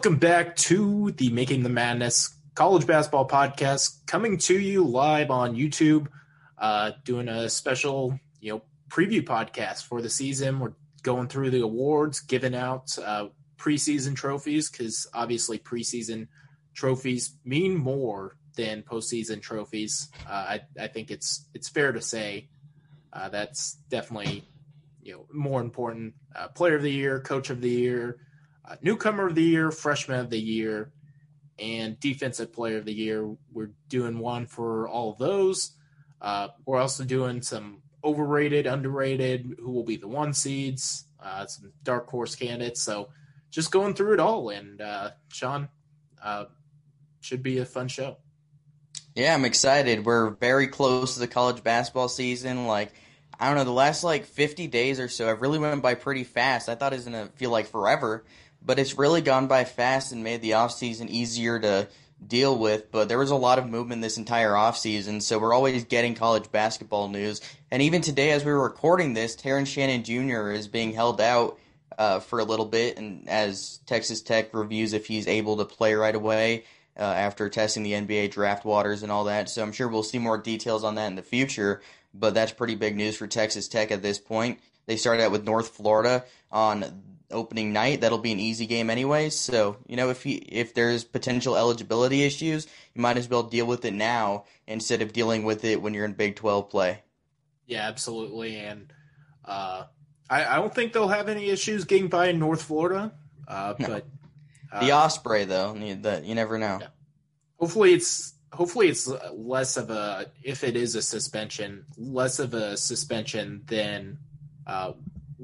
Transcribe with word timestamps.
Welcome 0.00 0.16
back 0.16 0.56
to 0.56 1.10
the 1.10 1.28
Making 1.28 1.62
the 1.62 1.68
Madness 1.68 2.34
College 2.54 2.86
Basketball 2.86 3.28
Podcast, 3.28 4.06
coming 4.06 4.38
to 4.38 4.58
you 4.58 4.82
live 4.82 5.30
on 5.30 5.54
YouTube. 5.54 6.06
Uh, 6.56 6.92
doing 7.04 7.28
a 7.28 7.50
special, 7.50 8.18
you 8.40 8.50
know, 8.50 8.62
preview 8.88 9.22
podcast 9.22 9.84
for 9.84 10.00
the 10.00 10.08
season. 10.08 10.58
We're 10.58 10.72
going 11.02 11.28
through 11.28 11.50
the 11.50 11.60
awards, 11.60 12.20
giving 12.20 12.54
out 12.54 12.98
uh, 12.98 13.26
preseason 13.58 14.16
trophies 14.16 14.70
because 14.70 15.06
obviously 15.12 15.58
preseason 15.58 16.28
trophies 16.72 17.36
mean 17.44 17.76
more 17.76 18.38
than 18.56 18.82
postseason 18.82 19.42
trophies. 19.42 20.08
Uh, 20.26 20.32
I, 20.32 20.60
I 20.80 20.86
think 20.86 21.10
it's 21.10 21.46
it's 21.52 21.68
fair 21.68 21.92
to 21.92 22.00
say 22.00 22.48
uh, 23.12 23.28
that's 23.28 23.74
definitely 23.90 24.48
you 25.02 25.12
know 25.12 25.26
more 25.30 25.60
important. 25.60 26.14
Uh, 26.34 26.48
player 26.48 26.76
of 26.76 26.82
the 26.82 26.90
year, 26.90 27.20
coach 27.20 27.50
of 27.50 27.60
the 27.60 27.68
year, 27.68 28.16
uh, 28.70 28.76
newcomer 28.82 29.26
of 29.26 29.34
the 29.34 29.42
year, 29.42 29.70
freshman 29.70 30.20
of 30.20 30.30
the 30.30 30.38
year, 30.38 30.92
and 31.58 31.98
defensive 31.98 32.52
player 32.52 32.78
of 32.78 32.84
the 32.84 32.92
year. 32.92 33.34
We're 33.52 33.72
doing 33.88 34.18
one 34.18 34.46
for 34.46 34.88
all 34.88 35.12
of 35.12 35.18
those. 35.18 35.72
Uh, 36.20 36.48
we're 36.64 36.80
also 36.80 37.04
doing 37.04 37.42
some 37.42 37.82
overrated, 38.04 38.66
underrated, 38.66 39.56
who 39.58 39.72
will 39.72 39.84
be 39.84 39.96
the 39.96 40.08
one 40.08 40.32
seeds, 40.32 41.04
uh, 41.22 41.46
some 41.46 41.72
dark 41.82 42.08
horse 42.08 42.34
candidates. 42.34 42.82
So 42.82 43.08
just 43.50 43.72
going 43.72 43.94
through 43.94 44.14
it 44.14 44.20
all. 44.20 44.50
And 44.50 44.80
uh, 44.80 45.10
Sean, 45.28 45.68
uh, 46.22 46.44
should 47.20 47.42
be 47.42 47.58
a 47.58 47.64
fun 47.64 47.88
show. 47.88 48.16
Yeah, 49.14 49.34
I'm 49.34 49.44
excited. 49.44 50.06
We're 50.06 50.30
very 50.30 50.68
close 50.68 51.14
to 51.14 51.20
the 51.20 51.26
college 51.26 51.62
basketball 51.62 52.08
season. 52.08 52.66
Like, 52.66 52.92
I 53.38 53.46
don't 53.46 53.56
know, 53.56 53.64
the 53.64 53.72
last 53.72 54.04
like 54.04 54.24
50 54.24 54.66
days 54.68 55.00
or 55.00 55.08
so 55.08 55.26
have 55.26 55.42
really 55.42 55.58
went 55.58 55.82
by 55.82 55.94
pretty 55.94 56.24
fast. 56.24 56.68
I 56.68 56.74
thought 56.74 56.92
it 56.92 56.96
was 56.96 57.06
going 57.06 57.26
to 57.26 57.32
feel 57.34 57.50
like 57.50 57.66
forever, 57.66 58.24
but 58.64 58.78
it's 58.78 58.98
really 58.98 59.20
gone 59.20 59.46
by 59.46 59.64
fast 59.64 60.12
and 60.12 60.24
made 60.24 60.42
the 60.42 60.52
offseason 60.52 61.08
easier 61.08 61.58
to 61.58 61.88
deal 62.24 62.56
with. 62.56 62.90
But 62.92 63.08
there 63.08 63.18
was 63.18 63.30
a 63.30 63.36
lot 63.36 63.58
of 63.58 63.68
movement 63.68 64.02
this 64.02 64.18
entire 64.18 64.52
offseason, 64.52 65.22
so 65.22 65.38
we're 65.38 65.54
always 65.54 65.84
getting 65.84 66.14
college 66.14 66.50
basketball 66.52 67.08
news. 67.08 67.40
And 67.70 67.82
even 67.82 68.02
today, 68.02 68.32
as 68.32 68.44
we 68.44 68.52
were 68.52 68.62
recording 68.62 69.14
this, 69.14 69.34
Terrence 69.34 69.68
Shannon 69.68 70.04
Jr. 70.04 70.50
is 70.50 70.68
being 70.68 70.92
held 70.92 71.20
out 71.20 71.58
uh, 71.98 72.20
for 72.20 72.38
a 72.38 72.44
little 72.44 72.66
bit, 72.66 72.98
and 72.98 73.28
as 73.28 73.80
Texas 73.86 74.22
Tech 74.22 74.54
reviews 74.54 74.92
if 74.92 75.06
he's 75.06 75.26
able 75.26 75.58
to 75.58 75.64
play 75.64 75.94
right 75.94 76.14
away 76.14 76.64
uh, 76.98 77.02
after 77.02 77.48
testing 77.48 77.82
the 77.82 77.92
NBA 77.92 78.30
draft 78.30 78.64
waters 78.64 79.02
and 79.02 79.10
all 79.10 79.24
that. 79.24 79.48
So 79.48 79.62
I'm 79.62 79.72
sure 79.72 79.88
we'll 79.88 80.02
see 80.02 80.18
more 80.18 80.38
details 80.38 80.84
on 80.84 80.96
that 80.96 81.06
in 81.06 81.14
the 81.14 81.22
future. 81.22 81.82
But 82.12 82.34
that's 82.34 82.52
pretty 82.52 82.74
big 82.74 82.96
news 82.96 83.16
for 83.16 83.26
Texas 83.26 83.68
Tech 83.68 83.90
at 83.90 84.02
this 84.02 84.18
point. 84.18 84.58
They 84.86 84.96
started 84.96 85.22
out 85.22 85.30
with 85.30 85.44
North 85.44 85.68
Florida 85.68 86.24
on 86.50 87.02
opening 87.30 87.72
night. 87.72 88.00
That'll 88.00 88.18
be 88.18 88.32
an 88.32 88.40
easy 88.40 88.66
game 88.66 88.90
anyway. 88.90 89.30
So 89.30 89.76
you 89.86 89.96
know 89.96 90.10
if 90.10 90.22
he 90.22 90.34
if 90.34 90.74
there's 90.74 91.04
potential 91.04 91.56
eligibility 91.56 92.22
issues, 92.22 92.66
you 92.94 93.02
might 93.02 93.16
as 93.16 93.28
well 93.28 93.42
deal 93.42 93.66
with 93.66 93.84
it 93.84 93.94
now 93.94 94.44
instead 94.66 95.02
of 95.02 95.12
dealing 95.12 95.44
with 95.44 95.64
it 95.64 95.82
when 95.82 95.94
you're 95.94 96.04
in 96.04 96.14
Big 96.14 96.36
Twelve 96.36 96.70
play. 96.70 97.02
Yeah, 97.70 97.86
absolutely. 97.86 98.56
And 98.56 98.92
uh, 99.44 99.84
I, 100.28 100.44
I, 100.44 100.56
don't 100.56 100.74
think 100.74 100.92
they'll 100.92 101.06
have 101.06 101.28
any 101.28 101.50
issues 101.50 101.84
getting 101.84 102.08
by 102.08 102.26
in 102.26 102.40
North 102.40 102.62
Florida. 102.62 103.12
Uh, 103.46 103.74
no. 103.78 103.86
But 103.86 104.06
uh, 104.72 104.84
the 104.84 104.92
Osprey, 104.92 105.44
though, 105.44 105.74
that 106.02 106.24
you 106.24 106.34
never 106.34 106.58
know. 106.58 106.78
Yeah. 106.80 106.88
Hopefully, 107.60 107.94
it's 107.94 108.34
hopefully 108.52 108.88
it's 108.88 109.08
less 109.32 109.76
of 109.76 109.90
a 109.90 110.26
if 110.42 110.64
it 110.64 110.74
is 110.74 110.96
a 110.96 111.02
suspension, 111.02 111.84
less 111.96 112.40
of 112.40 112.54
a 112.54 112.76
suspension 112.76 113.62
than 113.66 114.18
uh, 114.66 114.92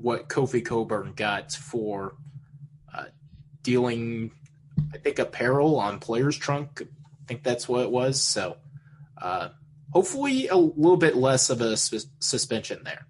what 0.07 0.29
Kofi 0.29 0.65
Cockburn 0.65 1.15
got 1.17 1.51
for 1.51 2.15
uh, 2.95 3.07
dealing, 3.65 4.31
I 4.95 4.99
think, 4.99 5.19
apparel 5.19 5.81
on 5.81 5.99
players' 5.99 6.39
trunk. 6.39 6.81
I 6.81 7.27
think 7.27 7.43
that's 7.43 7.69
what 7.69 7.81
it 7.81 7.91
was. 7.91 8.23
So, 8.23 8.57
uh, 9.21 9.49
hopefully, 9.91 10.47
a 10.47 10.55
little 10.55 10.97
bit 10.97 11.17
less 11.17 11.51
of 11.51 11.61
a 11.61 11.77
suspension 11.77 12.85
there. 12.85 13.05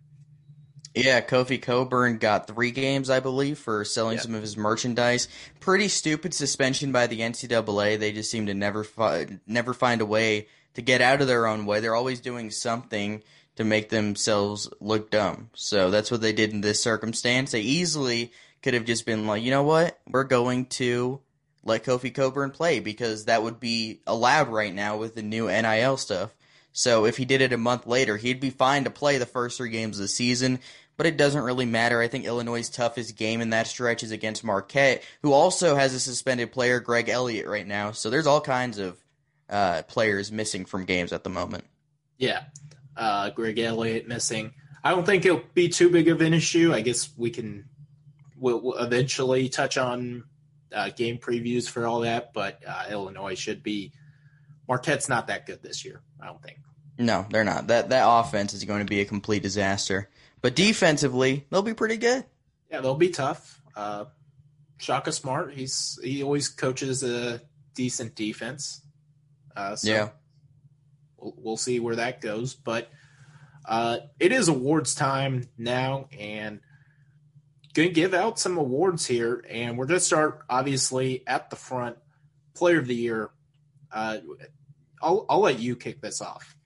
Yeah, 0.94 1.20
Kofi 1.20 1.60
Cockburn 1.60 2.16
got 2.16 2.46
three 2.46 2.70
games, 2.70 3.10
I 3.10 3.20
believe, 3.20 3.58
for 3.58 3.84
selling 3.84 4.16
some 4.16 4.34
of 4.34 4.40
his 4.40 4.56
merchandise. 4.56 5.28
Pretty 5.60 5.88
stupid 5.88 6.32
suspension 6.32 6.92
by 6.92 7.08
the 7.08 7.20
NCAA. 7.20 7.98
They 7.98 8.12
just 8.12 8.30
seem 8.30 8.46
to 8.46 8.54
never 8.54 8.84
fi- 8.84 9.38
never 9.46 9.74
find 9.74 10.00
a 10.00 10.06
way 10.06 10.48
to 10.72 10.80
get 10.80 11.02
out 11.02 11.20
of 11.20 11.26
their 11.26 11.46
own 11.46 11.66
way. 11.66 11.80
They're 11.80 11.94
always 11.94 12.22
doing 12.22 12.50
something 12.50 13.22
to 13.56 13.64
make 13.64 13.88
themselves 13.88 14.68
look 14.80 15.10
dumb. 15.10 15.50
So 15.54 15.90
that's 15.90 16.10
what 16.10 16.20
they 16.20 16.32
did 16.32 16.52
in 16.52 16.60
this 16.60 16.82
circumstance. 16.82 17.52
They 17.52 17.60
easily 17.60 18.32
could 18.62 18.74
have 18.74 18.84
just 18.84 19.06
been 19.06 19.26
like, 19.26 19.42
you 19.42 19.50
know 19.50 19.62
what, 19.62 19.98
we're 20.08 20.24
going 20.24 20.66
to 20.66 21.20
let 21.64 21.84
Kofi 21.84 22.14
Cockburn 22.14 22.50
play 22.50 22.80
because 22.80 23.24
that 23.24 23.42
would 23.42 23.58
be 23.58 24.00
allowed 24.06 24.48
right 24.48 24.74
now 24.74 24.96
with 24.96 25.14
the 25.14 25.22
new 25.22 25.48
NIL 25.48 25.96
stuff. 25.96 26.34
So 26.72 27.06
if 27.06 27.16
he 27.16 27.24
did 27.24 27.40
it 27.40 27.52
a 27.52 27.58
month 27.58 27.86
later, 27.86 28.16
he'd 28.16 28.40
be 28.40 28.50
fine 28.50 28.84
to 28.84 28.90
play 28.90 29.18
the 29.18 29.26
first 29.26 29.56
three 29.56 29.70
games 29.70 29.98
of 29.98 30.02
the 30.02 30.08
season 30.08 30.60
but 30.96 31.06
it 31.06 31.16
doesn't 31.16 31.42
really 31.42 31.66
matter. 31.66 32.00
I 32.00 32.08
think 32.08 32.24
Illinois' 32.24 32.68
toughest 32.68 33.16
game 33.16 33.40
in 33.40 33.50
that 33.50 33.66
stretch 33.66 34.02
is 34.02 34.10
against 34.10 34.44
Marquette, 34.44 35.02
who 35.22 35.32
also 35.32 35.76
has 35.76 35.94
a 35.94 36.00
suspended 36.00 36.52
player, 36.52 36.80
Greg 36.80 37.08
Elliott, 37.08 37.46
right 37.46 37.66
now. 37.66 37.92
So 37.92 38.10
there's 38.10 38.26
all 38.26 38.40
kinds 38.40 38.78
of 38.78 38.96
uh, 39.48 39.82
players 39.82 40.32
missing 40.32 40.64
from 40.64 40.84
games 40.84 41.12
at 41.12 41.24
the 41.24 41.30
moment. 41.30 41.64
Yeah, 42.18 42.44
uh, 42.96 43.30
Greg 43.30 43.58
Elliott 43.58 44.08
missing. 44.08 44.52
I 44.82 44.90
don't 44.90 45.04
think 45.04 45.24
it'll 45.24 45.42
be 45.54 45.68
too 45.68 45.90
big 45.90 46.08
of 46.08 46.20
an 46.20 46.34
issue. 46.34 46.72
I 46.72 46.80
guess 46.80 47.10
we 47.16 47.30
can 47.30 47.68
we'll, 48.38 48.60
we'll 48.60 48.78
eventually 48.78 49.48
touch 49.48 49.78
on 49.78 50.24
uh, 50.72 50.90
game 50.90 51.18
previews 51.18 51.68
for 51.68 51.86
all 51.86 52.00
that, 52.00 52.32
but 52.32 52.60
uh, 52.66 52.84
Illinois 52.90 53.38
should 53.38 53.62
be. 53.62 53.92
Marquette's 54.68 55.08
not 55.08 55.28
that 55.28 55.46
good 55.46 55.62
this 55.62 55.84
year. 55.84 56.02
I 56.20 56.26
don't 56.26 56.42
think. 56.42 56.58
No, 56.98 57.26
they're 57.30 57.44
not. 57.44 57.68
That 57.68 57.90
that 57.90 58.04
offense 58.06 58.54
is 58.54 58.64
going 58.64 58.80
to 58.80 58.90
be 58.90 59.00
a 59.00 59.04
complete 59.04 59.42
disaster. 59.42 60.10
But 60.40 60.54
defensively, 60.54 61.46
they'll 61.50 61.62
be 61.62 61.74
pretty 61.74 61.96
good. 61.96 62.24
Yeah, 62.70 62.80
they'll 62.80 62.94
be 62.94 63.10
tough. 63.10 63.60
Uh, 63.74 64.06
Shaka 64.78 65.12
Smart, 65.12 65.54
he's 65.54 65.98
he 66.02 66.22
always 66.22 66.48
coaches 66.48 67.02
a 67.02 67.40
decent 67.74 68.14
defense. 68.14 68.82
Uh, 69.54 69.76
so 69.76 69.90
yeah, 69.90 70.08
we'll, 71.18 71.34
we'll 71.36 71.56
see 71.56 71.80
where 71.80 71.96
that 71.96 72.20
goes. 72.20 72.54
But 72.54 72.90
uh, 73.66 73.98
it 74.20 74.32
is 74.32 74.48
awards 74.48 74.94
time 74.94 75.48
now, 75.58 76.08
and 76.18 76.60
going 77.74 77.88
to 77.88 77.94
give 77.94 78.14
out 78.14 78.38
some 78.38 78.56
awards 78.56 79.06
here. 79.06 79.44
And 79.48 79.76
we're 79.76 79.86
going 79.86 80.00
to 80.00 80.04
start 80.04 80.40
obviously 80.48 81.22
at 81.26 81.50
the 81.50 81.56
front. 81.56 81.96
Player 82.54 82.78
of 82.78 82.86
the 82.86 82.94
year. 82.94 83.30
Uh, 83.92 84.18
I'll 85.02 85.26
I'll 85.28 85.40
let 85.40 85.58
you 85.58 85.76
kick 85.76 86.00
this 86.00 86.22
off. 86.22 86.56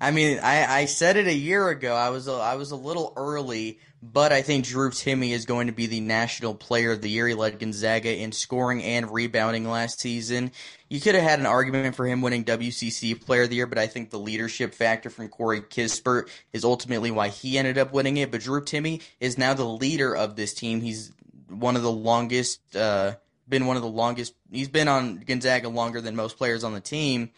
I 0.00 0.10
mean, 0.10 0.40
I, 0.42 0.80
I 0.80 0.84
said 0.86 1.16
it 1.16 1.28
a 1.28 1.34
year 1.34 1.68
ago. 1.68 1.94
I 1.94 2.10
was 2.10 2.28
a, 2.28 2.32
I 2.32 2.56
was 2.56 2.72
a 2.72 2.76
little 2.76 3.12
early, 3.16 3.78
but 4.12 4.32
I 4.32 4.42
think 4.42 4.66
Drew 4.66 4.90
Timme 4.90 5.30
is 5.30 5.46
going 5.46 5.68
to 5.68 5.72
be 5.72 5.86
the 5.86 6.00
National 6.00 6.54
Player 6.54 6.92
of 6.92 7.00
the 7.00 7.08
Year. 7.08 7.26
He 7.26 7.32
led 7.32 7.58
Gonzaga 7.58 8.14
in 8.14 8.32
scoring 8.32 8.82
and 8.82 9.10
rebounding 9.10 9.66
last 9.66 9.98
season. 9.98 10.52
You 10.90 11.00
could 11.00 11.14
have 11.14 11.24
had 11.24 11.38
an 11.38 11.46
argument 11.46 11.96
for 11.96 12.06
him 12.06 12.20
winning 12.20 12.44
WCC 12.44 13.24
Player 13.24 13.44
of 13.44 13.48
the 13.48 13.56
Year, 13.56 13.66
but 13.66 13.78
I 13.78 13.86
think 13.86 14.10
the 14.10 14.18
leadership 14.18 14.74
factor 14.74 15.08
from 15.08 15.28
Corey 15.28 15.62
Kispert 15.62 16.28
is 16.52 16.64
ultimately 16.64 17.10
why 17.10 17.28
he 17.28 17.56
ended 17.56 17.78
up 17.78 17.94
winning 17.94 18.18
it. 18.18 18.30
But 18.30 18.42
Drew 18.42 18.60
Timme 18.60 19.00
is 19.20 19.38
now 19.38 19.54
the 19.54 19.64
leader 19.64 20.14
of 20.14 20.36
this 20.36 20.52
team. 20.52 20.82
He's 20.82 21.10
one 21.48 21.74
of 21.74 21.82
the 21.82 21.90
longest, 21.90 22.60
uh, 22.76 23.14
been 23.48 23.64
one 23.64 23.76
of 23.76 23.82
the 23.82 23.88
longest. 23.88 24.34
He's 24.52 24.68
been 24.68 24.88
on 24.88 25.16
Gonzaga 25.16 25.70
longer 25.70 26.02
than 26.02 26.14
most 26.14 26.36
players 26.36 26.62
on 26.62 26.74
the 26.74 26.80
team 26.80 27.30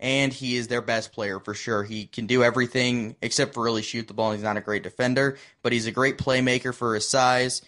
and 0.00 0.32
he 0.32 0.56
is 0.56 0.68
their 0.68 0.80
best 0.80 1.12
player 1.12 1.38
for 1.38 1.54
sure. 1.54 1.84
He 1.84 2.06
can 2.06 2.26
do 2.26 2.42
everything 2.42 3.16
except 3.20 3.54
for 3.54 3.62
really 3.62 3.82
shoot 3.82 4.08
the 4.08 4.14
ball. 4.14 4.32
He's 4.32 4.42
not 4.42 4.56
a 4.56 4.62
great 4.62 4.82
defender, 4.82 5.36
but 5.62 5.72
he's 5.72 5.86
a 5.86 5.92
great 5.92 6.16
playmaker 6.18 6.74
for 6.74 6.94
his 6.94 7.08
size. 7.08 7.62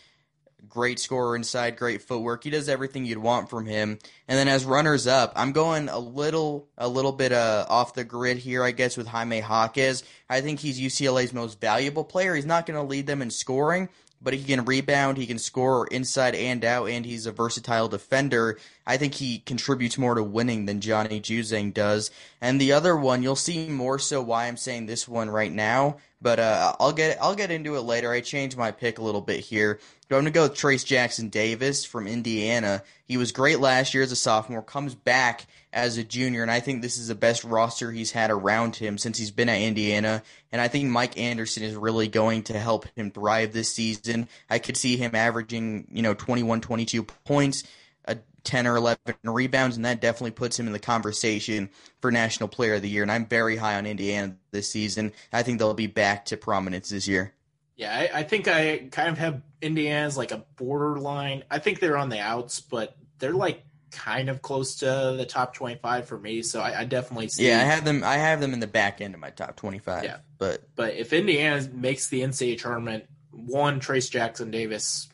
Great 0.69 0.99
scorer 0.99 1.37
inside, 1.37 1.77
great 1.77 2.01
footwork. 2.01 2.45
He 2.45 2.51
does 2.51 2.69
everything 2.69 3.05
you'd 3.05 3.19
want 3.19 3.51
from 3.51 3.67
him. 3.67 3.99
And 4.27 4.39
then 4.39 4.49
as 4.49 4.65
runners 4.65 5.07
up, 5.07 5.33
I'm 5.37 5.53
going 5.53 5.91
a 5.91 5.99
little 5.99 6.69
a 6.79 6.89
little 6.89 7.13
bit 7.13 7.33
uh, 7.33 7.67
off 7.69 7.95
the 7.95 8.05
grid 8.05 8.39
here, 8.39 8.63
I 8.65 8.71
guess, 8.71 8.97
with 8.97 9.09
Jaime 9.09 9.41
Jaquez. 9.41 10.03
I 10.31 10.41
think 10.41 10.61
he's 10.61 10.81
UCLA's 10.81 11.35
most 11.35 11.61
valuable 11.61 12.05
player. 12.05 12.35
He's 12.35 12.47
not 12.47 12.65
going 12.65 12.79
to 12.81 12.87
lead 12.87 13.07
them 13.07 13.21
in 13.21 13.31
scoring, 13.31 13.91
but 14.23 14.35
he 14.35 14.43
can 14.45 14.65
rebound, 14.65 15.19
he 15.19 15.27
can 15.27 15.39
score 15.39 15.87
inside 15.89 16.35
and 16.35 16.65
out, 16.65 16.89
and 16.89 17.05
he's 17.05 17.27
a 17.27 17.33
versatile 17.33 17.89
defender. 17.89 18.59
I 18.87 18.97
think 18.97 19.15
he 19.15 19.41
contributes 19.41 19.99
more 19.99 20.15
to 20.15 20.23
winning 20.23 20.67
than 20.67 20.81
Johnny 20.81 21.21
Juzang 21.21 21.75
does. 21.75 22.11
And 22.41 22.61
the 22.61 22.73
other 22.73 22.97
one, 22.97 23.23
you'll 23.23 23.37
see 23.37 23.69
more 23.69 23.99
so 23.99 24.23
why 24.23 24.47
I'm 24.47 24.57
saying 24.57 24.87
this 24.87 25.09
one 25.09 25.31
right 25.31 25.53
now, 25.53 25.97
but 26.21 26.39
uh, 26.39 26.77
I'll 26.79 26.93
get 26.93 27.19
I'll 27.21 27.35
get 27.35 27.51
into 27.51 27.77
it 27.77 27.83
later. 27.83 28.13
I 28.13 28.21
changed 28.21 28.57
my 28.57 28.71
pick 28.71 28.99
a 28.99 29.03
little 29.03 29.21
bit 29.21 29.41
here. 29.41 29.81
I'm 30.05 30.17
going 30.17 30.25
to 30.27 30.31
go 30.31 30.43
with 30.43 30.55
Trayce 30.55 30.85
Jackson 30.85 31.31
Davis 31.31 31.87
from 31.87 32.07
Indiana. 32.07 32.83
He 33.07 33.17
was 33.17 33.33
great 33.33 33.61
last 33.61 33.95
year 33.95 34.03
as 34.03 34.13
a 34.13 34.17
sophomore, 34.17 34.63
comes 34.63 34.95
back 34.95 35.47
as 35.73 35.97
a 35.97 36.05
junior, 36.05 36.43
and 36.43 36.51
I 36.51 36.61
think 36.61 36.83
this 36.83 36.99
is 36.99 37.09
the 37.09 37.15
best 37.15 37.45
roster 37.45 37.91
he's 37.91 38.13
had 38.13 38.31
around 38.31 38.77
him 38.77 38.99
since 38.99 39.17
he's 39.17 39.31
been 39.31 39.49
at 39.49 39.61
Indiana. 39.61 40.23
And 40.51 40.61
I 40.61 40.69
think 40.69 40.91
Mike 40.91 41.19
Anderson 41.19 41.63
is 41.63 41.75
really 41.75 42.09
going 42.09 42.43
to 42.45 42.59
help 42.59 42.87
him 42.95 43.11
thrive 43.11 43.53
this 43.53 43.75
season. 43.75 44.29
I 44.51 44.59
could 44.59 44.77
see 44.77 44.97
him 44.97 45.15
averaging, 45.15 45.89
you 45.91 46.03
know, 46.03 46.13
21, 46.13 46.61
22 46.61 47.05
points, 47.05 47.65
a 48.05 48.19
10 48.45 48.67
or 48.67 48.77
11 48.77 48.99
rebounds, 49.25 49.77
and 49.77 49.85
that 49.87 50.03
definitely 50.03 50.33
puts 50.33 50.59
him 50.59 50.67
in 50.67 50.75
the 50.75 50.79
conversation 50.79 51.71
for 52.01 52.11
National 52.11 52.49
Player 52.49 52.75
of 52.75 52.83
the 52.83 52.91
Year. 52.91 53.03
And 53.03 53.13
I'm 53.13 53.27
very 53.27 53.57
high 53.57 53.77
on 53.77 53.87
Indiana 53.87 54.37
this 54.51 54.71
season. 54.71 55.13
I 55.33 55.43
think 55.43 55.59
they'll 55.59 55.73
be 55.73 55.87
back 55.87 56.27
to 56.27 56.37
prominence 56.37 56.91
this 56.91 57.09
year. 57.09 57.33
Yeah, 57.77 57.97
I, 57.97 58.19
I 58.21 58.23
think 58.25 58.47
I 58.47 58.89
kind 58.91 59.09
of 59.09 59.17
have 59.17 59.41
Indiana 59.63 60.07
as 60.07 60.19
like 60.19 60.33
a 60.33 60.45
borderline. 60.57 61.45
I 61.51 61.59
think 61.59 61.81
they're 61.81 61.97
on 61.97 62.11
the 62.11 62.21
outs, 62.21 62.61
but 62.61 62.95
they're 63.19 63.33
like 63.33 63.65
kind 63.93 64.29
of 64.29 64.43
close 64.43 64.77
to 64.77 65.15
the 65.17 65.27
top 65.27 65.55
25 65.55 66.09
for 66.09 66.19
me. 66.19 66.43
So 66.43 66.61
I, 66.61 66.81
I 66.81 66.85
definitely 66.85 67.29
see. 67.29 67.47
Yeah, 67.47 67.61
I 67.61 67.65
have 67.65 67.85
them. 67.85 68.03
I 68.03 68.17
have 68.17 68.41
them 68.41 68.53
in 68.53 68.61
the 68.61 68.67
back 68.67 69.01
end 69.01 69.15
of 69.15 69.21
my 69.21 69.31
top 69.31 69.57
25. 69.57 70.05
Yeah, 70.05 70.17
but 70.39 70.63
but 70.75 70.95
if 70.95 71.13
Indiana 71.13 71.69
makes 71.73 72.09
the 72.09 72.23
NCAA 72.23 72.61
tournament, 72.61 73.05
one 73.31 73.81
Trayce 73.81 74.11
Jackson 74.11 74.51
Davis 74.51 75.09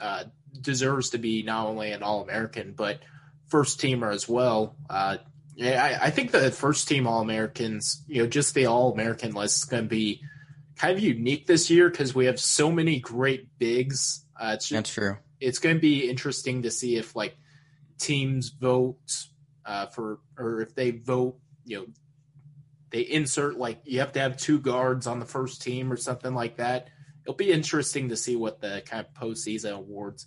uh, 0.00 0.24
deserves 0.60 1.10
to 1.10 1.18
be 1.18 1.42
not 1.42 1.66
only 1.66 1.92
an 1.92 2.02
All 2.02 2.22
American 2.22 2.72
but 2.72 3.00
first 3.48 3.80
teamer 3.80 4.12
as 4.12 4.28
well. 4.28 4.76
Uh, 4.88 5.18
yeah, 5.56 5.82
I, 5.82 6.06
I, 6.06 6.10
think 6.10 6.30
the 6.30 6.50
first 6.50 6.88
team 6.88 7.06
All 7.06 7.20
Americans, 7.20 8.02
you 8.06 8.22
know, 8.22 8.28
just 8.28 8.54
the 8.54 8.66
All 8.66 8.92
American 8.92 9.32
list 9.32 9.58
is 9.58 9.64
going 9.64 9.82
to 9.82 9.88
be 9.88 10.22
kind 10.76 10.96
of 10.96 11.02
unique 11.02 11.46
this 11.46 11.68
year 11.68 11.90
because 11.90 12.14
we 12.14 12.26
have 12.26 12.40
so 12.40 12.70
many 12.70 13.00
great 13.00 13.58
bigs. 13.58 14.24
Uh, 14.38 14.56
That's 14.70 14.94
true. 14.94 15.18
It's 15.40 15.58
going 15.58 15.76
to 15.76 15.80
be 15.80 16.08
interesting 16.08 16.62
to 16.62 16.70
see 16.70 16.96
if 16.96 17.14
like 17.14 17.36
teams 18.00 18.48
vote 18.48 18.98
uh, 19.64 19.86
for, 19.86 20.20
or 20.38 20.60
if 20.60 20.74
they 20.74 20.90
vote, 20.90 21.36
you 21.64 21.78
know, 21.78 21.86
they 22.90 23.02
insert 23.02 23.56
like 23.56 23.80
you 23.84 24.00
have 24.00 24.12
to 24.12 24.20
have 24.20 24.36
two 24.36 24.58
guards 24.58 25.06
on 25.06 25.20
the 25.20 25.26
first 25.26 25.62
team 25.62 25.92
or 25.92 25.96
something 25.96 26.34
like 26.34 26.56
that. 26.56 26.88
It'll 27.22 27.34
be 27.34 27.52
interesting 27.52 28.08
to 28.08 28.16
see 28.16 28.34
what 28.34 28.60
the 28.60 28.82
kind 28.84 29.06
of 29.06 29.14
postseason 29.14 29.72
awards 29.72 30.26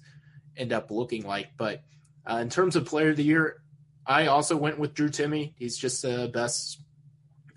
end 0.56 0.72
up 0.72 0.92
looking 0.92 1.26
like. 1.26 1.50
But 1.58 1.84
uh, 2.30 2.38
in 2.38 2.50
terms 2.50 2.76
of 2.76 2.86
player 2.86 3.10
of 3.10 3.18
the 3.18 3.24
year, 3.24 3.62
I 4.06 4.28
also 4.28 4.56
went 4.56 4.80
with 4.80 4.94
Drew 4.94 5.10
Timme. 5.10 5.54
He's 5.58 5.78
just 5.78 6.04
the 6.04 6.30
best 6.34 6.80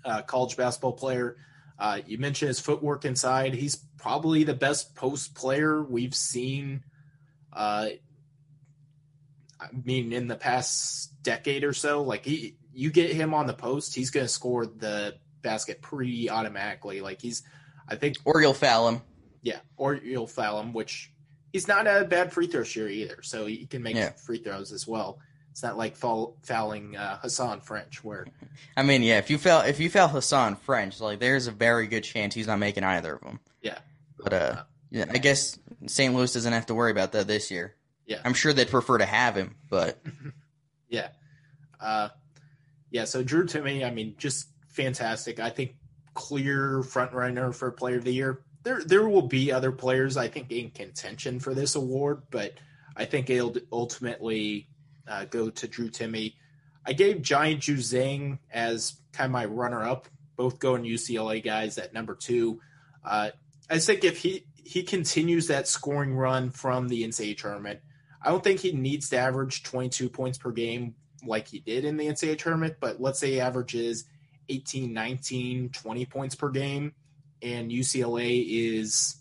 uh, 0.03 0.23
college 0.23 0.57
basketball 0.57 0.93
player. 0.93 1.37
Uh, 1.79 2.01
you 2.05 2.17
mentioned 2.17 2.47
his 2.47 2.59
footwork 2.59 3.05
inside. 3.05 3.53
He's 3.53 3.75
probably 3.97 4.43
the 4.43 4.53
best 4.53 4.95
post 4.95 5.35
player 5.35 5.83
we've 5.83 6.15
seen 6.15 6.83
uh, 7.53 7.89
I 9.59 9.67
mean, 9.83 10.13
in 10.13 10.27
the 10.27 10.35
past 10.35 11.21
decade 11.23 11.63
or 11.63 11.73
so, 11.73 12.03
like 12.03 12.25
he, 12.25 12.55
you 12.73 12.91
get 12.91 13.11
him 13.11 13.33
on 13.33 13.47
the 13.47 13.53
post, 13.53 13.95
he's 13.95 14.11
going 14.11 14.25
to 14.25 14.31
score 14.31 14.65
the 14.65 15.15
basket 15.41 15.81
pretty 15.81 16.29
automatically. 16.29 17.01
Like 17.01 17.21
he's, 17.21 17.43
I 17.87 17.95
think, 17.95 18.17
or 18.25 18.41
you'll 18.41 18.53
foul 18.53 18.87
him. 18.89 19.01
Yeah, 19.41 19.59
or 19.77 19.95
you'll 19.95 20.27
foul 20.27 20.59
him, 20.59 20.73
which 20.73 21.11
he's 21.53 21.67
not 21.67 21.87
a 21.87 22.05
bad 22.05 22.33
free 22.33 22.47
throw 22.47 22.63
shooter 22.63 22.89
either. 22.89 23.21
So 23.21 23.45
he 23.45 23.65
can 23.65 23.81
make 23.81 23.95
yeah. 23.95 24.11
free 24.11 24.39
throws 24.39 24.71
as 24.71 24.87
well. 24.87 25.19
It's 25.51 25.63
not 25.63 25.75
like 25.75 25.95
foul, 25.95 26.37
fouling 26.43 26.95
uh, 26.95 27.17
Hasahn 27.23 27.63
French, 27.63 28.03
where. 28.03 28.27
I 28.77 28.83
mean, 28.83 29.01
yeah, 29.01 29.17
if 29.17 29.29
you 29.31 29.39
foul 29.39 29.61
if 29.61 29.79
you 29.79 29.89
foul 29.89 30.09
Hasahn 30.09 30.57
French, 30.59 30.99
like 30.99 31.19
there's 31.19 31.47
a 31.47 31.51
very 31.51 31.87
good 31.87 32.03
chance 32.03 32.35
he's 32.35 32.47
not 32.47 32.59
making 32.59 32.83
either 32.83 33.15
of 33.15 33.21
them. 33.21 33.39
Yeah, 33.61 33.79
but 34.19 34.33
uh, 34.33 34.63
yeah, 34.91 35.05
I 35.09 35.17
guess 35.17 35.57
St. 35.87 36.13
Louis 36.13 36.31
doesn't 36.31 36.53
have 36.53 36.67
to 36.67 36.75
worry 36.75 36.91
about 36.91 37.13
that 37.13 37.27
this 37.27 37.49
year. 37.49 37.73
Yeah. 38.07 38.21
I'm 38.23 38.33
sure 38.33 38.53
they'd 38.53 38.69
prefer 38.69 38.97
to 38.97 39.05
have 39.05 39.35
him, 39.35 39.55
but 39.69 40.01
yeah. 40.89 41.09
Uh, 41.79 42.09
yeah, 42.89 43.03
so 43.03 43.21
Drew 43.21 43.45
Timme, 43.45 43.85
I 43.85 43.91
mean, 43.91 44.15
just 44.17 44.47
fantastic. 44.69 45.39
I 45.39 45.49
think 45.49 45.75
clear 46.13 46.81
front 46.81 47.13
runner 47.13 47.51
for 47.51 47.69
player 47.69 47.97
of 47.97 48.03
the 48.03 48.13
year. 48.13 48.41
There 48.63 48.81
there 48.83 49.07
will 49.07 49.27
be 49.27 49.51
other 49.51 49.71
players 49.71 50.17
I 50.17 50.27
think 50.27 50.51
in 50.51 50.71
contention 50.71 51.39
for 51.39 51.53
this 51.53 51.75
award, 51.75 52.23
but 52.31 52.53
I 52.95 53.05
think 53.05 53.29
it'll 53.29 53.55
ultimately 53.71 54.67
uh, 55.07 55.25
go 55.25 55.49
to 55.49 55.67
Drew 55.67 55.89
Timme. 55.89 56.33
I 56.85 56.93
gave 56.93 57.21
Giant 57.21 57.61
Ju 57.61 57.75
Juzang 57.75 58.39
as 58.51 58.95
kind 59.13 59.25
of 59.25 59.31
my 59.31 59.45
runner 59.45 59.83
up, 59.83 60.07
both 60.35 60.59
going 60.59 60.83
UCLA 60.83 61.43
guys 61.43 61.77
at 61.77 61.93
number 61.93 62.15
two. 62.15 62.59
Uh, 63.05 63.29
I 63.69 63.79
think 63.79 64.03
if 64.03 64.17
he 64.17 64.45
he 64.63 64.83
continues 64.83 65.47
that 65.47 65.67
scoring 65.67 66.15
run 66.15 66.49
from 66.49 66.87
the 66.87 67.03
NCAA 67.03 67.37
tournament, 67.37 67.79
I 68.21 68.29
don't 68.29 68.43
think 68.43 68.59
he 68.59 68.71
needs 68.71 69.09
to 69.09 69.17
average 69.17 69.63
22 69.63 70.09
points 70.09 70.37
per 70.37 70.51
game 70.51 70.95
like 71.25 71.47
he 71.47 71.59
did 71.59 71.85
in 71.85 71.97
the 71.97 72.07
NCAA 72.07 72.37
tournament, 72.37 72.75
but 72.79 73.01
let's 73.01 73.19
say 73.19 73.31
he 73.31 73.39
averages 73.39 74.05
18, 74.49 74.93
19, 74.93 75.69
20 75.69 76.05
points 76.05 76.35
per 76.35 76.49
game, 76.49 76.93
and 77.41 77.71
UCLA 77.71 78.45
is, 78.47 79.17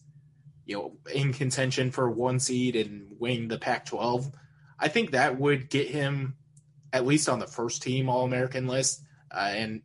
you 0.64 0.76
know, 0.76 0.96
in 1.12 1.32
contention 1.32 1.90
for 1.90 2.10
one 2.10 2.38
seed 2.38 2.76
and 2.76 3.14
winning 3.18 3.48
the 3.48 3.58
Pac-12. 3.58 4.32
I 4.78 4.88
think 4.88 5.10
that 5.10 5.38
would 5.38 5.70
get 5.70 5.88
him 5.88 6.36
at 6.92 7.06
least 7.06 7.28
on 7.28 7.38
the 7.38 7.46
first 7.46 7.82
team 7.82 8.08
All 8.08 8.24
American 8.24 8.66
list, 8.66 9.02
uh, 9.30 9.50
and 9.52 9.82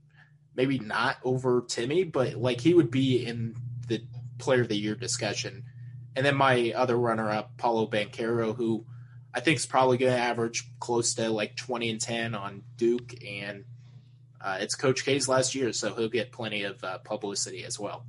maybe 0.55 0.79
not 0.79 1.17
over 1.23 1.61
Timme, 1.63 2.11
but 2.11 2.35
like 2.35 2.61
he 2.61 2.73
would 2.73 2.91
be 2.91 3.25
in 3.25 3.55
the 3.87 4.03
Player 4.37 4.61
of 4.61 4.67
the 4.67 4.75
Year 4.75 4.95
discussion. 4.95 5.63
And 6.15 6.25
then 6.25 6.35
my 6.35 6.73
other 6.75 6.97
runner-up, 6.97 7.57
Paolo 7.57 7.87
Banchero, 7.87 8.55
who 8.55 8.85
I 9.33 9.39
think 9.39 9.57
is 9.57 9.65
probably 9.65 9.97
going 9.97 10.13
to 10.13 10.19
average 10.19 10.69
close 10.79 11.13
to 11.15 11.29
like 11.29 11.55
20 11.55 11.89
and 11.89 12.01
10 12.01 12.35
on 12.35 12.63
Duke, 12.77 13.13
and 13.25 13.63
uh, 14.43 14.57
it's 14.59 14.75
Coach 14.75 15.05
K's 15.05 15.27
last 15.27 15.55
year, 15.55 15.71
so 15.71 15.93
he'll 15.93 16.09
get 16.09 16.31
plenty 16.31 16.63
of 16.63 16.83
uh, 16.83 16.97
publicity 16.99 17.63
as 17.63 17.79
well. 17.79 18.05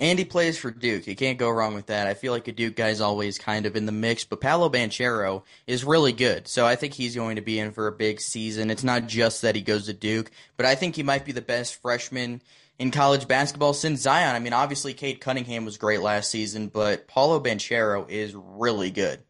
And 0.00 0.18
he 0.18 0.24
plays 0.24 0.56
for 0.56 0.70
Duke. 0.70 1.06
You 1.06 1.14
can't 1.14 1.38
go 1.38 1.50
wrong 1.50 1.74
with 1.74 1.86
that. 1.86 2.06
I 2.06 2.14
feel 2.14 2.32
like 2.32 2.48
a 2.48 2.52
Duke 2.52 2.74
guy's 2.74 3.02
always 3.02 3.38
kind 3.38 3.66
of 3.66 3.76
in 3.76 3.84
the 3.84 3.92
mix, 3.92 4.24
but 4.24 4.40
Paolo 4.40 4.70
Banchero 4.70 5.42
is 5.66 5.84
really 5.84 6.12
good. 6.12 6.48
So 6.48 6.64
I 6.64 6.74
think 6.74 6.94
he's 6.94 7.14
going 7.14 7.36
to 7.36 7.42
be 7.42 7.58
in 7.58 7.72
for 7.72 7.86
a 7.86 7.92
big 7.92 8.18
season. 8.18 8.70
It's 8.70 8.82
not 8.82 9.06
just 9.06 9.42
that 9.42 9.54
he 9.54 9.60
goes 9.60 9.86
to 9.86 9.92
Duke, 9.92 10.30
but 10.56 10.64
I 10.64 10.74
think 10.74 10.96
he 10.96 11.02
might 11.02 11.26
be 11.26 11.32
the 11.32 11.42
best 11.42 11.82
freshman 11.82 12.40
in 12.78 12.90
college 12.90 13.28
basketball 13.28 13.74
since 13.74 14.00
Zion. 14.00 14.34
I 14.34 14.38
mean, 14.38 14.54
obviously 14.54 14.94
Cade 14.94 15.20
Cunningham 15.20 15.66
was 15.66 15.76
great 15.76 16.00
last 16.00 16.30
season, 16.30 16.68
but 16.68 17.06
Paolo 17.06 17.38
Banchero 17.38 18.08
is 18.08 18.34
really 18.34 18.90
good 18.90 19.20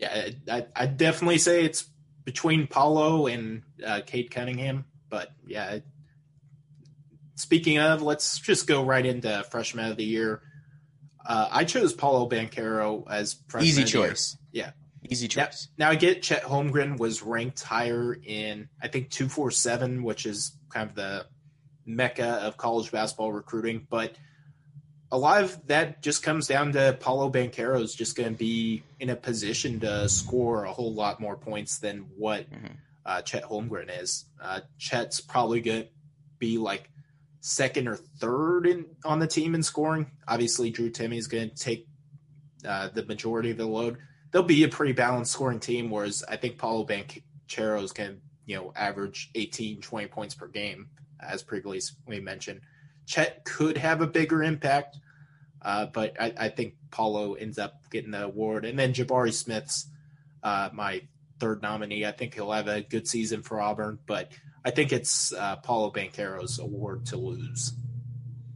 yeah, 0.00 0.30
I, 0.48 0.66
I 0.74 0.86
definitely 0.86 1.38
say 1.38 1.64
it's 1.64 1.84
between 2.24 2.66
Paolo 2.66 3.26
and 3.26 3.62
uh, 3.86 4.00
Cade 4.06 4.30
Cunningham. 4.30 4.86
But 5.08 5.30
yeah, 5.46 5.78
speaking 7.34 7.78
of, 7.78 8.02
let's 8.02 8.38
just 8.38 8.66
go 8.66 8.84
right 8.84 9.04
into 9.04 9.44
freshman 9.50 9.90
of 9.90 9.96
the 9.96 10.04
year. 10.04 10.42
Uh, 11.24 11.48
I 11.50 11.64
chose 11.64 11.92
Paolo 11.92 12.28
Banchero 12.28 13.04
as 13.10 13.36
freshman. 13.48 13.68
Easy 13.68 13.84
choice. 13.84 14.36
Yeah. 14.52 14.70
Easy 15.08 15.28
choice. 15.28 15.68
Now, 15.76 15.86
now 15.86 15.92
I 15.92 15.94
get 15.96 16.22
Chet 16.22 16.44
Holmgren 16.44 16.98
was 16.98 17.22
ranked 17.22 17.62
higher 17.62 18.14
in 18.14 18.68
I 18.82 18.88
think 18.88 19.10
two 19.10 19.28
four 19.28 19.50
seven, 19.50 20.02
which 20.02 20.24
is 20.24 20.56
kind 20.72 20.88
of 20.88 20.94
the 20.94 21.26
mecca 21.84 22.40
of 22.42 22.56
college 22.56 22.90
basketball 22.90 23.32
recruiting, 23.32 23.86
but 23.90 24.14
a 25.12 25.18
lot 25.18 25.42
of 25.42 25.66
that 25.66 26.02
just 26.02 26.22
comes 26.22 26.46
down 26.46 26.72
to 26.72 26.96
Paolo 27.00 27.30
Banchero 27.30 27.82
is 27.82 27.94
just 27.94 28.16
going 28.16 28.32
to 28.32 28.38
be 28.38 28.82
in 29.00 29.10
a 29.10 29.16
position 29.16 29.80
to 29.80 30.08
score 30.08 30.64
a 30.64 30.72
whole 30.72 30.94
lot 30.94 31.20
more 31.20 31.36
points 31.36 31.78
than 31.78 32.06
what 32.16 32.50
mm-hmm. 32.50 32.74
uh, 33.04 33.22
Chet 33.22 33.44
Holmgren 33.44 33.90
is. 34.02 34.26
Uh, 34.40 34.60
Chet's 34.78 35.20
probably 35.20 35.60
going 35.60 35.82
to 35.82 35.88
be 36.38 36.58
like 36.58 36.90
second 37.40 37.88
or 37.88 37.96
third 37.96 38.66
in 38.66 38.86
on 39.04 39.18
the 39.18 39.26
team 39.26 39.54
in 39.54 39.62
scoring. 39.62 40.10
Obviously, 40.28 40.70
Drew 40.70 40.90
Timme 40.90 41.16
is 41.16 41.26
going 41.26 41.50
to 41.50 41.56
take 41.56 41.88
uh, 42.66 42.88
the 42.88 43.04
majority 43.04 43.50
of 43.50 43.56
the 43.56 43.66
load. 43.66 43.98
They'll 44.30 44.42
be 44.44 44.62
a 44.62 44.68
pretty 44.68 44.92
balanced 44.92 45.32
scoring 45.32 45.58
team, 45.58 45.90
whereas 45.90 46.22
I 46.28 46.36
think 46.36 46.56
Paolo 46.56 46.86
Banchero 46.86 47.82
is 47.82 47.92
going 47.92 48.10
to 48.10 48.16
you 48.46 48.56
know 48.56 48.72
average 48.76 49.30
18, 49.34 49.80
20 49.80 50.06
points 50.06 50.34
per 50.36 50.46
game, 50.46 50.88
as 51.20 51.42
previously 51.42 52.20
mentioned. 52.20 52.60
Chet 53.10 53.44
could 53.44 53.76
have 53.76 54.02
a 54.02 54.06
bigger 54.06 54.40
impact, 54.40 54.96
uh, 55.62 55.86
but 55.86 56.14
I, 56.20 56.32
I, 56.38 56.48
think 56.48 56.74
Paolo 56.92 57.34
ends 57.34 57.58
up 57.58 57.82
getting 57.90 58.12
the 58.12 58.22
award. 58.22 58.64
And 58.64 58.78
then 58.78 58.94
Jabari 58.94 59.32
Smith's 59.32 59.88
uh, 60.44 60.70
my 60.72 61.02
third 61.40 61.60
nominee. 61.60 62.06
I 62.06 62.12
think 62.12 62.34
he'll 62.34 62.52
have 62.52 62.68
a 62.68 62.82
good 62.82 63.08
season 63.08 63.42
for 63.42 63.60
Auburn, 63.60 63.98
but 64.06 64.30
I 64.64 64.70
think 64.70 64.92
it's 64.92 65.32
uh, 65.32 65.56
Paolo 65.56 65.90
Banchero's 65.90 66.60
award 66.60 67.06
to 67.06 67.16
lose. 67.16 67.72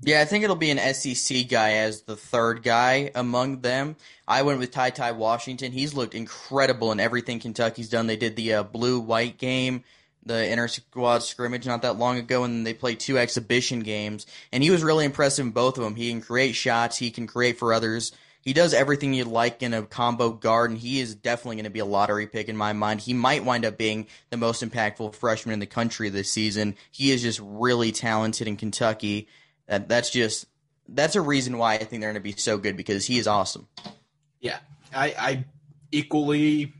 Yeah, 0.02 0.20
I 0.20 0.24
think 0.24 0.44
it'll 0.44 0.54
be 0.54 0.70
an 0.70 0.94
SEC 0.94 1.48
guy 1.48 1.72
as 1.72 2.02
the 2.02 2.14
third 2.14 2.62
guy 2.62 3.10
among 3.16 3.62
them. 3.62 3.96
I 4.28 4.42
went 4.42 4.60
with 4.60 4.70
Ty 4.70 4.90
Ty 4.90 5.12
Washington. 5.12 5.72
He's 5.72 5.94
looked 5.94 6.14
incredible 6.14 6.92
in 6.92 7.00
everything 7.00 7.40
Kentucky's 7.40 7.88
done. 7.88 8.06
They 8.06 8.16
did 8.16 8.36
the 8.36 8.54
uh, 8.54 8.62
blue 8.62 9.00
white 9.00 9.36
game 9.36 9.82
the 10.26 10.50
inter 10.50 10.68
squad 10.68 11.18
scrimmage 11.20 11.66
not 11.66 11.82
that 11.82 11.98
long 11.98 12.18
ago, 12.18 12.44
and 12.44 12.66
they 12.66 12.74
played 12.74 13.00
two 13.00 13.18
exhibition 13.18 13.80
games. 13.80 14.26
And 14.52 14.62
he 14.62 14.70
was 14.70 14.82
really 14.82 15.04
impressive 15.04 15.46
in 15.46 15.52
both 15.52 15.78
of 15.78 15.84
them. 15.84 15.94
He 15.94 16.10
can 16.10 16.20
create 16.20 16.54
shots, 16.54 16.96
he 16.96 17.10
can 17.10 17.26
create 17.26 17.58
for 17.58 17.72
others. 17.72 18.12
He 18.40 18.52
does 18.52 18.74
everything 18.74 19.14
you'd 19.14 19.26
like 19.26 19.62
in 19.62 19.72
a 19.72 19.82
combo 19.82 20.30
guard, 20.30 20.70
and 20.70 20.78
he 20.78 21.00
is 21.00 21.14
definitely 21.14 21.56
going 21.56 21.64
to 21.64 21.70
be 21.70 21.78
a 21.78 21.86
lottery 21.86 22.26
pick 22.26 22.50
in 22.50 22.56
my 22.58 22.74
mind. 22.74 23.00
He 23.00 23.14
might 23.14 23.42
wind 23.42 23.64
up 23.64 23.78
being 23.78 24.06
the 24.28 24.36
most 24.36 24.62
impactful 24.62 25.14
freshman 25.14 25.54
in 25.54 25.60
the 25.60 25.66
country 25.66 26.10
this 26.10 26.30
season. 26.30 26.76
He 26.90 27.10
is 27.10 27.22
just 27.22 27.40
really 27.42 27.90
talented 27.90 28.46
in 28.46 28.58
Kentucky. 28.58 29.28
That 29.66 29.88
that's 29.88 30.10
just 30.10 30.46
that's 30.88 31.16
a 31.16 31.22
reason 31.22 31.56
why 31.56 31.74
I 31.74 31.78
think 31.78 32.02
they're 32.02 32.12
going 32.12 32.14
to 32.14 32.20
be 32.20 32.32
so 32.32 32.58
good 32.58 32.76
because 32.76 33.06
he 33.06 33.18
is 33.18 33.26
awesome. 33.26 33.66
Yeah, 34.40 34.58
I, 34.94 35.14
I 35.18 35.44
equally 35.90 36.74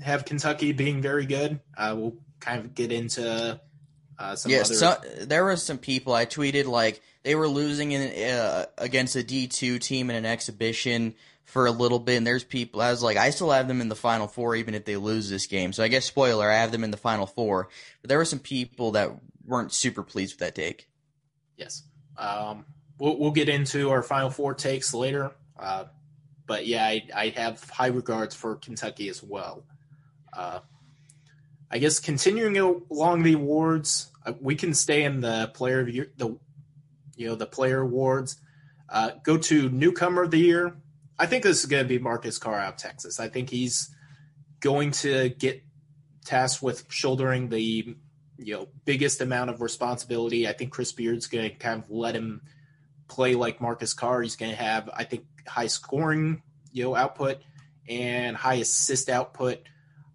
have 0.00 0.24
Kentucky 0.24 0.72
being 0.72 1.02
very 1.02 1.26
good. 1.26 1.60
Uh, 1.76 1.94
we'll 1.98 2.16
kind 2.40 2.64
of 2.64 2.74
get 2.74 2.90
into 2.90 3.60
uh, 4.18 4.36
some 4.36 4.52
yeah, 4.52 4.60
other. 4.60 4.74
so, 4.74 4.96
there 5.22 5.44
were 5.44 5.56
some 5.56 5.78
people 5.78 6.12
I 6.12 6.26
tweeted 6.26 6.66
like 6.66 7.00
they 7.22 7.34
were 7.34 7.48
losing 7.48 7.92
in, 7.92 8.32
uh, 8.32 8.66
against 8.78 9.16
a 9.16 9.22
D 9.22 9.46
two 9.46 9.78
team 9.78 10.10
in 10.10 10.16
an 10.16 10.26
exhibition 10.26 11.14
for 11.44 11.66
a 11.66 11.70
little 11.70 11.98
bit, 11.98 12.16
and 12.16 12.26
there's 12.26 12.44
people 12.44 12.80
I 12.80 12.90
was 12.90 13.02
like, 13.02 13.16
I 13.16 13.30
still 13.30 13.50
have 13.50 13.66
them 13.68 13.80
in 13.80 13.88
the 13.88 13.96
final 13.96 14.26
four 14.26 14.56
even 14.56 14.74
if 14.74 14.84
they 14.84 14.96
lose 14.96 15.28
this 15.28 15.46
game. 15.46 15.72
So 15.72 15.82
I 15.82 15.88
guess 15.88 16.04
spoiler, 16.04 16.50
I 16.50 16.56
have 16.56 16.72
them 16.72 16.84
in 16.84 16.90
the 16.90 16.96
final 16.96 17.26
four. 17.26 17.68
But 18.02 18.08
there 18.08 18.18
were 18.18 18.24
some 18.24 18.38
people 18.38 18.92
that 18.92 19.10
weren't 19.44 19.72
super 19.72 20.02
pleased 20.02 20.34
with 20.34 20.40
that 20.40 20.54
take. 20.54 20.88
Yes, 21.56 21.82
um, 22.16 22.64
we'll 22.98 23.18
we'll 23.18 23.32
get 23.32 23.48
into 23.48 23.90
our 23.90 24.02
final 24.02 24.30
four 24.30 24.54
takes 24.54 24.94
later. 24.94 25.32
Uh, 25.58 25.84
but 26.46 26.66
yeah, 26.66 26.84
I, 26.84 27.02
I 27.14 27.28
have 27.30 27.62
high 27.70 27.88
regards 27.88 28.34
for 28.34 28.56
Kentucky 28.56 29.08
as 29.08 29.22
well. 29.22 29.64
I 31.70 31.78
guess 31.78 32.00
continuing 32.00 32.58
along 32.58 33.22
the 33.22 33.34
awards, 33.34 34.10
uh, 34.26 34.32
we 34.40 34.54
can 34.54 34.74
stay 34.74 35.04
in 35.04 35.20
the 35.20 35.50
player 35.54 35.80
of 35.80 35.88
year, 35.88 36.12
the 36.16 36.36
you 37.16 37.28
know 37.28 37.34
the 37.34 37.46
player 37.46 37.80
awards. 37.80 38.40
Uh, 38.88 39.12
go 39.22 39.36
to 39.36 39.68
newcomer 39.68 40.24
of 40.24 40.30
the 40.32 40.38
year. 40.38 40.76
I 41.18 41.26
think 41.26 41.44
this 41.44 41.60
is 41.60 41.66
going 41.66 41.84
to 41.84 41.88
be 41.88 41.98
Marcus 41.98 42.38
Carr 42.38 42.58
out 42.58 42.74
of 42.74 42.78
Texas. 42.78 43.20
I 43.20 43.28
think 43.28 43.50
he's 43.50 43.94
going 44.60 44.90
to 44.90 45.28
get 45.28 45.62
tasked 46.24 46.62
with 46.62 46.84
shouldering 46.88 47.48
the 47.48 47.96
you 48.38 48.54
know 48.54 48.68
biggest 48.84 49.20
amount 49.20 49.50
of 49.50 49.60
responsibility. 49.60 50.48
I 50.48 50.52
think 50.52 50.72
Chris 50.72 50.92
Beard's 50.92 51.26
going 51.26 51.50
to 51.50 51.56
kind 51.56 51.82
of 51.82 51.90
let 51.90 52.16
him 52.16 52.42
play 53.06 53.34
like 53.34 53.60
Marcus 53.60 53.94
Carr. 53.94 54.22
He's 54.22 54.36
going 54.36 54.52
to 54.52 54.62
have 54.62 54.90
I 54.92 55.04
think 55.04 55.24
high 55.46 55.66
scoring 55.66 56.42
you 56.72 56.84
know 56.84 56.96
output 56.96 57.38
and 57.88 58.36
high 58.36 58.54
assist 58.54 59.08
output. 59.08 59.60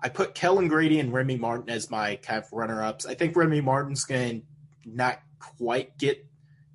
I 0.02 0.10
put 0.10 0.36
Kellan 0.36 0.68
Grady 0.68 1.00
and 1.00 1.14
Remy 1.14 1.38
Martin 1.38 1.70
as 1.70 1.90
my 1.90 2.16
kind 2.18 2.44
of 2.44 2.52
runner 2.52 2.84
ups. 2.84 3.06
I 3.06 3.16
think 3.16 3.36
Remy 3.36 3.62
Martin's 3.62 4.04
going 4.04 4.42
to 4.42 4.46
not 4.90 5.20
quite 5.40 5.98
get 5.98 6.26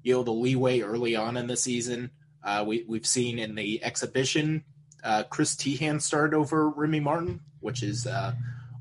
you 0.02 0.14
know 0.14 0.22
the 0.22 0.32
leeway 0.32 0.80
early 0.80 1.14
on 1.16 1.36
in 1.36 1.46
the 1.46 1.56
season. 1.56 2.10
Uh, 2.42 2.64
we 2.66 2.84
we've 2.88 3.06
seen 3.06 3.38
in 3.38 3.54
the 3.54 3.84
exhibition, 3.84 4.64
uh, 5.04 5.24
Chris 5.24 5.54
Teahan 5.54 6.00
started 6.00 6.34
over 6.36 6.68
Remy 6.70 7.00
Martin, 7.00 7.40
which 7.60 7.82
is 7.82 8.06
uh, 8.06 8.32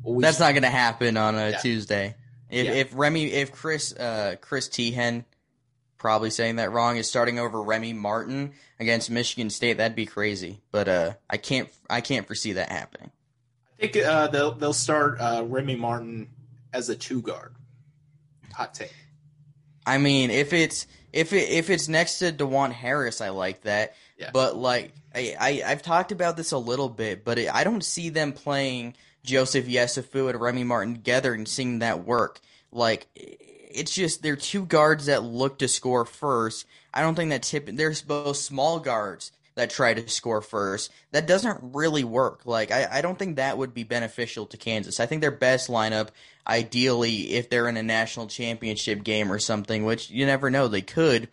always 0.04 0.24
that's 0.24 0.40
not 0.40 0.52
going 0.54 0.64
to 0.64 0.70
happen 0.70 1.18
on 1.18 1.36
a 1.36 1.52
Yeah. 1.52 1.58
Tuesday. 1.58 2.16
If, 2.50 2.66
Yeah. 2.66 2.74
if 2.74 2.92
Remy, 2.94 3.26
if 3.32 3.52
Chris, 3.52 3.94
uh, 3.94 4.36
Chris 4.42 4.70
Teahan, 4.70 5.26
probably 5.98 6.30
saying 6.32 6.56
that 6.56 6.72
wrong, 6.72 6.98
is 6.98 7.08
starting 7.08 7.38
over 7.38 7.62
Remy 7.62 7.94
Martin 7.94 8.54
against 8.80 9.12
Michigan 9.12 9.50
State, 9.50 9.78
that'd 9.78 9.96
be 9.96 10.06
crazy. 10.08 10.62
But 10.72 10.88
uh, 10.88 11.14
I 11.30 11.38
can't, 11.38 11.70
I 11.90 12.02
can't 12.02 12.26
foresee 12.26 12.54
that 12.54 12.72
happening. 12.72 13.12
I 13.80 13.88
think 13.88 14.06
uh, 14.06 14.28
they'll 14.28 14.52
they'll 14.52 14.74
start 14.74 15.20
uh, 15.22 15.44
Remy 15.48 15.78
Martin 15.78 16.30
as 16.74 16.90
a 16.90 16.96
two 16.96 17.22
guard. 17.22 17.56
Hot 18.54 18.74
take. 18.74 18.94
I 19.86 19.98
mean, 19.98 20.32
if 20.32 20.52
it's 20.52 20.86
if 21.14 21.32
it 21.34 21.50
if 21.50 21.70
it's 21.70 21.88
next 21.88 22.20
to 22.20 22.32
Dajuan 22.32 22.72
Harris, 22.72 23.22
I 23.22 23.30
like 23.30 23.62
that. 23.62 23.96
Yeah. 24.18 24.32
But 24.34 24.58
like 24.58 24.94
I, 25.16 25.36
I 25.40 25.64
I've 25.66 25.82
talked 25.82 26.12
about 26.12 26.36
this 26.36 26.52
a 26.52 26.58
little 26.58 26.90
bit, 26.90 27.24
but 27.24 27.40
it, 27.40 27.54
I 27.54 27.64
don't 27.64 27.84
see 27.84 28.10
them 28.10 28.34
playing 28.34 28.96
Joseph 29.24 29.66
Yesufu 29.66 30.30
and 30.30 30.42
Remy 30.42 30.66
Martin 30.66 30.94
together 30.96 31.34
and 31.34 31.48
seeing 31.48 31.80
that 31.80 32.04
work. 32.04 32.42
Like 32.72 33.08
it's 33.16 33.96
just 33.96 34.22
they're 34.22 34.36
two 34.36 34.66
guards 34.66 35.06
that 35.06 35.24
look 35.24 35.60
to 35.60 35.70
score 35.70 36.04
first. 36.04 36.66
I 36.94 37.02
don't 37.02 37.16
think 37.16 37.30
that 37.30 37.44
tip. 37.44 37.70
They're 37.72 37.94
both 38.06 38.36
small 38.36 38.80
guards 38.80 39.32
that 39.60 39.70
try 39.70 39.94
to 39.94 40.08
score 40.10 40.42
first. 40.42 40.92
That 41.12 41.28
doesn't 41.28 41.60
really 41.62 42.04
work. 42.04 42.42
Like 42.46 42.72
I, 42.72 42.88
I 42.90 43.02
don't 43.02 43.20
think 43.20 43.36
that 43.36 43.58
would 43.58 43.74
be 43.74 43.84
beneficial 43.84 44.46
to 44.48 44.58
Kansas. 44.58 45.00
I 45.00 45.06
think 45.06 45.22
their 45.22 45.32
best 45.32 45.70
lineup, 45.70 46.10
ideally, 46.48 47.34
if 47.34 47.50
they're 47.50 47.68
in 47.68 47.78
a 47.78 47.84
national 47.84 48.28
championship 48.28 49.04
game 49.04 49.32
or 49.32 49.38
something, 49.38 49.84
which 49.84 50.10
you 50.10 50.26
never 50.26 50.50
know, 50.50 50.68
they 50.68 50.82
could, 50.82 51.28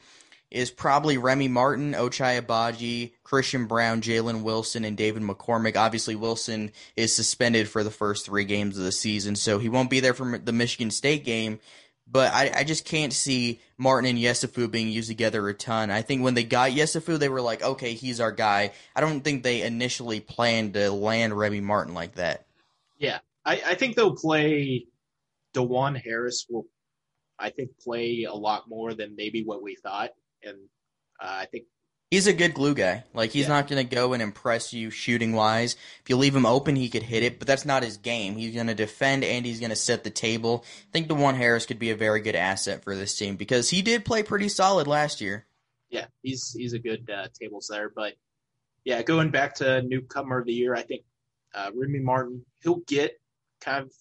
is 0.51 0.71
probably 0.71 1.19
Remy 1.19 1.49
Martin, 1.49 1.93
Ochai 1.93 2.41
Agbaji, 2.41 3.13
Christian 3.23 3.67
Braun, 3.67 4.01
Jalen 4.01 4.43
Wilson, 4.43 4.85
and 4.85 4.97
David 4.97 5.23
McCormick. 5.23 5.77
Obviously, 5.77 6.17
Wilson 6.17 6.73
is 6.97 7.15
suspended 7.15 7.69
for 7.69 7.85
the 7.85 7.91
first 7.91 8.27
three 8.27 8.45
games 8.45 8.77
of 8.77 8.85
the 8.85 8.93
season, 8.93 9.37
so 9.37 9.59
he 9.59 9.69
won't 9.69 9.91
be 9.91 10.01
there 10.01 10.15
for 10.15 10.39
the 10.39 10.53
Michigan 10.53 10.91
State 10.91 11.25
game. 11.25 11.61
But 12.09 12.33
I, 12.33 12.53
I 12.55 12.65
just 12.65 12.85
can't 12.85 13.13
see 13.13 13.61
Martin 13.79 14.09
and 14.09 14.19
Yesufu 14.19 14.71
being 14.71 14.89
used 14.89 15.09
together 15.09 15.49
a 15.49 15.55
ton. 15.55 15.91
I 15.91 16.03
think 16.03 16.23
when 16.23 16.35
they 16.35 16.45
got 16.45 16.71
Yesufu, 16.71 17.19
they 17.19 17.29
were 17.29 17.41
like, 17.41 17.63
okay, 17.63 17.95
he's 17.95 18.21
our 18.21 18.31
guy. 18.31 18.73
I 18.95 19.01
don't 19.01 19.23
think 19.23 19.43
they 19.43 19.63
initially 19.63 20.21
planned 20.21 20.75
to 20.75 20.91
land 20.93 21.37
Remy 21.37 21.63
Martin 21.63 21.95
like 21.95 22.15
that. 22.15 22.47
Yeah, 22.99 23.19
I, 23.45 23.61
I 23.67 23.75
think 23.75 23.97
they'll 23.97 24.17
play. 24.17 24.87
Dajuan 25.55 26.01
Harris 26.01 26.47
will, 26.49 26.67
I 27.39 27.51
think, 27.51 27.71
play 27.81 28.25
a 28.25 28.35
lot 28.35 28.69
more 28.69 28.95
than 28.95 29.17
maybe 29.17 29.43
what 29.43 29.63
we 29.63 29.75
thought, 29.75 30.11
and 30.43 30.57
uh, 31.21 31.39
I 31.41 31.47
think 31.47 31.65
He's 32.11 32.29
a 32.29 32.33
good 32.33 32.55
glue 32.55 32.75
guy. 32.75 33.03
Like 33.15 33.33
he's 33.33 33.43
Yeah. 33.49 33.55
not 33.55 33.69
going 33.69 33.85
to 33.87 33.95
go 33.95 34.13
and 34.13 34.23
impress 34.23 34.73
you 34.73 34.91
shooting 34.91 35.33
wise. 35.33 35.75
If 36.03 36.09
you 36.09 36.17
leave 36.17 36.37
him 36.37 36.47
open, 36.47 36.77
he 36.77 36.89
could 36.89 37.03
hit 37.03 37.25
it, 37.25 37.39
but 37.41 37.49
that's 37.49 37.65
not 37.65 37.83
his 37.83 37.97
game. 37.97 38.37
He's 38.37 38.55
going 38.55 38.69
to 38.69 38.75
defend 38.75 39.25
and 39.25 39.45
he's 39.45 39.59
going 39.59 39.71
to 39.71 39.77
set 39.77 40.05
the 40.05 40.11
table. 40.11 40.65
I 40.65 40.93
think 40.93 41.09
Dajuan 41.09 41.35
Harris 41.37 41.67
could 41.67 41.81
be 41.81 41.91
a 41.91 41.97
very 41.97 42.21
good 42.21 42.37
asset 42.37 42.85
for 42.85 42.95
this 42.95 43.17
team 43.19 43.35
because 43.37 43.69
he 43.71 43.83
did 43.83 44.05
play 44.05 44.23
pretty 44.23 44.49
solid 44.49 44.87
last 44.87 45.21
year. 45.21 45.47
yeah, 45.91 46.07
he's 46.23 46.53
he's 46.53 46.73
a 46.75 46.79
good 46.79 47.11
uh, 47.11 47.27
table 47.41 47.61
setter. 47.61 47.93
But 47.95 48.15
yeah, 48.85 49.03
going 49.03 49.31
back 49.31 49.57
to 49.57 49.83
newcomer 49.83 50.39
of 50.39 50.47
the 50.47 50.53
year, 50.53 50.75
I 50.77 50.83
think 50.83 51.03
uh, 51.55 51.71
Remy 51.75 52.01
Martin 52.01 52.45
he'll 52.63 52.83
get 52.87 53.21
kind 53.61 53.83
of 53.85 53.93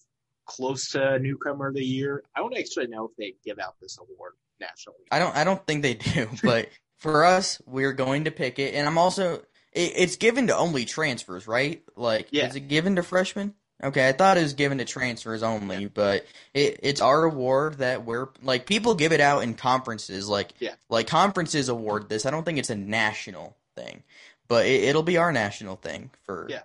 close 0.44 0.90
to 0.90 1.18
newcomer 1.18 1.68
of 1.68 1.74
the 1.74 1.84
year. 1.84 2.22
I 2.36 2.38
don't 2.40 2.56
actually 2.56 2.86
know 2.86 3.06
if 3.06 3.16
they 3.16 3.34
give 3.44 3.58
out 3.58 3.74
this 3.80 3.98
award 3.98 4.34
nationally. 4.60 5.00
I 5.10 5.18
don't 5.18 5.34
I 5.34 5.42
don't 5.42 5.66
think 5.66 5.82
they 5.82 5.94
do, 5.94 6.28
but 6.44 6.68
for 6.96 7.24
us, 7.24 7.60
we're 7.66 7.92
going 7.92 8.24
to 8.24 8.30
pick 8.30 8.58
it. 8.58 8.74
And 8.74 8.86
I'm 8.86 8.98
also 8.98 9.42
it, 9.72 9.92
it's 9.96 10.16
given 10.16 10.46
to 10.48 10.56
only 10.56 10.84
transfers, 10.84 11.46
right? 11.46 11.82
Like 11.96 12.28
Yeah. 12.30 12.46
is 12.48 12.56
it 12.56 12.68
given 12.68 12.96
to 12.96 13.02
freshmen? 13.02 13.54
Okay, 13.84 14.08
I 14.08 14.12
thought 14.12 14.38
it 14.38 14.42
was 14.42 14.54
given 14.54 14.78
to 14.78 14.86
transfers 14.86 15.42
only, 15.42 15.84
but 15.86 16.24
it, 16.54 16.80
it's 16.82 17.02
our 17.02 17.24
award 17.24 17.74
that 17.78 18.06
we're 18.06 18.28
like 18.42 18.64
people 18.64 18.94
give 18.94 19.12
it 19.12 19.20
out 19.20 19.42
in 19.42 19.52
conferences, 19.54 20.28
like 20.28 20.54
Yeah. 20.58 20.74
like 20.88 21.06
conferences 21.06 21.68
award 21.68 22.08
this. 22.08 22.24
I 22.24 22.30
don't 22.30 22.44
think 22.44 22.58
it's 22.58 22.70
a 22.70 22.74
national 22.76 23.54
thing, 23.76 24.02
but 24.48 24.64
it, 24.64 24.84
it'll 24.84 25.02
be 25.02 25.18
our 25.18 25.30
national 25.30 25.76
thing 25.76 26.10
for 26.24 26.46
Yeah. 26.48 26.62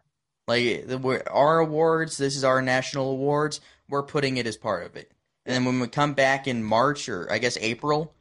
like 0.47 0.87
the, 0.87 0.97
we're, 0.97 1.21
our 1.29 1.59
awards. 1.59 2.15
This 2.15 2.37
is 2.37 2.45
our 2.45 2.61
national 2.61 3.11
awards. 3.11 3.59
We're 3.89 4.03
putting 4.03 4.37
it 4.37 4.47
as 4.47 4.55
part 4.55 4.85
of 4.85 4.95
it, 4.95 5.11
and 5.45 5.53
then 5.53 5.65
when 5.65 5.81
we 5.81 5.87
come 5.89 6.13
back 6.13 6.47
in 6.47 6.63
March 6.63 7.09
or 7.09 7.29
I 7.29 7.39
guess 7.39 7.57
April, 7.59 8.13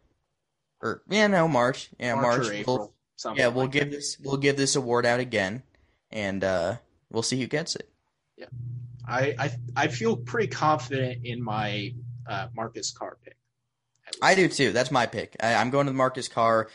or 0.83 1.03
yeah, 1.09 1.27
no 1.27 1.49
March, 1.49 1.91
yeah 1.99 2.15
March, 2.15 2.25
March, 2.25 2.39
or 2.41 2.51
we'll- 2.51 2.53
April. 2.53 2.95
something 3.17 3.41
yeah, 3.41 3.49
we'll 3.49 3.65
like 3.65 3.73
give 3.73 3.91
that. 3.91 3.97
this 3.97 4.17
we'll 4.23 4.37
give 4.37 4.57
this 4.57 4.77
award 4.77 5.05
out 5.07 5.21
again, 5.21 5.63
and 6.11 6.43
uh, 6.45 6.77
we'll 7.11 7.23
see 7.23 7.41
who 7.41 7.47
gets 7.47 7.77
it. 7.77 7.89
Yeah, 8.37 8.47
I, 9.07 9.35
I 9.39 9.51
I 9.77 9.89
feel 9.89 10.17
pretty 10.17 10.49
confident 10.49 11.25
in 11.25 11.43
my 11.43 11.95
uh, 12.27 12.49
Marcus 12.55 12.91
Carr 12.93 13.19
pick. 13.25 13.37
I 14.23 14.35
do 14.35 14.49
too. 14.49 14.73
That's 14.73 14.91
my 14.91 15.07
pick. 15.07 15.37
I, 15.41 15.55
I'm 15.55 15.71
going 15.71 15.87
to 15.87 15.93
Marcus 15.93 16.29
Carr. 16.29 16.69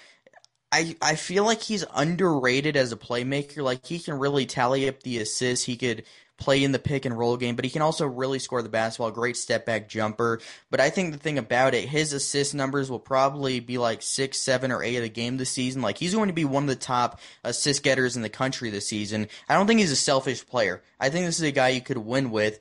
I 0.71 0.95
I 1.01 1.15
feel 1.15 1.43
like 1.45 1.61
he's 1.61 1.85
underrated 1.93 2.75
as 2.77 2.91
a 2.91 2.97
playmaker. 2.97 3.63
Like 3.63 3.85
he 3.85 3.99
can 3.99 4.15
really 4.19 4.45
tally 4.45 4.87
up 4.87 5.01
the 5.03 5.17
assists. 5.19 5.65
He 5.65 5.77
could 5.77 6.03
play 6.37 6.63
in 6.63 6.71
the 6.71 6.79
pick 6.79 7.05
and 7.05 7.17
roll 7.17 7.37
game, 7.37 7.55
but 7.55 7.65
he 7.65 7.71
can 7.71 7.81
also 7.81 8.05
really 8.05 8.39
score 8.39 8.61
the 8.61 8.69
basketball. 8.69 9.11
Great 9.11 9.37
step 9.37 9.65
back 9.65 9.87
jumper. 9.87 10.39
But 10.69 10.81
I 10.81 10.89
think 10.89 11.13
the 11.13 11.19
thing 11.19 11.37
about 11.37 11.73
it, 11.73 11.87
his 11.87 12.13
assist 12.13 12.53
numbers 12.53 12.89
will 12.89 12.99
probably 12.99 13.59
be 13.59 13.77
like 13.77 14.01
six, 14.01 14.39
seven, 14.39 14.71
or 14.71 14.83
eight 14.83 14.97
a 14.97 15.09
game 15.09 15.37
this 15.37 15.49
season. 15.49 15.81
Like 15.81 15.97
he's 15.97 16.13
going 16.13 16.27
to 16.27 16.33
be 16.33 16.45
one 16.45 16.63
of 16.63 16.69
the 16.69 16.75
top 16.75 17.19
assist 17.43 17.83
getters 17.83 18.15
in 18.15 18.21
the 18.21 18.29
country 18.29 18.69
this 18.69 18.87
season. 18.87 19.27
I 19.47 19.55
don't 19.55 19.67
think 19.67 19.79
he's 19.79 19.91
a 19.91 19.95
selfish 19.95 20.45
player. 20.45 20.81
I 20.99 21.09
think 21.09 21.25
this 21.25 21.37
is 21.37 21.43
a 21.43 21.51
guy 21.51 21.69
you 21.69 21.81
could 21.81 21.97
win 21.97 22.31
with. 22.31 22.59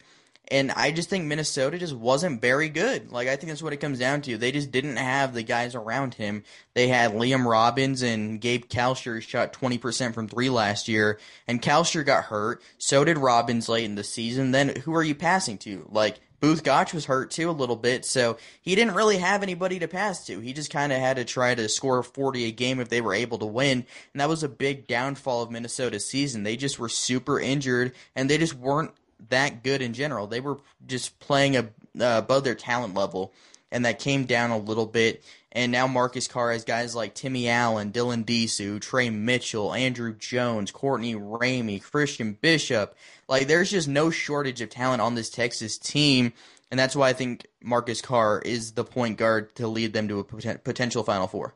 And 0.51 0.71
I 0.73 0.91
just 0.91 1.09
think 1.09 1.25
Minnesota 1.25 1.79
just 1.79 1.95
wasn't 1.95 2.43
very 2.43 2.69
good. 2.69 3.11
Like 3.11 3.29
I 3.29 3.37
think 3.37 3.49
that's 3.49 3.63
what 3.63 3.73
it 3.73 3.79
comes 3.79 3.99
down 3.99 4.21
to. 4.23 4.37
They 4.37 4.53
just 4.53 4.71
didn't 4.71 4.97
have 4.97 5.33
the 5.33 5.43
guys 5.43 5.75
around 5.75 6.15
him. 6.15 6.45
They 6.75 6.89
had 6.89 7.13
Liam 7.13 7.47
Robbins 7.47 8.03
and 8.03 8.41
Gabe 8.41 8.67
Kalscheur 8.67 9.23
shot 9.23 9.55
20% 9.55 10.13
from 10.13 10.29
3 10.29 10.51
last 10.51 10.87
year 10.87 11.19
and 11.49 11.63
Kalscheur 11.63 12.05
got 12.05 12.25
hurt. 12.25 12.63
So 12.79 13.05
did 13.05 13.17
Robbins 13.17 13.69
late 13.69 13.85
in 13.85 13.95
the 13.95 14.05
season. 14.05 14.51
Then 14.51 14.77
who 14.83 14.95
are 14.95 15.03
you 15.03 15.15
passing 15.15 15.57
to? 15.59 15.89
Like 15.91 16.21
Both 16.45 16.63
Gach 16.63 16.93
was 16.93 17.07
hurt 17.07 17.31
too 17.31 17.49
a 17.49 17.53
little 17.53 17.75
bit, 17.75 18.05
so 18.05 18.37
he 18.61 18.75
didn't 18.75 18.95
really 18.95 19.17
have 19.17 19.43
anybody 19.43 19.79
to 19.79 19.89
pass 19.89 20.27
to. 20.27 20.41
He 20.41 20.53
just 20.53 20.71
kind 20.71 20.93
of 20.93 20.99
had 20.99 21.17
to 21.17 21.25
try 21.25 21.55
to 21.55 21.71
score 21.71 22.03
40 22.03 22.45
a 22.45 22.51
game 22.51 22.81
if 22.81 22.91
they 22.91 23.01
were 23.01 23.15
able 23.15 23.39
to 23.39 23.47
win, 23.47 23.87
and 24.13 24.21
that 24.21 24.29
was 24.29 24.43
a 24.43 24.49
big 24.51 24.87
downfall 24.87 25.43
of 25.43 25.51
Minnesota's 25.51 26.07
season. 26.07 26.43
They 26.43 26.57
just 26.57 26.79
were 26.79 26.91
super 26.91 27.41
injured, 27.41 27.95
and 28.15 28.29
they 28.29 28.37
just 28.37 28.53
weren't 28.53 28.91
that 29.31 29.63
good 29.63 29.83
in 29.83 29.93
general. 29.95 30.27
They 30.27 30.41
were 30.41 30.59
just 30.87 31.19
playing 31.21 31.57
a, 31.57 31.61
uh, 32.01 32.19
above 32.19 32.45
their 32.45 32.55
talent 32.55 32.95
level. 32.95 33.33
and 33.75 33.85
that 33.85 33.99
came 33.99 34.25
down 34.25 34.53
a 34.53 34.59
little 34.59 34.87
bit. 34.87 35.25
And 35.51 35.73
now 35.73 35.89
Marcus 35.89 36.29
Carr 36.29 36.53
has 36.53 36.65
guys 36.65 36.95
like 36.95 37.15
Timmy 37.15 37.49
Allen, 37.49 37.91
Dylan 37.91 38.25
Disu, 38.25 38.81
Tre 38.81 39.11
Mitchell, 39.11 39.75
Andrew 39.75 40.15
Jones, 40.15 40.71
Courtney 40.71 41.17
Ramey, 41.17 41.83
Christian 41.83 42.39
Bishop. 42.41 42.97
Like, 43.29 43.49
there's 43.49 43.71
just 43.71 43.89
no 43.89 44.11
shortage 44.11 44.61
of 44.61 44.71
talent 44.71 45.03
on 45.03 45.17
this 45.17 45.29
Texas 45.29 45.77
team. 45.77 46.33
And 46.71 46.79
that's 46.79 46.95
why 46.95 47.09
I 47.09 47.13
think 47.15 47.47
Marcus 47.63 48.01
Carr 48.01 48.41
is 48.45 48.73
the 48.73 48.85
point 48.85 49.19
guard 49.19 49.55
to 49.57 49.67
lead 49.67 49.93
them 49.93 50.07
to 50.09 50.21
a 50.21 50.25
potential 50.25 51.03
Final 51.03 51.27
Four. 51.27 51.55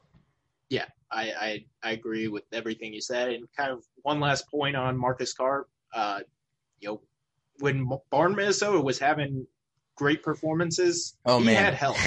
Yeah, 0.70 0.86
I, 1.10 1.30
I, 1.30 1.64
I 1.84 1.90
agree 1.92 2.26
with 2.26 2.44
everything 2.52 2.92
you 2.92 3.00
said. 3.00 3.30
And 3.30 3.46
kind 3.56 3.70
of 3.70 3.84
one 4.02 4.18
last 4.18 4.48
point 4.50 4.74
on 4.74 4.96
Marcus 4.96 5.32
Carr. 5.32 5.66
Uh, 5.94 6.20
you 6.80 6.88
know, 6.88 7.00
when 7.58 7.88
Barn 8.10 8.36
Minnesota 8.36 8.80
was 8.80 8.98
having 8.98 9.46
great 9.96 10.22
performances, 10.22 11.16
oh, 11.26 11.38
he 11.40 11.46
man. 11.46 11.64
had 11.64 11.74
help. 11.74 11.96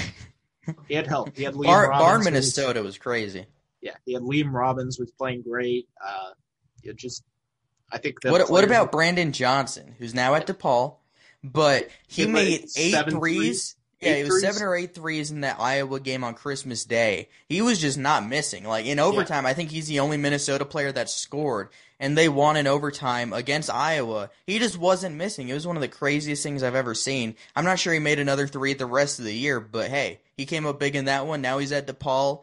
He 0.86 0.94
had 0.94 1.08
help. 1.08 1.36
He 1.36 1.42
had 1.42 1.54
Liam 1.54 1.64
Bar, 1.64 1.88
Robbins. 1.88 2.02
Barn 2.08 2.24
Minnesota 2.24 2.78
was, 2.78 2.90
was, 2.90 2.98
crazy. 2.98 3.46
Yeah, 3.80 3.94
he 4.04 4.12
had 4.12 4.22
Liam 4.22 4.52
Robbins 4.52 4.96
was 4.96 5.10
playing 5.10 5.42
great. 5.42 5.88
Uh, 6.00 6.30
it 6.84 6.96
just, 6.96 7.24
I 7.90 7.98
think. 7.98 8.22
what 8.22 8.48
what 8.48 8.62
about 8.62 8.92
Brandon 8.92 9.32
Johnson, 9.32 9.96
who's 9.98 10.14
now 10.14 10.36
at 10.36 10.46
DePaul, 10.46 10.98
but 11.42 11.88
he, 12.06 12.26
he 12.26 12.28
made 12.28 12.68
eight 12.76 12.94
threes. 12.94 13.12
threes. 13.12 13.76
Yeah, 14.02 14.14
it 14.14 14.24
was 14.24 14.40
threes? 14.40 14.42
seven 14.42 14.62
or 14.68 14.74
eight 14.74 14.94
threes 14.94 15.30
in 15.30 15.42
that 15.42 15.60
Iowa 15.60 16.00
game 16.00 16.24
on 16.24 16.34
Christmas 16.34 16.84
Day. 16.84 17.28
He 17.48 17.62
was 17.62 17.80
just 17.80 17.96
not 17.96 18.26
missing. 18.26 18.64
Like 18.64 18.84
in 18.84 18.98
overtime, 18.98 19.44
yeah. 19.44 19.50
I 19.50 19.54
think 19.54 19.70
he's 19.70 19.86
the 19.86 20.00
only 20.00 20.16
Minnesota 20.16 20.64
player 20.64 20.90
that 20.90 21.08
scored, 21.08 21.68
and 22.00 22.18
they 22.18 22.28
won 22.28 22.56
in 22.56 22.66
overtime 22.66 23.32
against 23.32 23.70
Iowa. 23.70 24.30
He 24.44 24.58
just 24.58 24.76
wasn't 24.76 25.16
missing. 25.16 25.48
It 25.48 25.54
was 25.54 25.66
one 25.66 25.76
of 25.76 25.82
the 25.82 25.88
craziest 25.88 26.42
things 26.42 26.62
I've 26.62 26.74
ever 26.74 26.94
seen. 26.94 27.36
I'm 27.54 27.64
not 27.64 27.78
sure 27.78 27.92
he 27.92 28.00
made 28.00 28.18
another 28.18 28.48
three 28.48 28.74
the 28.74 28.86
rest 28.86 29.20
of 29.20 29.24
the 29.24 29.34
year, 29.34 29.60
but 29.60 29.88
hey, 29.88 30.20
he 30.36 30.46
came 30.46 30.66
up 30.66 30.80
big 30.80 30.96
in 30.96 31.04
that 31.04 31.26
one. 31.26 31.40
Now 31.40 31.58
he's 31.58 31.72
at 31.72 31.86
DePaul. 31.86 32.42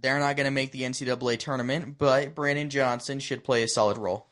They're 0.00 0.18
not 0.18 0.36
going 0.36 0.46
to 0.46 0.50
make 0.50 0.72
the 0.72 0.82
NCAA 0.82 1.38
tournament, 1.38 1.96
but 1.98 2.34
Brandon 2.34 2.70
Johnson 2.70 3.20
should 3.20 3.44
play 3.44 3.62
a 3.62 3.68
solid 3.68 3.98
role. 3.98 4.26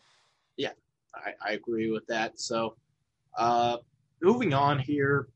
Yeah, 0.56 0.72
I, 1.14 1.50
I 1.50 1.52
agree 1.52 1.90
with 1.90 2.06
that. 2.08 2.40
So, 2.40 2.76
uh, 3.36 3.78
moving 4.20 4.54
on 4.54 4.78
here, 4.78 5.28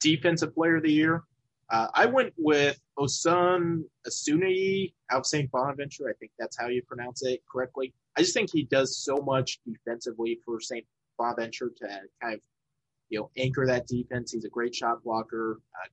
defensive 0.00 0.54
player 0.54 0.76
of 0.76 0.82
the 0.82 0.92
year. 0.92 1.22
Uh, 1.70 1.86
I 1.94 2.06
went 2.06 2.32
with 2.36 2.80
Osun 2.98 3.84
Osunniyi 4.06 4.92
out 5.10 5.20
of 5.20 5.26
St. 5.26 5.50
Bonaventure. 5.50 6.08
I 6.08 6.14
think 6.14 6.32
that's 6.38 6.58
how 6.58 6.66
you 6.66 6.82
pronounce 6.82 7.22
it 7.22 7.42
correctly. 7.50 7.94
I 8.16 8.22
just 8.22 8.34
think 8.34 8.50
he 8.50 8.64
does 8.64 8.96
so 8.96 9.18
much 9.18 9.60
defensively 9.64 10.40
for 10.44 10.60
St. 10.60 10.84
Bonaventure 11.16 11.70
to 11.76 11.88
kind 12.20 12.34
of, 12.34 12.40
you 13.08 13.20
know, 13.20 13.30
anchor 13.36 13.66
that 13.66 13.86
defense. 13.86 14.32
He's 14.32 14.44
a 14.44 14.48
great 14.48 14.74
shot 14.74 15.04
blocker, 15.04 15.60
uh, 15.76 15.88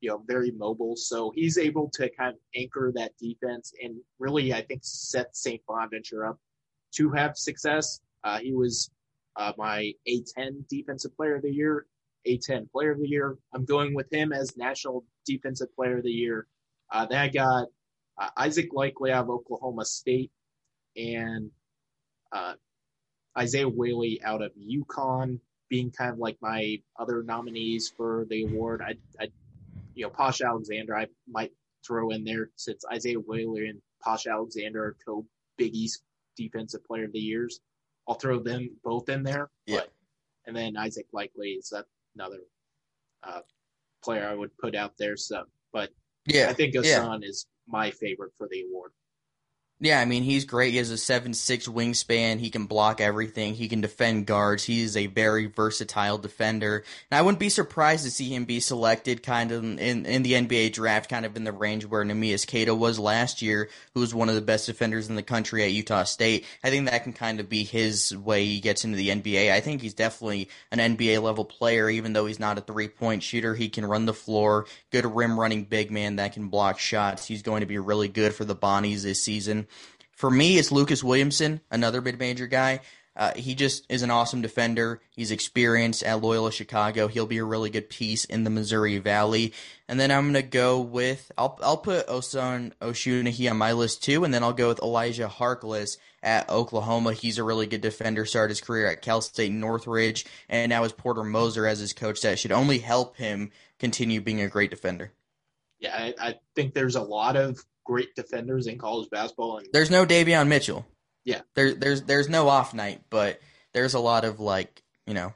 you 0.00 0.10
know, 0.10 0.22
very 0.26 0.50
mobile. 0.50 0.94
So 0.94 1.32
he's 1.34 1.56
able 1.56 1.88
to 1.94 2.10
kind 2.10 2.34
of 2.34 2.40
anchor 2.54 2.92
that 2.94 3.12
defense 3.18 3.72
and 3.82 3.96
really, 4.18 4.52
I 4.52 4.60
think, 4.60 4.80
set 4.84 5.34
St. 5.34 5.62
Bonaventure 5.66 6.26
up 6.26 6.38
to 6.96 7.10
have 7.12 7.38
success. 7.38 8.00
Uh, 8.24 8.40
he 8.40 8.52
was 8.52 8.90
uh, 9.36 9.52
my 9.56 9.92
A10 10.06 10.68
defensive 10.68 11.16
player 11.16 11.36
of 11.36 11.42
the 11.42 11.50
year 11.50 11.86
a10 12.26 12.70
Player 12.70 12.92
of 12.92 13.00
the 13.00 13.08
Year. 13.08 13.36
I'm 13.54 13.64
going 13.64 13.94
with 13.94 14.12
him 14.12 14.32
as 14.32 14.56
National 14.56 15.04
Defensive 15.26 15.74
Player 15.74 15.98
of 15.98 16.04
the 16.04 16.10
Year. 16.12 16.46
Uh, 16.90 17.06
then 17.06 17.18
I 17.18 17.28
got 17.28 17.68
uh, 18.18 18.28
Isaac 18.36 18.70
Likekele 18.72 19.10
out 19.10 19.24
of 19.24 19.30
Oklahoma 19.30 19.84
State 19.84 20.30
and 20.96 21.50
uh, 22.32 22.54
Isaiah 23.36 23.68
Whaley 23.68 24.20
out 24.22 24.42
of 24.42 24.52
UConn 24.56 25.40
being 25.68 25.90
kind 25.90 26.12
of 26.12 26.18
like 26.18 26.36
my 26.42 26.80
other 26.98 27.22
nominees 27.22 27.88
for 27.96 28.26
the 28.28 28.44
award. 28.44 28.82
I, 28.82 28.94
I 29.18 29.28
you 29.94 30.04
know, 30.04 30.10
Posh 30.10 30.42
Alexander, 30.42 30.96
I 30.96 31.06
might 31.28 31.52
throw 31.86 32.10
in 32.10 32.24
there 32.24 32.50
since 32.56 32.84
Isaiah 32.92 33.20
Whaley 33.20 33.68
and 33.68 33.80
Posh 34.02 34.26
Alexander 34.26 34.84
are 34.84 34.96
co 35.04 35.26
Big 35.56 35.74
East 35.74 36.02
Defensive 36.36 36.84
Player 36.84 37.04
of 37.04 37.12
the 37.12 37.18
Years. 37.18 37.60
I'll 38.08 38.16
throw 38.16 38.38
them 38.38 38.70
both 38.82 39.08
in 39.08 39.22
there. 39.22 39.48
Yeah. 39.66 39.78
But, 39.78 39.92
and 40.46 40.56
then 40.56 40.76
Isaac 40.76 41.06
Likekele 41.14 41.58
is 41.58 41.68
that 41.70 41.86
another 42.14 42.40
uh, 43.22 43.40
player 44.02 44.28
I 44.28 44.34
would 44.34 44.56
put 44.58 44.74
out 44.74 44.92
there. 44.98 45.16
So, 45.16 45.44
but 45.72 45.90
yeah, 46.26 46.48
I 46.48 46.52
think 46.52 46.74
Osun 46.74 47.22
yeah. 47.22 47.28
is 47.28 47.46
my 47.66 47.90
favorite 47.90 48.32
for 48.36 48.48
the 48.50 48.62
award. 48.62 48.92
Yeah, 49.82 49.98
I 49.98 50.04
mean 50.04 50.22
he's 50.22 50.44
great. 50.44 50.70
He 50.70 50.76
has 50.76 50.90
a 50.90 50.96
seven 50.96 51.34
six 51.34 51.66
wingspan. 51.66 52.38
He 52.38 52.50
can 52.50 52.66
block 52.66 53.00
everything. 53.00 53.54
He 53.54 53.66
can 53.66 53.80
defend 53.80 54.26
guards. 54.26 54.62
He 54.62 54.80
is 54.80 54.96
a 54.96 55.08
very 55.08 55.46
versatile 55.46 56.18
defender. 56.18 56.84
And 57.10 57.18
I 57.18 57.22
wouldn't 57.22 57.40
be 57.40 57.48
surprised 57.48 58.04
to 58.04 58.10
see 58.12 58.32
him 58.32 58.44
be 58.44 58.60
selected 58.60 59.24
kind 59.24 59.50
of 59.50 59.64
in, 59.64 60.06
in 60.06 60.22
the 60.22 60.34
NBA 60.34 60.72
draft, 60.72 61.10
kind 61.10 61.26
of 61.26 61.36
in 61.36 61.42
the 61.42 61.50
range 61.50 61.84
where 61.84 62.04
Neemias 62.04 62.46
Queta 62.46 62.72
was 62.72 63.00
last 63.00 63.42
year, 63.42 63.70
who 63.92 63.98
was 63.98 64.14
one 64.14 64.28
of 64.28 64.36
the 64.36 64.40
best 64.40 64.66
defenders 64.66 65.08
in 65.08 65.16
the 65.16 65.22
country 65.24 65.64
at 65.64 65.72
Utah 65.72 66.04
State. 66.04 66.44
I 66.62 66.70
think 66.70 66.88
that 66.88 67.02
can 67.02 67.12
kind 67.12 67.40
of 67.40 67.48
be 67.48 67.64
his 67.64 68.16
way 68.16 68.44
he 68.44 68.60
gets 68.60 68.84
into 68.84 68.96
the 68.96 69.08
NBA. 69.08 69.50
I 69.50 69.58
think 69.58 69.82
he's 69.82 69.94
definitely 69.94 70.48
an 70.70 70.78
NBA 70.78 71.20
level 71.20 71.44
player, 71.44 71.90
even 71.90 72.12
though 72.12 72.26
he's 72.26 72.38
not 72.38 72.56
a 72.56 72.60
three 72.60 72.86
point 72.86 73.24
shooter. 73.24 73.56
He 73.56 73.68
can 73.68 73.84
run 73.84 74.06
the 74.06 74.14
floor, 74.14 74.66
good 74.92 75.06
rim 75.06 75.40
running 75.40 75.64
big 75.64 75.90
man 75.90 76.16
that 76.16 76.34
can 76.34 76.50
block 76.50 76.78
shots. 76.78 77.26
He's 77.26 77.42
going 77.42 77.62
to 77.62 77.66
be 77.66 77.78
really 77.78 78.06
good 78.06 78.32
for 78.32 78.44
the 78.44 78.54
Bonnies 78.54 79.02
this 79.02 79.20
season. 79.20 79.66
For 80.12 80.30
me, 80.30 80.58
it's 80.58 80.70
Lucas 80.72 81.02
Williamson, 81.02 81.60
another 81.70 82.00
mid 82.00 82.18
major 82.18 82.46
guy. 82.46 82.80
Uh, 83.14 83.32
he 83.34 83.54
just 83.54 83.84
is 83.90 84.02
an 84.02 84.10
awesome 84.10 84.40
defender. 84.40 85.00
He's 85.10 85.30
experienced 85.30 86.02
at 86.02 86.22
Loyola 86.22 86.50
Chicago. 86.50 87.08
He'll 87.08 87.26
be 87.26 87.38
a 87.38 87.44
really 87.44 87.68
good 87.68 87.90
piece 87.90 88.24
in 88.24 88.44
the 88.44 88.50
Missouri 88.50 88.96
Valley. 88.98 89.52
And 89.86 90.00
then 90.00 90.10
I'm 90.10 90.26
gonna 90.28 90.42
go 90.42 90.80
with 90.80 91.30
I'll 91.36 91.58
I'll 91.62 91.76
put 91.76 92.06
Osun 92.06 92.72
Osunniyi 92.80 93.50
on 93.50 93.58
my 93.58 93.72
list 93.72 94.02
too, 94.02 94.24
and 94.24 94.32
then 94.32 94.42
I'll 94.42 94.54
go 94.54 94.68
with 94.68 94.80
Elijah 94.80 95.28
Harkless 95.28 95.98
at 96.22 96.48
Oklahoma. 96.48 97.12
He's 97.12 97.36
a 97.36 97.44
really 97.44 97.66
good 97.66 97.82
defender. 97.82 98.24
Started 98.24 98.52
his 98.52 98.62
career 98.62 98.86
at 98.86 99.02
Cal 99.02 99.20
State 99.20 99.52
Northridge, 99.52 100.24
and 100.48 100.70
now 100.70 100.82
has 100.82 100.92
Porter 100.92 101.24
Moser 101.24 101.66
as 101.66 101.80
his 101.80 101.92
coach. 101.92 102.22
That 102.22 102.38
should 102.38 102.52
only 102.52 102.78
help 102.78 103.18
him 103.18 103.50
continue 103.78 104.22
being 104.22 104.40
a 104.40 104.48
great 104.48 104.70
defender. 104.70 105.12
Yeah, 105.80 105.94
I, 105.94 106.14
I 106.18 106.34
think 106.54 106.72
there's 106.72 106.96
a 106.96 107.02
lot 107.02 107.36
of 107.36 107.62
great 107.84 108.14
defenders 108.14 108.66
in 108.66 108.78
college 108.78 109.10
basketball. 109.10 109.58
And 109.58 109.68
there's 109.72 109.90
no 109.90 110.06
Davion 110.06 110.48
Mitchell. 110.48 110.86
Yeah, 111.24 111.42
there, 111.54 111.74
there's 111.74 112.02
there's 112.02 112.28
no 112.28 112.48
off 112.48 112.74
night, 112.74 113.02
but 113.10 113.40
there's 113.72 113.94
a 113.94 114.00
lot 114.00 114.24
of 114.24 114.40
like 114.40 114.82
you 115.06 115.14
know 115.14 115.32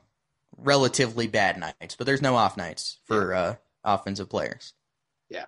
relatively 0.56 1.26
bad 1.26 1.58
nights, 1.58 1.96
but 1.96 2.06
there's 2.06 2.22
no 2.22 2.36
off 2.36 2.56
nights 2.56 2.98
for 3.04 3.34
uh, 3.34 3.54
offensive 3.84 4.28
players. 4.28 4.74
Yeah, 5.30 5.46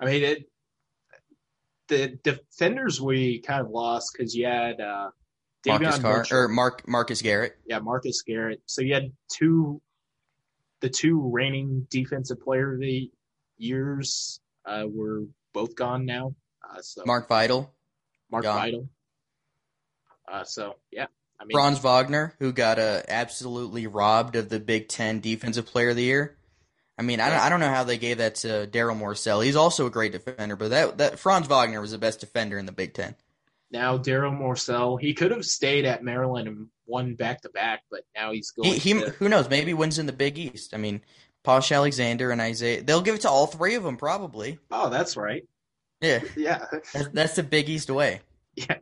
I 0.00 0.06
mean 0.06 0.24
it. 0.24 0.50
The 1.88 2.18
defenders 2.22 2.98
we 2.98 3.40
kind 3.40 3.60
of 3.60 3.70
lost 3.70 4.14
because 4.16 4.34
you 4.34 4.46
had 4.46 4.80
uh, 4.80 5.10
Marcus 5.66 5.98
Carr 5.98 6.26
or 6.30 6.48
Mark 6.48 6.88
Marcus 6.88 7.20
Garrett. 7.22 7.56
Yeah, 7.66 7.80
Marcus 7.80 8.22
Garrett. 8.22 8.62
So 8.66 8.80
you 8.80 8.94
had 8.94 9.12
two, 9.30 9.82
the 10.80 10.88
two 10.88 11.30
reigning 11.30 11.86
defensive 11.90 12.40
player 12.40 12.74
of 12.74 12.80
the 12.80 13.10
years 13.58 14.40
uh, 14.66 14.84
were 14.88 15.24
both 15.54 15.74
gone 15.74 16.04
now. 16.04 16.34
Uh, 16.62 16.82
so 16.82 17.02
Mark 17.06 17.28
Vital, 17.28 17.72
Mark 18.30 18.42
gone. 18.42 18.58
Vital. 18.58 18.88
Uh, 20.30 20.44
so 20.44 20.76
yeah, 20.90 21.06
I 21.40 21.44
mean 21.44 21.52
Franz 21.56 21.78
Wagner, 21.78 22.34
who 22.38 22.52
got 22.52 22.78
uh, 22.78 23.00
absolutely 23.08 23.86
robbed 23.86 24.36
of 24.36 24.50
the 24.50 24.60
Big 24.60 24.88
Ten 24.88 25.20
Defensive 25.20 25.64
Player 25.66 25.90
of 25.90 25.96
the 25.96 26.02
Year. 26.02 26.36
I 26.98 27.02
mean, 27.02 27.20
I 27.20 27.30
don't, 27.30 27.40
I 27.40 27.48
don't 27.48 27.60
know 27.60 27.70
how 27.70 27.84
they 27.84 27.98
gave 27.98 28.18
that 28.18 28.36
to 28.36 28.68
Daryl 28.70 28.98
Morsell. 28.98 29.44
He's 29.44 29.56
also 29.56 29.86
a 29.86 29.90
great 29.90 30.12
defender, 30.12 30.56
but 30.56 30.70
that 30.70 30.98
that 30.98 31.18
Franz 31.18 31.46
Wagner 31.46 31.80
was 31.80 31.92
the 31.92 31.98
best 31.98 32.20
defender 32.20 32.58
in 32.58 32.66
the 32.66 32.72
Big 32.72 32.92
Ten. 32.94 33.14
Now 33.70 33.98
Daryl 33.98 34.38
Morsell, 34.38 35.00
he 35.00 35.14
could 35.14 35.32
have 35.32 35.44
stayed 35.44 35.84
at 35.84 36.04
Maryland 36.04 36.46
and 36.46 36.68
won 36.86 37.14
back 37.14 37.42
to 37.42 37.48
back, 37.48 37.82
but 37.90 38.02
now 38.14 38.32
he's 38.32 38.50
going. 38.52 38.70
He, 38.72 38.78
he 38.78 38.94
to... 38.94 39.10
who 39.10 39.28
knows? 39.28 39.48
Maybe 39.48 39.74
wins 39.74 39.98
in 39.98 40.06
the 40.06 40.12
Big 40.12 40.38
East. 40.38 40.74
I 40.74 40.76
mean, 40.76 41.00
Posh 41.44 41.70
Alexander 41.70 42.30
and 42.30 42.40
Isaiah. 42.40 42.82
They'll 42.82 43.02
give 43.02 43.14
it 43.14 43.20
to 43.20 43.30
all 43.30 43.46
three 43.46 43.76
of 43.76 43.84
them 43.84 43.96
probably. 43.96 44.58
Oh, 44.70 44.88
that's 44.88 45.16
right. 45.16 45.46
Yeah, 46.00 46.20
yeah. 46.36 46.64
that's, 46.92 47.08
that's 47.08 47.36
the 47.36 47.42
Big 47.42 47.68
East 47.68 47.90
way. 47.90 48.20
Yeah. 48.56 48.78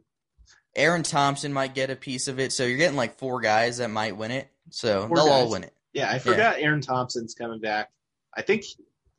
Aaron 0.75 1.03
Thompson 1.03 1.53
might 1.53 1.75
get 1.75 1.91
a 1.91 1.97
piece 1.97 2.29
of 2.29 2.41
it, 2.41 2.53
so 2.53 2.65
you're 2.65 2.79
getting 2.79 2.97
like 2.97 3.19
four 3.19 3.41
guys 3.41 3.79
that 3.79 3.91
might 3.91 4.17
win 4.17 4.31
it. 4.31 4.49
So 4.71 5.03
they 5.03 5.15
they'll 5.15 5.27
guys. 5.27 5.29
all 5.29 5.51
win 5.51 5.65
it. 5.65 5.75
Yeah, 5.93 6.11
I 6.11 6.19
forgot 6.19 6.59
yeah. 6.59 6.65
Aaron 6.67 6.81
Thompson's 6.81 7.35
coming 7.35 7.61
back. 7.61 7.91
I 8.35 8.41
think 8.41 8.65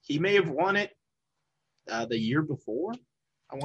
he 0.02 0.18
may 0.18 0.34
have 0.34 0.50
won 0.50 0.76
it 0.76 0.96
uh, 1.92 2.06
the 2.06 2.18
year 2.18 2.42
before. 2.42 2.94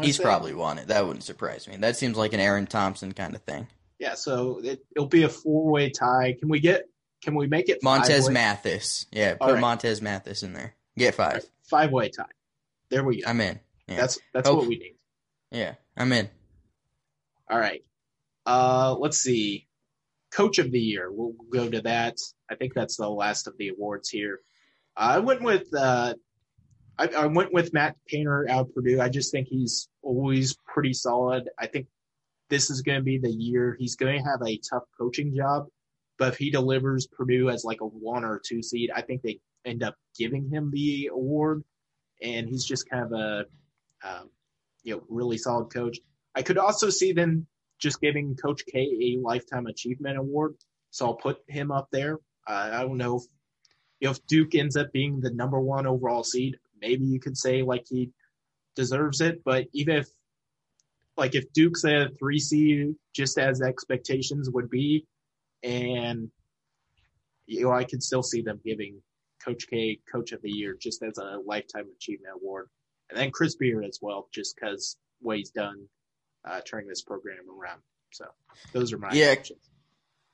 He's 0.02 0.16
say. 0.16 0.22
probably 0.24 0.52
won 0.52 0.78
it. 0.78 0.88
That 0.88 1.06
wouldn't 1.06 1.24
surprise 1.24 1.66
me. 1.66 1.76
That 1.76 1.96
seems 1.96 2.18
like 2.18 2.34
an 2.34 2.40
Aaron 2.40 2.66
Thompson 2.66 3.12
kind 3.12 3.34
of 3.34 3.40
thing. 3.42 3.66
Yeah, 3.98 4.14
so 4.14 4.60
it, 4.62 4.84
will 4.96 5.06
be 5.06 5.22
a 5.22 5.28
four 5.28 5.70
way 5.70 5.88
tie. 5.88 6.36
Can 6.38 6.48
we 6.48 6.60
get 6.60 6.84
can 7.22 7.34
we 7.34 7.46
make 7.46 7.68
it 7.68 7.82
Montez? 7.82 8.28
Mathis? 8.28 9.06
Yeah, 9.10 9.34
put 9.34 9.54
right. 9.54 9.60
Montez 9.60 10.00
Mathis 10.00 10.42
in 10.42 10.52
there. 10.52 10.74
Get 10.96 11.14
five. 11.14 11.34
Right. 11.34 11.50
Five 11.64 11.92
way 11.92 12.08
tie. 12.08 12.24
There 12.90 13.04
we 13.04 13.22
go. 13.22 13.28
I'm 13.28 13.40
in. 13.40 13.60
Yeah. 13.86 13.96
That's 13.96 14.18
that's 14.32 14.48
what 14.48 14.66
we 14.66 14.78
need. 14.78 14.96
Yeah, 15.50 15.74
I'm 15.96 16.12
in. 16.12 16.28
All 17.50 17.58
right. 17.58 17.82
Uh, 18.46 18.94
let's 18.98 19.18
see. 19.18 19.66
Coach 20.30 20.58
of 20.58 20.70
the 20.70 20.80
year. 20.80 21.10
We'll 21.10 21.34
go 21.50 21.68
to 21.68 21.80
that. 21.82 22.16
I 22.50 22.54
think 22.54 22.74
that's 22.74 22.96
the 22.96 23.08
last 23.08 23.46
of 23.46 23.56
the 23.58 23.68
awards 23.68 24.10
here. 24.10 24.40
I 24.96 25.18
went 25.20 25.42
with 25.42 25.72
uh, 25.74 26.14
I, 26.98 27.08
I 27.16 27.26
went 27.26 27.52
with 27.52 27.72
Matt 27.72 27.96
Painter 28.06 28.46
out 28.50 28.66
of 28.66 28.74
Purdue. 28.74 29.00
I 29.00 29.08
just 29.08 29.30
think 29.30 29.48
he's 29.48 29.88
always 30.02 30.56
pretty 30.66 30.92
solid. 30.92 31.48
I 31.58 31.66
think 31.66 31.86
this 32.50 32.70
is 32.70 32.82
going 32.82 32.98
to 32.98 33.04
be 33.04 33.18
the 33.18 33.30
year 33.30 33.76
he's 33.78 33.96
going 33.96 34.18
to 34.18 34.28
have 34.28 34.40
a 34.44 34.58
tough 34.58 34.84
coaching 34.98 35.34
job, 35.36 35.66
but 36.18 36.28
if 36.32 36.38
he 36.38 36.50
delivers 36.50 37.06
Purdue 37.06 37.48
as 37.48 37.64
like 37.64 37.80
a 37.80 37.86
one 37.86 38.24
or 38.24 38.40
two 38.44 38.62
seed, 38.62 38.90
I 38.94 39.02
think 39.02 39.22
they 39.22 39.40
end 39.64 39.82
up 39.82 39.94
giving 40.18 40.48
him 40.50 40.70
the 40.72 41.10
award. 41.12 41.62
And 42.20 42.48
he's 42.48 42.64
just 42.64 42.90
kind 42.90 43.04
of 43.04 43.12
a, 43.12 43.44
um, 44.02 44.30
you 44.82 44.96
know, 44.96 45.04
really 45.08 45.38
solid 45.38 45.72
coach. 45.72 45.98
I 46.34 46.42
could 46.42 46.58
also 46.58 46.90
see 46.90 47.12
them 47.12 47.46
just 47.78 48.00
giving 48.00 48.34
Coach 48.34 48.62
K 48.66 48.80
a 48.80 49.20
lifetime 49.22 49.66
achievement 49.66 50.18
award. 50.18 50.54
So 50.90 51.06
I'll 51.06 51.14
put 51.14 51.38
him 51.46 51.70
up 51.70 51.88
there. 51.92 52.18
Uh, 52.46 52.70
I 52.72 52.82
don't 52.82 52.96
know 52.96 53.16
if, 53.16 53.22
you 54.00 54.08
know, 54.08 54.12
if 54.12 54.26
Duke 54.26 54.54
ends 54.54 54.76
up 54.76 54.92
being 54.92 55.20
the 55.20 55.30
number 55.30 55.60
one 55.60 55.86
overall 55.86 56.24
seed, 56.24 56.56
maybe 56.80 57.04
you 57.04 57.20
could 57.20 57.36
say 57.36 57.62
like 57.62 57.84
he 57.88 58.10
deserves 58.74 59.20
it. 59.20 59.42
But 59.44 59.66
even 59.72 59.96
if 59.96 60.08
like 61.16 61.36
if 61.36 61.52
Duke's 61.52 61.84
a 61.84 62.08
three 62.18 62.38
seed, 62.40 62.94
just 63.14 63.38
as 63.38 63.60
expectations 63.60 64.50
would 64.50 64.70
be, 64.70 65.06
and 65.62 66.30
you 67.46 67.64
know, 67.64 67.72
I 67.72 67.84
can 67.84 68.00
still 68.00 68.22
see 68.22 68.42
them 68.42 68.60
giving 68.64 69.00
Coach 69.44 69.66
K 69.68 70.00
Coach 70.10 70.32
of 70.32 70.42
the 70.42 70.50
Year 70.50 70.76
just 70.80 71.02
as 71.02 71.18
a 71.18 71.38
lifetime 71.46 71.86
achievement 71.96 72.34
award, 72.36 72.68
and 73.08 73.18
then 73.18 73.30
Chris 73.30 73.56
Beard 73.56 73.84
as 73.84 73.98
well, 74.02 74.28
just 74.32 74.54
because 74.56 74.96
what 75.20 75.38
he's 75.38 75.50
done 75.50 75.88
uh, 76.44 76.60
turning 76.60 76.88
this 76.88 77.02
program 77.02 77.38
around. 77.48 77.80
So 78.10 78.26
those 78.72 78.92
are 78.92 78.98
my 78.98 79.10
yeah. 79.12 79.32
options. 79.32 79.70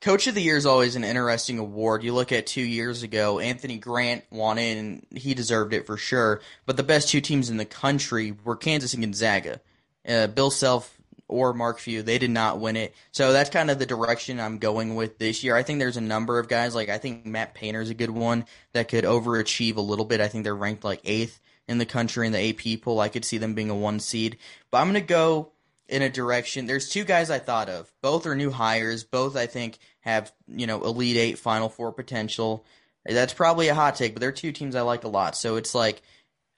Coach 0.01 0.27
of 0.27 0.35
the 0.35 0.41
Year 0.41 0.57
is 0.57 0.65
always 0.65 0.95
an 0.95 1.03
interesting 1.03 1.57
award. 1.57 2.03
You 2.03 2.13
look 2.13 2.31
at 2.31 2.45
two 2.45 2.61
years 2.61 3.01
ago, 3.01 3.39
Anthony 3.39 3.77
Grant 3.77 4.23
won 4.29 4.57
it, 4.57 4.77
and 4.77 5.05
he 5.15 5.33
deserved 5.33 5.73
it 5.73 5.87
for 5.87 5.97
sure. 5.97 6.41
But 6.65 6.77
the 6.77 6.83
best 6.83 7.09
two 7.09 7.21
teams 7.21 7.49
in 7.49 7.57
the 7.57 7.65
country 7.65 8.35
were 8.43 8.55
Kansas 8.55 8.93
and 8.93 9.01
Gonzaga. 9.01 9.61
Uh, 10.07 10.27
Bill 10.27 10.51
Self 10.51 10.95
or 11.27 11.53
Mark 11.53 11.79
Few, 11.79 12.03
they 12.03 12.17
did 12.17 12.29
not 12.29 12.59
win 12.59 12.75
it. 12.75 12.93
So 13.11 13.33
that's 13.33 13.49
kind 13.49 13.71
of 13.71 13.79
the 13.79 13.85
direction 13.85 14.39
I'm 14.39 14.59
going 14.59 14.95
with 14.95 15.17
this 15.17 15.43
year. 15.43 15.55
I 15.55 15.63
think 15.63 15.79
there's 15.79 15.97
a 15.97 16.01
number 16.01 16.39
of 16.39 16.47
guys, 16.47 16.75
like 16.75 16.89
I 16.89 16.97
think 16.97 17.25
Matt 17.25 17.53
Painter 17.53 17.81
is 17.81 17.89
a 17.89 17.95
good 17.95 18.11
one 18.11 18.45
that 18.73 18.89
could 18.89 19.03
overachieve 19.03 19.77
a 19.77 19.81
little 19.81 20.05
bit. 20.05 20.21
I 20.21 20.27
think 20.27 20.43
they're 20.43 20.55
ranked 20.55 20.83
like 20.83 21.01
eighth 21.03 21.39
in 21.67 21.77
the 21.77 21.85
country 21.85 22.27
in 22.27 22.33
the 22.33 22.49
AP 22.49 22.81
poll. 22.81 22.99
I 22.99 23.09
could 23.09 23.25
see 23.25 23.37
them 23.37 23.55
being 23.55 23.69
a 23.69 23.75
one 23.75 23.99
seed. 23.99 24.37
But 24.71 24.79
I'm 24.79 24.91
going 24.91 25.01
to 25.01 25.07
go 25.07 25.51
in 25.87 26.01
a 26.01 26.09
direction. 26.09 26.65
There's 26.65 26.89
two 26.89 27.03
guys 27.03 27.29
I 27.29 27.39
thought 27.39 27.69
of. 27.69 27.91
Both 28.01 28.25
are 28.25 28.35
new 28.35 28.51
hires. 28.51 29.03
Both 29.03 29.35
I 29.35 29.47
think 29.47 29.77
have 30.01 30.31
you 30.47 30.67
know 30.67 30.83
elite 30.83 31.17
eight, 31.17 31.39
final 31.39 31.69
four 31.69 31.91
potential. 31.91 32.65
That's 33.05 33.33
probably 33.33 33.67
a 33.67 33.75
hot 33.75 33.95
take, 33.95 34.13
but 34.13 34.21
they're 34.21 34.31
two 34.31 34.51
teams 34.51 34.75
I 34.75 34.81
like 34.81 35.03
a 35.03 35.09
lot. 35.09 35.35
So 35.35 35.57
it's 35.57 35.75
like 35.75 36.01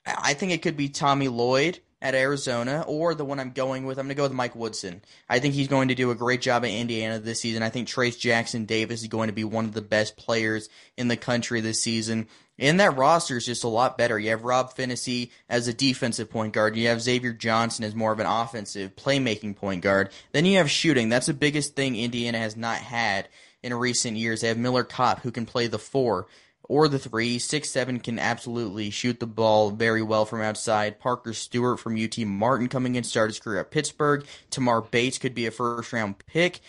I 0.05 0.33
think 0.33 0.51
it 0.51 0.61
could 0.61 0.77
be 0.77 0.89
Tommy 0.89 1.27
Lloyd 1.27 1.79
at 2.01 2.13
Arizona, 2.13 2.83
or 2.87 3.15
the 3.15 3.25
one 3.25 3.39
I'm 3.39 3.51
going 3.51 3.85
with. 3.85 3.97
I'm 3.97 4.05
going 4.05 4.15
to 4.15 4.15
go 4.15 4.23
with 4.23 4.31
Mike 4.31 4.55
Woodson. 4.55 5.01
I 5.27 5.39
think 5.39 5.55
he's 5.55 5.67
going 5.67 5.87
to 5.87 5.95
do 5.95 6.11
a 6.11 6.15
great 6.15 6.41
job 6.41 6.63
at 6.63 6.71
Indiana 6.71 7.19
this 7.19 7.41
season. 7.41 7.63
I 7.63 7.69
think 7.69 7.87
Trayce 7.87 8.19
Jackson 8.19 8.65
Davis 8.65 9.01
is 9.01 9.07
going 9.07 9.27
to 9.27 9.33
be 9.33 9.43
one 9.43 9.65
of 9.65 9.73
the 9.73 9.81
best 9.81 10.15
players 10.15 10.69
in 10.95 11.07
the 11.07 11.17
country 11.17 11.59
this 11.59 11.81
season. 11.81 12.27
And 12.59 12.79
that 12.79 12.97
roster 12.97 13.37
is 13.37 13.45
just 13.45 13.63
a 13.63 13.67
lot 13.67 13.97
better. 13.97 14.17
You 14.17 14.31
have 14.31 14.43
Rob 14.43 14.75
Phinisee 14.75 15.29
as 15.49 15.67
a 15.67 15.73
defensive 15.73 16.29
point 16.29 16.53
guard. 16.53 16.75
You 16.75 16.87
have 16.87 17.01
Xavier 17.01 17.33
Johnson 17.33 17.85
as 17.85 17.95
more 17.95 18.11
of 18.11 18.19
an 18.19 18.25
offensive 18.25 18.95
playmaking 18.95 19.55
point 19.55 19.81
guard. 19.81 20.11
Then 20.31 20.45
you 20.45 20.57
have 20.57 20.69
shooting. 20.69 21.09
That's 21.09 21.27
the 21.27 21.33
biggest 21.33 21.75
thing 21.75 21.95
Indiana 21.95 22.39
has 22.39 22.57
not 22.57 22.77
had 22.77 23.27
in 23.61 23.73
recent 23.73 24.17
years. 24.17 24.41
They 24.41 24.47
have 24.47 24.57
Miller 24.57 24.83
Kopp 24.83 25.21
who 25.21 25.31
can 25.31 25.45
play 25.45 25.67
the 25.67 25.79
four 25.79 26.27
or 26.67 26.87
the 26.87 26.99
three. 26.99 27.39
Six 27.39 27.69
seven 27.69 27.99
can 27.99 28.19
absolutely 28.19 28.89
shoot 28.89 29.19
the 29.19 29.27
ball 29.27 29.71
very 29.71 30.01
well 30.01 30.25
from 30.25 30.41
outside. 30.41 30.99
Parker 30.99 31.33
Stewart 31.33 31.79
from 31.79 32.01
UT 32.01 32.17
Martin 32.19 32.67
coming 32.67 32.95
in 32.95 33.03
started 33.03 33.33
his 33.33 33.39
career 33.39 33.59
at 33.59 33.71
Pittsburgh. 33.71 34.25
Tamar 34.49 34.81
Bates 34.81 35.17
could 35.17 35.35
be 35.35 35.45
a 35.45 35.51
first 35.51 35.93
round 35.93 36.15
pick. 36.27 36.59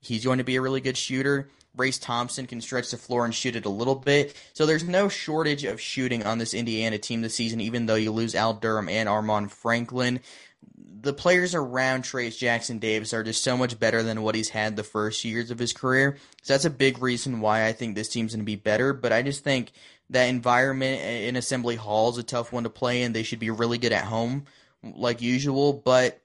He's 0.00 0.24
going 0.24 0.38
to 0.38 0.44
be 0.44 0.56
a 0.56 0.62
really 0.62 0.80
good 0.80 0.96
shooter. 0.96 1.48
Race 1.76 1.98
Thompson 1.98 2.46
can 2.46 2.60
stretch 2.60 2.90
the 2.90 2.96
floor 2.96 3.24
and 3.24 3.34
shoot 3.34 3.54
it 3.54 3.64
a 3.64 3.70
little 3.70 3.94
bit. 3.94 4.34
So 4.54 4.66
there's 4.66 4.84
no 4.84 5.08
shortage 5.08 5.64
of 5.64 5.80
shooting 5.80 6.26
on 6.26 6.38
this 6.38 6.52
Indiana 6.52 6.98
team 6.98 7.20
this 7.20 7.34
season, 7.34 7.60
even 7.60 7.86
though 7.86 7.94
you 7.94 8.10
lose 8.10 8.34
Al 8.34 8.54
Durham 8.54 8.88
and 8.88 9.08
Armaan 9.08 9.50
Franklin. 9.50 10.20
The 11.02 11.12
players 11.14 11.54
around 11.54 12.04
Trayce 12.04 12.36
Jackson 12.36 12.78
Davis 12.78 13.14
are 13.14 13.22
just 13.22 13.42
so 13.42 13.56
much 13.56 13.78
better 13.78 14.02
than 14.02 14.22
what 14.22 14.34
he's 14.34 14.50
had 14.50 14.76
the 14.76 14.82
first 14.82 15.24
years 15.24 15.50
of 15.50 15.58
his 15.58 15.72
career. 15.72 16.18
So 16.42 16.52
that's 16.52 16.66
a 16.66 16.70
big 16.70 17.00
reason 17.00 17.40
why 17.40 17.66
I 17.66 17.72
think 17.72 17.94
this 17.94 18.08
team's 18.08 18.32
going 18.32 18.40
to 18.40 18.44
be 18.44 18.56
better. 18.56 18.92
But 18.92 19.12
I 19.12 19.22
just 19.22 19.42
think 19.42 19.72
that 20.10 20.26
environment 20.26 21.00
in 21.02 21.36
Assembly 21.36 21.76
Hall 21.76 22.10
is 22.10 22.18
a 22.18 22.22
tough 22.22 22.52
one 22.52 22.64
to 22.64 22.70
play 22.70 23.02
in. 23.02 23.12
They 23.12 23.22
should 23.22 23.38
be 23.38 23.50
really 23.50 23.78
good 23.78 23.92
at 23.92 24.04
home, 24.04 24.44
like 24.82 25.22
usual. 25.22 25.72
But 25.72 26.20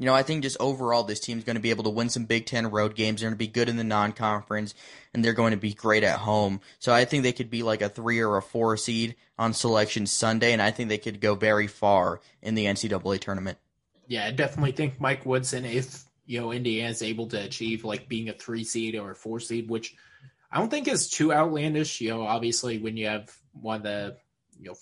you 0.00 0.06
know, 0.06 0.14
I 0.14 0.22
think 0.22 0.44
just 0.44 0.56
overall, 0.60 1.04
this 1.04 1.20
team's 1.20 1.44
going 1.44 1.56
to 1.56 1.60
be 1.60 1.68
able 1.68 1.84
to 1.84 1.90
win 1.90 2.08
some 2.08 2.24
Big 2.24 2.46
Ten 2.46 2.70
road 2.70 2.94
games. 2.94 3.20
They're 3.20 3.28
going 3.28 3.36
to 3.36 3.38
be 3.38 3.46
good 3.46 3.68
in 3.68 3.76
the 3.76 3.84
non-conference, 3.84 4.74
and 5.12 5.22
they're 5.22 5.34
going 5.34 5.50
to 5.50 5.58
be 5.58 5.74
great 5.74 6.04
at 6.04 6.20
home. 6.20 6.62
So 6.78 6.90
I 6.90 7.04
think 7.04 7.22
they 7.22 7.34
could 7.34 7.50
be 7.50 7.62
like 7.62 7.82
a 7.82 7.90
three 7.90 8.18
or 8.18 8.38
a 8.38 8.42
four 8.42 8.78
seed 8.78 9.14
on 9.38 9.52
Selection 9.52 10.06
Sunday, 10.06 10.54
and 10.54 10.62
I 10.62 10.70
think 10.70 10.88
they 10.88 10.96
could 10.96 11.20
go 11.20 11.34
very 11.34 11.66
far 11.66 12.22
in 12.40 12.54
the 12.54 12.64
NCAA 12.64 13.20
tournament. 13.20 13.58
Yeah, 14.06 14.24
I 14.24 14.30
definitely 14.30 14.72
think 14.72 14.98
Mike 15.02 15.26
Woodson, 15.26 15.66
if 15.66 16.02
you 16.24 16.40
know 16.40 16.50
Indiana's 16.50 17.02
able 17.02 17.26
to 17.26 17.44
achieve 17.44 17.84
like 17.84 18.08
being 18.08 18.30
a 18.30 18.32
three 18.32 18.64
seed 18.64 18.94
or 18.94 19.10
a 19.10 19.14
four 19.14 19.38
seed, 19.38 19.68
which 19.68 19.94
I 20.50 20.60
don't 20.60 20.70
think 20.70 20.88
is 20.88 21.10
too 21.10 21.30
outlandish. 21.30 22.00
You 22.00 22.08
know, 22.08 22.22
obviously 22.22 22.78
when 22.78 22.96
you 22.96 23.08
have 23.08 23.30
one 23.52 23.76
of 23.76 23.82
the 23.82 24.16
you 24.58 24.70
know 24.70 24.76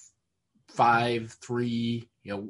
five, 0.68 1.37
three, 1.42 2.09
you 2.29 2.35
know, 2.35 2.41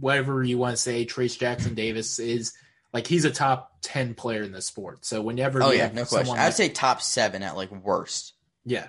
whatever 0.00 0.42
you 0.42 0.58
want 0.58 0.74
to 0.74 0.82
say, 0.82 1.06
Trayce 1.06 1.38
Jackson 1.38 1.74
Davis 1.74 2.18
is 2.18 2.52
like 2.92 3.06
he's 3.06 3.24
a 3.24 3.30
top 3.30 3.76
ten 3.80 4.14
player 4.14 4.42
in 4.42 4.50
the 4.50 4.60
sport. 4.60 5.04
So 5.04 5.22
whenever, 5.22 5.62
oh 5.62 5.70
yeah, 5.70 5.88
no 5.92 6.04
question. 6.04 6.36
I'd 6.36 6.54
say 6.54 6.68
top 6.68 7.00
seven 7.00 7.44
at 7.44 7.56
like 7.56 7.70
worst. 7.70 8.34
Yeah, 8.64 8.88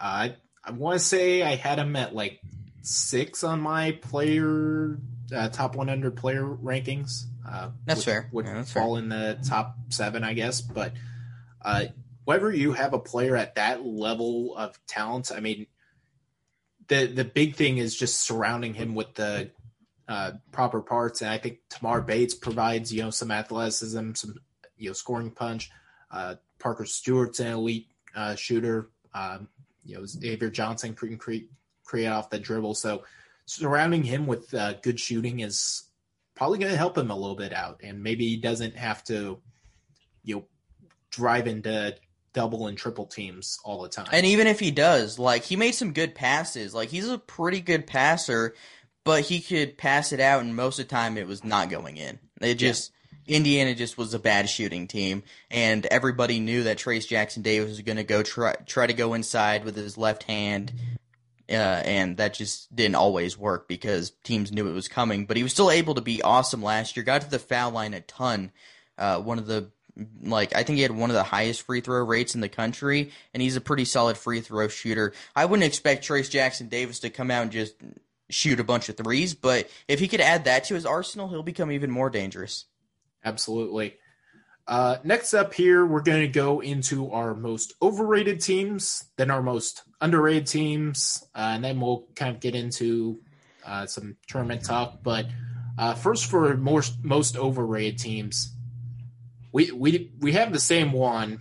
uh, 0.00 0.02
I 0.02 0.36
I 0.64 0.72
want 0.72 0.98
to 0.98 1.04
say 1.04 1.44
I 1.44 1.54
had 1.54 1.78
him 1.78 1.94
at 1.94 2.12
like 2.12 2.40
six 2.80 3.44
on 3.44 3.60
my 3.60 3.92
player 3.92 4.98
uh, 5.32 5.48
top 5.48 5.76
100 5.76 6.16
player 6.16 6.44
rankings. 6.44 7.26
Uh, 7.48 7.70
that's 7.86 7.98
would, 7.98 8.04
fair. 8.04 8.28
Would 8.32 8.46
yeah, 8.46 8.54
that's 8.54 8.72
fall 8.72 8.96
fair. 8.96 9.02
in 9.04 9.08
the 9.10 9.38
top 9.48 9.76
seven, 9.90 10.24
I 10.24 10.34
guess. 10.34 10.60
But 10.60 10.92
uh, 11.64 11.84
whenever 12.24 12.50
you 12.50 12.72
have 12.72 12.94
a 12.94 12.98
player 12.98 13.36
at 13.36 13.54
that 13.54 13.86
level 13.86 14.56
of 14.56 14.76
talent, 14.88 15.30
I 15.32 15.38
mean, 15.38 15.68
the 16.92 17.06
the 17.06 17.24
big 17.24 17.56
thing 17.56 17.78
is 17.78 17.96
just 17.96 18.20
surrounding 18.20 18.74
him 18.74 18.94
with 18.94 19.14
the 19.14 19.50
uh, 20.08 20.32
proper 20.50 20.82
parts, 20.82 21.22
and 21.22 21.30
I 21.30 21.38
think 21.38 21.60
Tamar 21.70 22.02
Bates 22.02 22.34
provides 22.34 22.92
you 22.92 23.02
know 23.02 23.10
some 23.10 23.30
athleticism, 23.30 24.12
some 24.14 24.34
you 24.76 24.90
know 24.90 24.92
scoring 24.92 25.30
punch. 25.30 25.70
Uh, 26.10 26.34
Parker 26.58 26.84
Stewart's 26.84 27.40
an 27.40 27.48
elite 27.48 27.88
uh, 28.14 28.34
shooter. 28.34 28.90
Um, 29.14 29.48
you 29.84 29.96
know 29.96 30.04
Xavier 30.04 30.50
Johnson 30.50 30.94
can 30.94 31.16
create 31.16 31.48
create 31.84 32.08
off 32.08 32.30
the 32.30 32.38
dribble, 32.38 32.74
so 32.74 33.04
surrounding 33.46 34.02
him 34.02 34.26
with 34.26 34.52
uh, 34.52 34.74
good 34.82 35.00
shooting 35.00 35.40
is 35.40 35.84
probably 36.34 36.58
going 36.58 36.72
to 36.72 36.78
help 36.78 36.96
him 36.96 37.10
a 37.10 37.16
little 37.16 37.36
bit 37.36 37.54
out, 37.54 37.80
and 37.82 38.02
maybe 38.02 38.28
he 38.28 38.36
doesn't 38.36 38.76
have 38.76 39.02
to 39.04 39.40
you 40.24 40.36
know 40.36 40.44
drive 41.10 41.46
into 41.46 41.96
double 42.32 42.66
and 42.66 42.78
triple 42.78 43.06
teams 43.06 43.58
all 43.64 43.82
the 43.82 43.88
time. 43.88 44.08
And 44.12 44.26
even 44.26 44.46
if 44.46 44.60
he 44.60 44.70
does, 44.70 45.18
like 45.18 45.44
he 45.44 45.56
made 45.56 45.72
some 45.72 45.92
good 45.92 46.14
passes. 46.14 46.74
Like 46.74 46.88
he's 46.88 47.08
a 47.08 47.18
pretty 47.18 47.60
good 47.60 47.86
passer, 47.86 48.54
but 49.04 49.22
he 49.22 49.40
could 49.40 49.76
pass 49.76 50.12
it 50.12 50.20
out 50.20 50.42
and 50.42 50.56
most 50.56 50.78
of 50.78 50.86
the 50.86 50.90
time 50.90 51.16
it 51.16 51.26
was 51.26 51.44
not 51.44 51.70
going 51.70 51.96
in. 51.96 52.18
It 52.40 52.54
just 52.54 52.92
yeah. 53.26 53.36
Indiana 53.36 53.74
just 53.74 53.98
was 53.98 54.14
a 54.14 54.18
bad 54.18 54.48
shooting 54.48 54.88
team 54.88 55.22
and 55.50 55.86
everybody 55.86 56.40
knew 56.40 56.64
that 56.64 56.78
Trayce 56.78 57.06
Jackson 57.06 57.42
Davis 57.42 57.70
was 57.70 57.80
going 57.82 57.96
to 57.96 58.04
go 58.04 58.22
try 58.22 58.54
try 58.66 58.86
to 58.86 58.94
go 58.94 59.14
inside 59.14 59.64
with 59.64 59.76
his 59.76 59.98
left 59.98 60.24
hand. 60.24 60.72
Uh, 61.50 61.82
and 61.84 62.16
that 62.16 62.32
just 62.32 62.74
didn't 62.74 62.94
always 62.94 63.36
work 63.36 63.68
because 63.68 64.12
teams 64.24 64.52
knew 64.52 64.68
it 64.68 64.72
was 64.72 64.88
coming. 64.88 65.26
But 65.26 65.36
he 65.36 65.42
was 65.42 65.52
still 65.52 65.70
able 65.70 65.94
to 65.96 66.00
be 66.00 66.22
awesome 66.22 66.62
last 66.62 66.96
year. 66.96 67.04
Got 67.04 67.22
to 67.22 67.30
the 67.30 67.38
foul 67.38 67.72
line 67.72 67.92
a 67.92 68.00
ton. 68.00 68.52
Uh, 68.96 69.18
one 69.18 69.38
of 69.38 69.46
the 69.46 69.70
like 70.22 70.54
I 70.54 70.62
think 70.62 70.76
he 70.76 70.82
had 70.82 70.92
one 70.92 71.10
of 71.10 71.14
the 71.14 71.22
highest 71.22 71.62
free 71.62 71.80
throw 71.80 72.04
rates 72.04 72.34
in 72.34 72.40
the 72.40 72.48
country, 72.48 73.10
and 73.34 73.42
he's 73.42 73.56
a 73.56 73.60
pretty 73.60 73.84
solid 73.84 74.16
free 74.16 74.40
throw 74.40 74.68
shooter. 74.68 75.12
I 75.36 75.44
wouldn't 75.44 75.66
expect 75.66 76.06
Trayce 76.06 76.30
Jackson 76.30 76.68
Davis 76.68 77.00
to 77.00 77.10
come 77.10 77.30
out 77.30 77.42
and 77.42 77.52
just 77.52 77.74
shoot 78.30 78.60
a 78.60 78.64
bunch 78.64 78.88
of 78.88 78.96
threes, 78.96 79.34
but 79.34 79.68
if 79.88 80.00
he 80.00 80.08
could 80.08 80.20
add 80.20 80.44
that 80.44 80.64
to 80.64 80.74
his 80.74 80.86
arsenal, 80.86 81.28
he'll 81.28 81.42
become 81.42 81.70
even 81.70 81.90
more 81.90 82.08
dangerous. 82.10 82.64
Absolutely. 83.24 83.96
Uh, 84.66 84.96
next 85.04 85.34
up 85.34 85.52
here, 85.52 85.84
we're 85.84 86.02
going 86.02 86.22
to 86.22 86.28
go 86.28 86.60
into 86.60 87.10
our 87.10 87.34
most 87.34 87.74
overrated 87.82 88.40
teams, 88.40 89.04
then 89.16 89.30
our 89.30 89.42
most 89.42 89.82
underrated 90.00 90.46
teams, 90.46 91.24
uh, 91.34 91.50
and 91.54 91.64
then 91.64 91.80
we'll 91.80 92.06
kind 92.14 92.34
of 92.34 92.40
get 92.40 92.54
into 92.54 93.20
uh, 93.66 93.86
some 93.86 94.16
tournament 94.28 94.64
talk. 94.64 95.02
But 95.02 95.26
uh, 95.78 95.94
first, 95.94 96.26
for 96.26 96.56
most 96.56 97.02
most 97.02 97.36
overrated 97.36 97.98
teams, 97.98 98.51
we 99.52 99.70
we 99.70 100.12
we 100.18 100.32
have 100.32 100.52
the 100.52 100.60
same 100.60 100.92
one. 100.92 101.40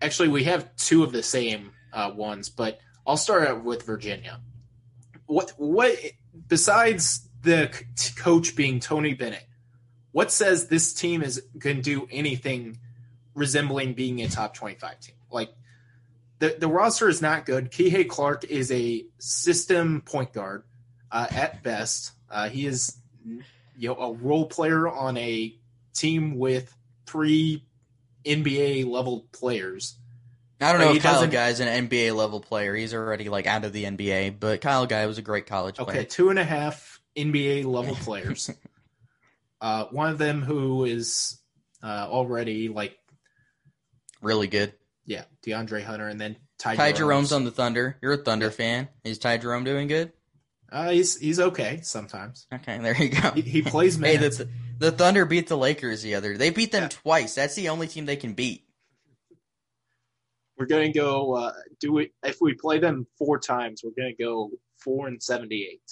Actually, 0.00 0.28
we 0.28 0.44
have 0.44 0.74
two 0.76 1.04
of 1.04 1.12
the 1.12 1.22
same 1.22 1.72
uh, 1.92 2.10
ones, 2.14 2.48
but 2.48 2.78
I'll 3.06 3.16
start 3.16 3.46
out 3.46 3.64
with 3.64 3.84
Virginia. 3.84 4.40
what 5.26 5.52
what 5.56 5.96
besides 6.48 7.28
the 7.42 7.70
coach 8.16 8.56
being 8.56 8.80
Tony 8.80 9.14
Bennett, 9.14 9.46
what 10.12 10.32
says 10.32 10.68
this 10.68 10.94
team 10.94 11.22
is 11.22 11.42
to 11.60 11.74
do 11.74 12.08
anything 12.10 12.78
resembling 13.34 13.94
being 13.94 14.22
a 14.22 14.28
top 14.28 14.54
25 14.54 15.00
team? 15.00 15.16
Like 15.30 15.50
the, 16.38 16.56
the 16.58 16.68
roster 16.68 17.08
is 17.08 17.20
not 17.20 17.44
good. 17.44 17.70
Kihei 17.70 18.08
Clark 18.08 18.44
is 18.44 18.72
a 18.72 19.04
system 19.18 20.00
point 20.00 20.32
guard 20.32 20.64
uh, 21.10 21.26
at 21.30 21.62
best. 21.62 22.12
Uh, 22.30 22.48
he 22.48 22.66
is 22.66 22.96
you 23.24 23.88
know 23.88 23.96
a 23.96 24.12
role 24.14 24.46
player 24.46 24.88
on 24.88 25.16
a 25.18 25.54
team 25.92 26.38
with 26.38 26.74
three 27.06 27.64
NBA 28.24 28.86
level 28.86 29.26
players. 29.32 29.98
I 30.60 30.72
don't 30.72 30.80
know 30.80 30.94
if 30.94 31.02
Kyle 31.02 31.26
Guy's 31.26 31.60
an 31.60 31.88
NBA 31.88 32.14
level 32.14 32.40
player. 32.40 32.74
He's 32.74 32.94
already 32.94 33.28
like 33.28 33.46
out 33.46 33.64
of 33.64 33.72
the 33.72 33.84
NBA, 33.84 34.40
but 34.40 34.60
Kyle 34.60 34.86
Guy 34.86 35.04
was 35.06 35.18
a 35.18 35.22
great 35.22 35.46
college 35.46 35.78
okay, 35.78 35.84
player. 35.84 35.98
Okay, 36.00 36.06
two 36.06 36.30
and 36.30 36.38
a 36.38 36.44
half 36.44 37.00
NBA 37.16 37.64
level 37.66 37.94
players. 38.00 38.50
uh, 39.60 39.86
one 39.86 40.10
of 40.10 40.18
them 40.18 40.42
who 40.42 40.84
is 40.84 41.38
uh, 41.82 42.06
already 42.08 42.68
like 42.68 42.96
really 44.22 44.46
good. 44.46 44.72
Yeah, 45.06 45.24
DeAndre 45.44 45.84
Hunter, 45.84 46.08
and 46.08 46.18
then 46.18 46.36
Ty, 46.56 46.76
Ty 46.76 46.92
Jerome's. 46.92 46.98
Jerome's 46.98 47.32
on 47.32 47.44
the 47.44 47.50
Thunder. 47.50 47.98
You're 48.00 48.14
a 48.14 48.16
Thunder 48.16 48.46
yeah. 48.46 48.52
fan. 48.52 48.88
Is 49.02 49.18
Ty 49.18 49.38
Jerome 49.38 49.64
doing 49.64 49.86
good? 49.86 50.12
Uh, 50.72 50.90
he's 50.90 51.18
he's 51.18 51.38
okay 51.38 51.80
sometimes. 51.82 52.46
Okay, 52.52 52.78
there 52.78 52.96
you 52.96 53.10
go. 53.10 53.30
He, 53.32 53.42
he 53.42 53.62
plays 53.62 53.98
minutes. 53.98 54.38
hey, 54.38 54.46
the, 54.90 54.92
Thunder 54.92 55.24
beat 55.24 55.48
the 55.48 55.56
Lakers 55.56 56.02
the 56.02 56.14
other. 56.14 56.36
They 56.36 56.50
beat 56.50 56.72
them 56.72 56.84
yeah. 56.84 56.88
twice. 56.88 57.34
That's 57.34 57.54
the 57.54 57.68
only 57.68 57.88
team 57.88 58.06
they 58.06 58.16
can 58.16 58.34
beat. 58.34 58.64
We're 60.56 60.66
gonna 60.66 60.92
go. 60.92 61.34
Uh, 61.34 61.52
do 61.80 61.98
it 61.98 62.12
if 62.22 62.38
we 62.40 62.54
play 62.54 62.78
them 62.78 63.08
four 63.18 63.40
times. 63.40 63.82
We're 63.82 64.00
gonna 64.00 64.14
go 64.14 64.50
four 64.78 65.08
and 65.08 65.20
seventy-eight. 65.20 65.82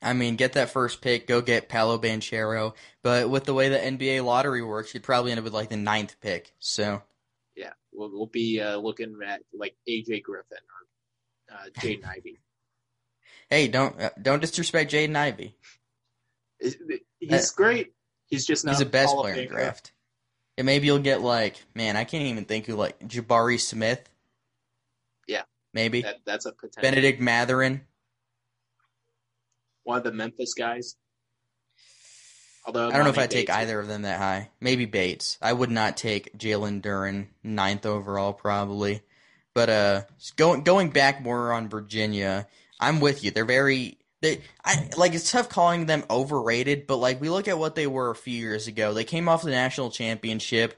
I 0.00 0.12
mean, 0.12 0.36
get 0.36 0.52
that 0.52 0.70
first 0.70 1.00
pick, 1.00 1.26
go 1.26 1.40
get 1.40 1.68
Paolo 1.68 1.98
Banchero. 1.98 2.74
But 3.02 3.28
with 3.28 3.44
the 3.44 3.54
way 3.54 3.68
the 3.68 3.78
NBA 3.78 4.24
lottery 4.24 4.62
works, 4.62 4.94
you'd 4.94 5.02
probably 5.02 5.32
end 5.32 5.38
up 5.38 5.44
with 5.44 5.52
like 5.54 5.68
the 5.68 5.76
ninth 5.76 6.16
pick. 6.20 6.54
So 6.60 7.02
yeah, 7.56 7.72
we'll, 7.92 8.10
we'll 8.10 8.26
be 8.26 8.60
uh, 8.60 8.76
looking 8.76 9.18
at 9.26 9.42
like 9.52 9.74
AJ 9.88 10.22
Griffin 10.22 10.58
or 11.50 11.56
uh, 11.56 11.68
Jaden 11.80 12.04
Ivey. 12.08 12.38
Hey, 13.50 13.68
don't 13.68 14.00
uh, 14.00 14.10
don't 14.20 14.40
disrespect 14.40 14.92
Jaden 14.92 15.16
Ivey. 15.16 15.56
He's 17.20 17.50
great. 17.50 17.92
He's 18.26 18.46
just 18.46 18.64
not. 18.64 18.72
He's 18.72 18.80
the 18.80 18.86
best 18.86 19.14
player 19.14 19.34
in 19.34 19.40
the 19.40 19.46
draft. 19.46 19.92
And 20.56 20.66
maybe 20.66 20.86
you'll 20.86 20.98
get 20.98 21.20
like, 21.20 21.64
man, 21.74 21.96
I 21.96 22.04
can't 22.04 22.24
even 22.24 22.44
think 22.44 22.66
who 22.66 22.74
like 22.74 22.98
Jabari 23.00 23.60
Smith. 23.60 24.08
Yeah, 25.26 25.42
maybe 25.72 26.02
that, 26.02 26.16
that's 26.24 26.46
a 26.46 26.52
potential. 26.52 26.82
Bennedict 26.82 27.20
Mathurin. 27.20 27.82
One 29.84 29.98
of 29.98 30.04
the 30.04 30.12
Memphis 30.12 30.54
guys. 30.54 30.96
Although 32.66 32.88
I 32.88 32.92
don't 32.92 33.04
know 33.04 33.10
if 33.10 33.18
I 33.18 33.26
take 33.26 33.48
either 33.48 33.80
of 33.80 33.88
them 33.88 34.02
that 34.02 34.18
high. 34.18 34.50
Maybe 34.60 34.84
Bates. 34.84 35.38
I 35.40 35.52
would 35.52 35.70
not 35.70 35.96
take 35.96 36.36
Jalen 36.36 36.82
Duren 36.82 37.28
ninth 37.42 37.86
overall 37.86 38.32
probably. 38.34 39.00
But 39.54 39.70
uh, 39.70 40.02
going 40.36 40.62
going 40.62 40.90
back 40.90 41.22
more 41.22 41.52
on 41.52 41.68
Virginia, 41.68 42.46
I'm 42.78 43.00
with 43.00 43.24
you. 43.24 43.30
They're 43.30 43.44
very 43.44 43.97
they 44.20 44.40
I 44.64 44.88
like 44.96 45.14
it's 45.14 45.30
tough 45.30 45.48
calling 45.48 45.86
them 45.86 46.04
overrated, 46.10 46.86
but 46.86 46.96
like 46.96 47.20
we 47.20 47.30
look 47.30 47.48
at 47.48 47.58
what 47.58 47.74
they 47.74 47.86
were 47.86 48.10
a 48.10 48.16
few 48.16 48.38
years 48.38 48.66
ago. 48.66 48.92
They 48.92 49.04
came 49.04 49.28
off 49.28 49.42
the 49.42 49.50
national 49.50 49.90
championship 49.90 50.74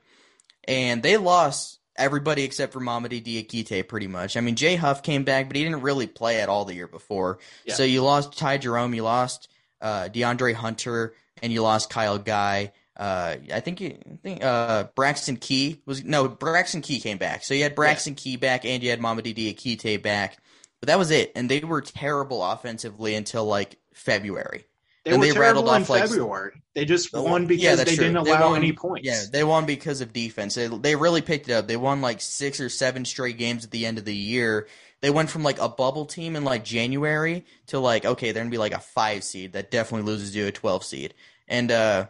and 0.68 1.02
they 1.02 1.16
lost 1.16 1.78
everybody 1.96 2.44
except 2.44 2.72
for 2.72 2.80
Mamadi 2.80 3.22
Diakite 3.22 3.88
pretty 3.88 4.06
much. 4.06 4.36
I 4.36 4.40
mean 4.40 4.56
Jay 4.56 4.76
Huff 4.76 5.02
came 5.02 5.24
back, 5.24 5.48
but 5.48 5.56
he 5.56 5.64
didn't 5.64 5.82
really 5.82 6.06
play 6.06 6.40
at 6.40 6.48
all 6.48 6.64
the 6.64 6.74
year 6.74 6.88
before. 6.88 7.38
Yeah. 7.64 7.74
So 7.74 7.84
you 7.84 8.02
lost 8.02 8.36
Ty 8.36 8.58
Jerome, 8.58 8.94
you 8.94 9.02
lost 9.02 9.48
uh, 9.80 10.08
DeAndre 10.12 10.54
Hunter, 10.54 11.14
and 11.42 11.52
you 11.52 11.62
lost 11.62 11.90
Kyle 11.90 12.18
Guy. 12.18 12.72
Uh, 12.96 13.36
I 13.52 13.60
think 13.60 13.80
I 13.80 13.96
think 14.22 14.44
uh, 14.44 14.84
Braxton 14.94 15.36
Key 15.36 15.80
was 15.86 16.04
no 16.04 16.28
Braxton 16.28 16.82
Key 16.82 17.00
came 17.00 17.16
back. 17.16 17.44
So 17.44 17.54
you 17.54 17.62
had 17.62 17.74
Braxton 17.74 18.12
yeah. 18.12 18.18
Key 18.18 18.36
back 18.36 18.66
and 18.66 18.82
you 18.82 18.90
had 18.90 19.00
Mamadi 19.00 19.34
Diakite 19.34 20.02
back. 20.02 20.36
But 20.80 20.88
that 20.88 20.98
was 20.98 21.10
it, 21.10 21.32
and 21.36 21.48
they 21.48 21.60
were 21.60 21.82
terrible 21.82 22.42
offensively 22.42 23.14
until 23.14 23.44
like 23.44 23.76
February. 23.92 24.64
They 25.04 25.12
and 25.12 25.20
were 25.20 25.26
they 25.26 25.32
terrible 25.32 25.62
rattled 25.64 25.68
off, 25.68 25.88
in 25.88 25.94
like, 25.94 26.08
February. 26.08 26.62
They 26.74 26.84
just 26.84 27.12
won 27.12 27.46
because 27.46 27.62
yeah, 27.62 27.74
they 27.76 27.84
true. 27.84 27.96
didn't 27.96 28.16
allow 28.16 28.50
won, 28.50 28.58
any 28.58 28.72
points. 28.72 29.06
Yeah, 29.06 29.22
they 29.30 29.44
won 29.44 29.64
because 29.64 30.02
of 30.02 30.12
defense. 30.12 30.54
They, 30.54 30.68
they 30.68 30.94
really 30.94 31.22
picked 31.22 31.48
it 31.48 31.54
up. 31.54 31.66
They 31.66 31.76
won 31.76 32.02
like 32.02 32.20
six 32.20 32.60
or 32.60 32.68
seven 32.68 33.04
straight 33.04 33.38
games 33.38 33.64
at 33.64 33.70
the 33.70 33.86
end 33.86 33.98
of 33.98 34.04
the 34.04 34.14
year. 34.14 34.68
They 35.00 35.10
went 35.10 35.30
from 35.30 35.42
like 35.42 35.58
a 35.58 35.68
bubble 35.68 36.04
team 36.04 36.36
in 36.36 36.44
like 36.44 36.64
January 36.64 37.46
to 37.68 37.78
like 37.78 38.04
okay, 38.04 38.32
they're 38.32 38.42
gonna 38.42 38.50
be 38.50 38.58
like 38.58 38.74
a 38.74 38.80
five 38.80 39.24
seed 39.24 39.54
that 39.54 39.70
definitely 39.70 40.06
loses 40.10 40.32
to 40.32 40.48
a 40.48 40.52
twelve 40.52 40.84
seed, 40.84 41.14
and 41.48 41.70
uh, 41.70 42.06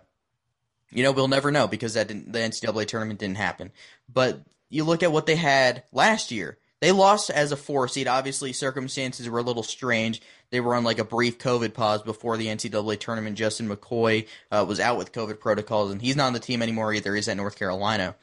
you 0.91 1.05
know 1.05 1.13
we'll 1.13 1.29
never 1.29 1.53
know 1.53 1.69
because 1.69 1.95
that 1.95 2.09
didn't, 2.09 2.33
the 2.33 2.41
NCAA 2.41 2.87
tournament 2.87 3.21
didn't 3.21 3.37
happen. 3.37 3.71
But 4.13 4.43
you 4.69 4.83
look 4.85 5.05
at 5.05 5.13
what 5.13 5.27
they 5.27 5.37
had 5.37 5.85
last 5.93 6.33
year. 6.33 6.59
They 6.81 6.93
lost 6.93 7.29
as 7.29 7.53
a 7.53 7.57
four 7.57 7.89
seed. 7.89 8.09
Obviously, 8.09 8.53
circumstances 8.53 9.29
were 9.29 9.39
a 9.39 9.43
little 9.43 9.63
strange. 9.63 10.23
They 10.51 10.61
were 10.61 10.75
on 10.75 10.83
like 10.83 10.99
a 10.99 11.05
brief 11.05 11.39
COVID 11.39 11.75
pause 11.75 12.03
before 12.03 12.37
the 12.37 12.47
NCAA 12.47 12.99
tournament. 12.99 13.37
Justin 13.37 13.69
McKoy 13.69 14.27
uh, 14.51 14.65
was 14.67 14.81
out 14.81 14.97
with 14.97 15.13
COVID 15.13 15.41
protocols, 15.41 15.93
and 15.93 16.01
he's 16.01 16.17
not 16.17 16.29
on 16.29 16.33
the 16.33 16.41
team 16.41 16.63
anymore 16.63 16.93
either. 16.95 17.15
He's 17.15 17.29
at 17.29 17.37
North 17.37 17.59
Carolina. 17.59 18.17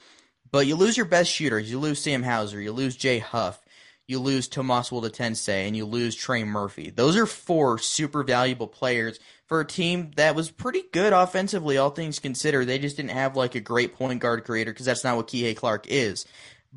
But 0.52 0.65
you 0.65 0.76
lose 0.76 0.98
your 0.98 1.06
best 1.06 1.32
shooters. 1.32 1.70
You 1.70 1.80
lose 1.80 2.02
Sam 2.02 2.24
Hauser. 2.24 2.60
You 2.60 2.72
lose 2.72 2.96
Jay 2.96 3.20
Huff. 3.20 3.62
You 4.08 4.20
lose 4.20 4.48
Tomas 4.48 4.89
Woldetensae, 4.89 5.67
and 5.67 5.76
you 5.76 5.86
lose 5.86 6.15
Trey 6.15 6.46
Murphy. 6.46 6.89
Those 6.89 7.17
are 7.17 7.26
four 7.26 7.78
super 7.78 8.24
valuable 8.24 8.67
players 8.67 9.20
for 9.48 9.60
a 9.60 9.65
team 9.65 10.12
that 10.15 10.34
was 10.34 10.50
pretty 10.50 10.84
good 10.93 11.12
offensively, 11.12 11.78
all 11.78 11.89
things 11.89 12.20
considered. 12.20 12.67
They 12.67 12.80
just 12.80 12.96
didn't 12.96 13.12
have 13.12 13.36
like 13.36 13.56
a 13.56 13.60
great 13.60 13.96
point 13.96 14.22
guard 14.22 14.46
creator 14.46 14.72
because 14.72 14.86
that's 14.86 15.04
not 15.04 15.17
what 15.17 15.28
Kihei 15.28 15.56
Clark 15.58 15.88
is 15.89 16.26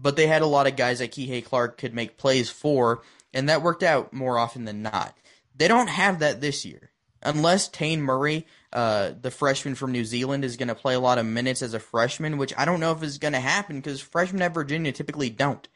but 0.00 0.16
they 0.16 0.26
had 0.26 0.42
a 0.42 0.46
lot 0.46 0.66
of 0.66 0.76
guys 0.76 1.00
that 1.00 1.12
Kihei 1.12 1.44
Clark 1.44 1.78
could 1.78 1.94
make 1.94 2.16
plays 2.16 2.48
for, 2.48 3.02
and 3.32 3.48
that 3.48 3.62
worked 3.62 3.82
out 3.82 4.12
more 4.12 4.38
often 4.38 4.64
than 4.64 4.82
not. 4.82 5.16
They 5.54 5.68
don't 5.68 5.88
have 5.88 6.20
that 6.20 6.40
this 6.40 6.64
year. 6.64 6.90
Unless 7.22 7.68
Taine 7.68 8.00
Murray, 8.00 8.46
uh, 8.72 9.12
the 9.20 9.30
freshman 9.30 9.74
from 9.74 9.92
New 9.92 10.06
Zealand, 10.06 10.42
is 10.42 10.56
going 10.56 10.68
to 10.68 10.74
play 10.74 10.94
a 10.94 11.00
lot 11.00 11.18
of 11.18 11.26
minutes 11.26 11.60
as 11.60 11.74
a 11.74 11.80
freshman, 11.80 12.38
which 12.38 12.54
I 12.56 12.64
don't 12.64 12.80
know 12.80 12.92
if 12.92 13.02
is 13.02 13.18
going 13.18 13.34
to 13.34 13.40
happen 13.40 13.76
because 13.76 14.00
freshmen 14.00 14.40
at 14.40 14.54
Virginia 14.54 14.90
typically 14.90 15.28
don't. 15.28 15.68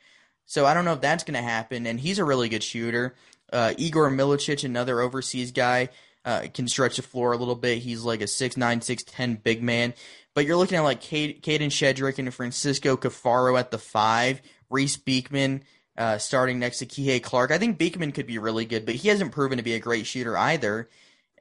So 0.46 0.64
I 0.64 0.72
don't 0.72 0.86
know 0.86 0.94
if 0.94 1.02
that's 1.02 1.24
going 1.24 1.36
to 1.36 1.42
happen, 1.42 1.86
and 1.86 2.00
he's 2.00 2.18
a 2.18 2.24
really 2.24 2.48
good 2.48 2.62
shooter. 2.62 3.14
Uh, 3.52 3.74
Igor 3.76 4.10
Milicic, 4.10 4.64
another 4.64 5.00
overseas 5.00 5.52
guy, 5.52 5.90
uh, 6.24 6.46
can 6.52 6.66
stretch 6.66 6.96
the 6.96 7.02
floor 7.02 7.32
a 7.32 7.36
little 7.36 7.54
bit. 7.54 7.78
He's 7.78 8.02
like 8.02 8.22
a 8.22 8.24
6'9", 8.24 8.56
6'10", 8.56 9.42
big 9.42 9.62
man. 9.62 9.92
But 10.34 10.46
you're 10.46 10.56
looking 10.56 10.78
at 10.78 10.82
like 10.82 11.00
Kadin 11.00 11.70
Shedrick 11.70 12.18
and 12.18 12.32
Francisco 12.34 12.96
Caffaro 12.96 13.58
at 13.58 13.70
the 13.70 13.78
five, 13.78 14.42
Reece 14.68 14.96
Beekman 14.96 15.62
uh, 15.96 16.18
starting 16.18 16.58
next 16.58 16.78
to 16.78 16.86
Kihei 16.86 17.22
Clark. 17.22 17.50
I 17.50 17.58
think 17.58 17.78
Beekman 17.78 18.12
could 18.12 18.26
be 18.26 18.38
really 18.38 18.64
good, 18.64 18.84
but 18.84 18.96
he 18.96 19.08
hasn't 19.08 19.32
proven 19.32 19.58
to 19.58 19.64
be 19.64 19.74
a 19.74 19.80
great 19.80 20.06
shooter 20.06 20.36
either. 20.36 20.88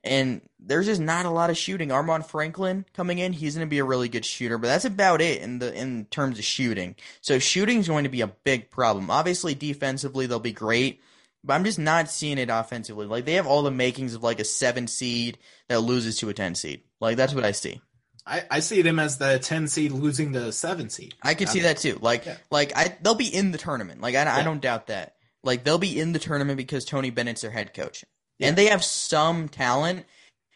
And 0.04 0.42
there's 0.60 0.86
just 0.86 1.00
not 1.00 1.26
a 1.26 1.30
lot 1.30 1.50
of 1.50 1.58
shooting. 1.58 1.90
Armaan 1.90 2.26
Franklin 2.26 2.86
coming 2.94 3.20
in, 3.20 3.32
he's 3.32 3.56
going 3.56 3.66
to 3.66 3.70
be 3.70 3.80
a 3.80 3.86
really 3.86 4.10
good 4.10 4.26
shooter, 4.26 4.58
but 4.58 4.68
that's 4.68 4.86
about 4.86 5.22
it 5.22 5.42
in 5.42 5.60
the 5.60 5.74
in 5.74 6.06
terms 6.06 6.38
of 6.38 6.46
shooting. 6.46 6.96
So 7.22 7.40
shooting 7.40 7.80
is 7.80 7.88
going 7.88 8.04
to 8.04 8.10
be 8.10 8.22
a 8.22 8.28
big 8.28 8.70
problem. 8.70 9.10
Obviously, 9.10 9.56
defensively 9.56 10.26
they'll 10.26 10.40
be 10.40 10.52
great, 10.52 11.02
but 11.42 11.54
I'm 11.54 11.64
just 11.64 11.80
not 11.80 12.10
seeing 12.10 12.38
it 12.38 12.50
offensively. 12.50 13.06
Like 13.06 13.24
they 13.24 13.36
have 13.36 13.48
all 13.48 13.64
the 13.64 13.72
makings 13.72 14.14
of 14.14 14.24
like 14.24 14.42
a 14.42 14.46
seven 14.46 14.88
seed 14.88 15.38
that 15.70 15.80
loses 15.80 16.18
to 16.18 16.28
a 16.28 16.34
ten 16.34 16.54
seed. 16.54 16.82
Like 17.00 17.16
that's 17.16 17.34
what 17.34 17.46
I 17.46 17.54
see. 17.54 17.82
I, 18.26 18.44
I 18.50 18.60
see 18.62 18.82
them 18.82 19.00
as 19.00 19.18
the 19.18 19.40
ten 19.40 19.68
seed 19.68 19.92
losing 19.92 20.32
the 20.32 20.52
seven 20.52 20.90
seed. 20.90 21.14
I 21.22 21.34
could 21.34 21.50
see 21.50 21.62
that 21.62 21.78
too. 21.78 21.98
Like 22.02 22.26
yeah. 22.26 22.38
like 22.50 22.76
I 22.76 22.96
they'll 23.02 23.16
be 23.16 23.34
in 23.34 23.52
the 23.52 23.58
tournament. 23.58 24.02
Like 24.02 24.16
I, 24.16 24.24
yeah. 24.24 24.36
I 24.36 24.44
don't 24.44 24.62
doubt 24.62 24.88
that. 24.88 25.16
Like 25.44 25.64
they'll 25.64 25.78
be 25.78 26.00
in 26.00 26.14
the 26.14 26.20
tournament 26.20 26.58
because 26.58 26.86
Tony 26.86 27.10
Bennett's 27.10 27.42
their 27.42 27.52
head 27.52 27.74
coach, 27.74 28.06
yeah. 28.40 28.48
and 28.48 28.58
they 28.58 28.68
have 28.68 28.84
some 28.84 29.50
talent. 29.50 30.06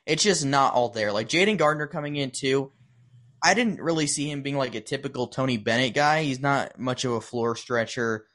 It's 0.06 0.23
just 0.23 0.45
not 0.45 0.73
all 0.73 0.89
there. 0.89 1.12
Like 1.12 1.27
Jayden 1.27 1.58
Gardner 1.58 1.88
coming 1.88 2.15
in 2.15 2.32
too. 2.32 2.71
I 3.43 3.53
didn't 3.53 3.82
really 3.82 4.08
see 4.08 4.32
him 4.32 4.41
being 4.41 4.58
like 4.58 4.73
a 4.75 4.82
typical 4.82 5.27
Tony 5.27 5.58
Bennett 5.58 5.93
guy. 5.93 6.23
He's 6.23 6.39
not 6.39 6.80
much 6.80 7.03
of 7.03 7.12
a 7.12 7.21
floor 7.21 7.56
stretcher. 7.56 8.25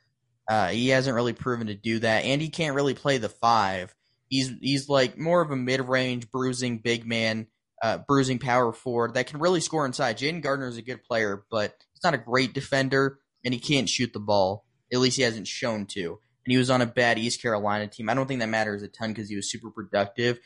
Uh, 0.48 0.68
he 0.68 0.90
hasn't 0.90 1.14
really 1.14 1.32
proven 1.32 1.68
to 1.68 1.74
do 1.74 2.00
that, 2.00 2.24
and 2.24 2.42
he 2.42 2.50
can't 2.50 2.74
really 2.74 2.94
play 2.94 3.16
the 3.16 3.30
five. 3.30 3.94
He's 4.28 4.52
he's 4.60 4.90
like 4.90 5.16
more 5.16 5.40
of 5.40 5.50
a 5.50 5.56
mid 5.56 5.80
range 5.80 6.30
bruising 6.30 6.78
big 6.78 7.06
man 7.06 7.46
uh, 7.82 7.98
bruising 8.06 8.38
power 8.38 8.72
forward 8.72 9.14
that 9.14 9.26
can 9.26 9.40
really 9.40 9.60
score 9.60 9.84
inside. 9.84 10.16
Jayden 10.16 10.40
Gardner 10.40 10.68
is 10.68 10.76
a 10.76 10.82
good 10.82 11.02
player, 11.02 11.44
but 11.50 11.74
he's 11.92 12.04
not 12.04 12.14
a 12.14 12.18
great 12.18 12.54
defender, 12.54 13.18
and 13.44 13.52
he 13.52 13.60
can't 13.60 13.88
shoot 13.88 14.12
the 14.12 14.20
ball. 14.20 14.64
At 14.92 15.00
least 15.00 15.16
he 15.16 15.22
hasn't 15.22 15.48
shown 15.48 15.86
to. 15.86 16.20
And 16.44 16.52
he 16.52 16.56
was 16.56 16.70
on 16.70 16.80
a 16.80 16.86
bad 16.86 17.18
East 17.18 17.42
Carolina 17.42 17.88
team. 17.88 18.08
I 18.08 18.14
don't 18.14 18.26
think 18.26 18.40
that 18.40 18.48
matters 18.48 18.82
a 18.82 18.88
ton 18.88 19.10
because 19.10 19.28
he 19.28 19.36
was 19.36 19.50
super 19.50 19.70
productive. 19.70 20.38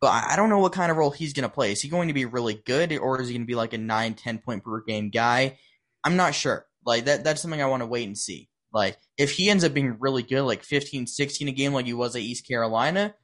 But 0.00 0.08
I 0.08 0.34
don't 0.34 0.48
know 0.48 0.58
what 0.58 0.72
kind 0.72 0.90
of 0.90 0.96
role 0.96 1.10
he's 1.10 1.34
going 1.34 1.48
to 1.48 1.54
play. 1.54 1.72
Is 1.72 1.82
he 1.82 1.88
going 1.88 2.08
to 2.08 2.14
be 2.14 2.24
really 2.24 2.54
good, 2.54 2.96
or 2.96 3.20
is 3.20 3.28
he 3.28 3.34
going 3.34 3.42
to 3.42 3.46
be 3.46 3.54
like 3.54 3.74
a 3.74 3.78
9, 3.78 4.14
10 4.14 4.38
point 4.38 4.64
per 4.64 4.82
game 4.82 5.10
guy? 5.10 5.58
I'm 6.02 6.16
not 6.16 6.34
sure. 6.34 6.66
Like 6.84 7.04
that 7.04 7.22
that's 7.24 7.42
something 7.42 7.60
I 7.60 7.66
want 7.66 7.82
to 7.82 7.86
wait 7.86 8.06
and 8.06 8.16
see. 8.16 8.48
Like 8.72 8.96
if 9.18 9.32
he 9.32 9.50
ends 9.50 9.64
up 9.64 9.74
being 9.74 9.96
really 10.00 10.22
good, 10.22 10.42
like 10.42 10.62
15, 10.64 11.06
16 11.06 11.48
a 11.48 11.52
game 11.52 11.74
like 11.74 11.86
he 11.86 11.92
was 11.92 12.16
at 12.16 12.22
East 12.22 12.48
Carolina, 12.48 13.14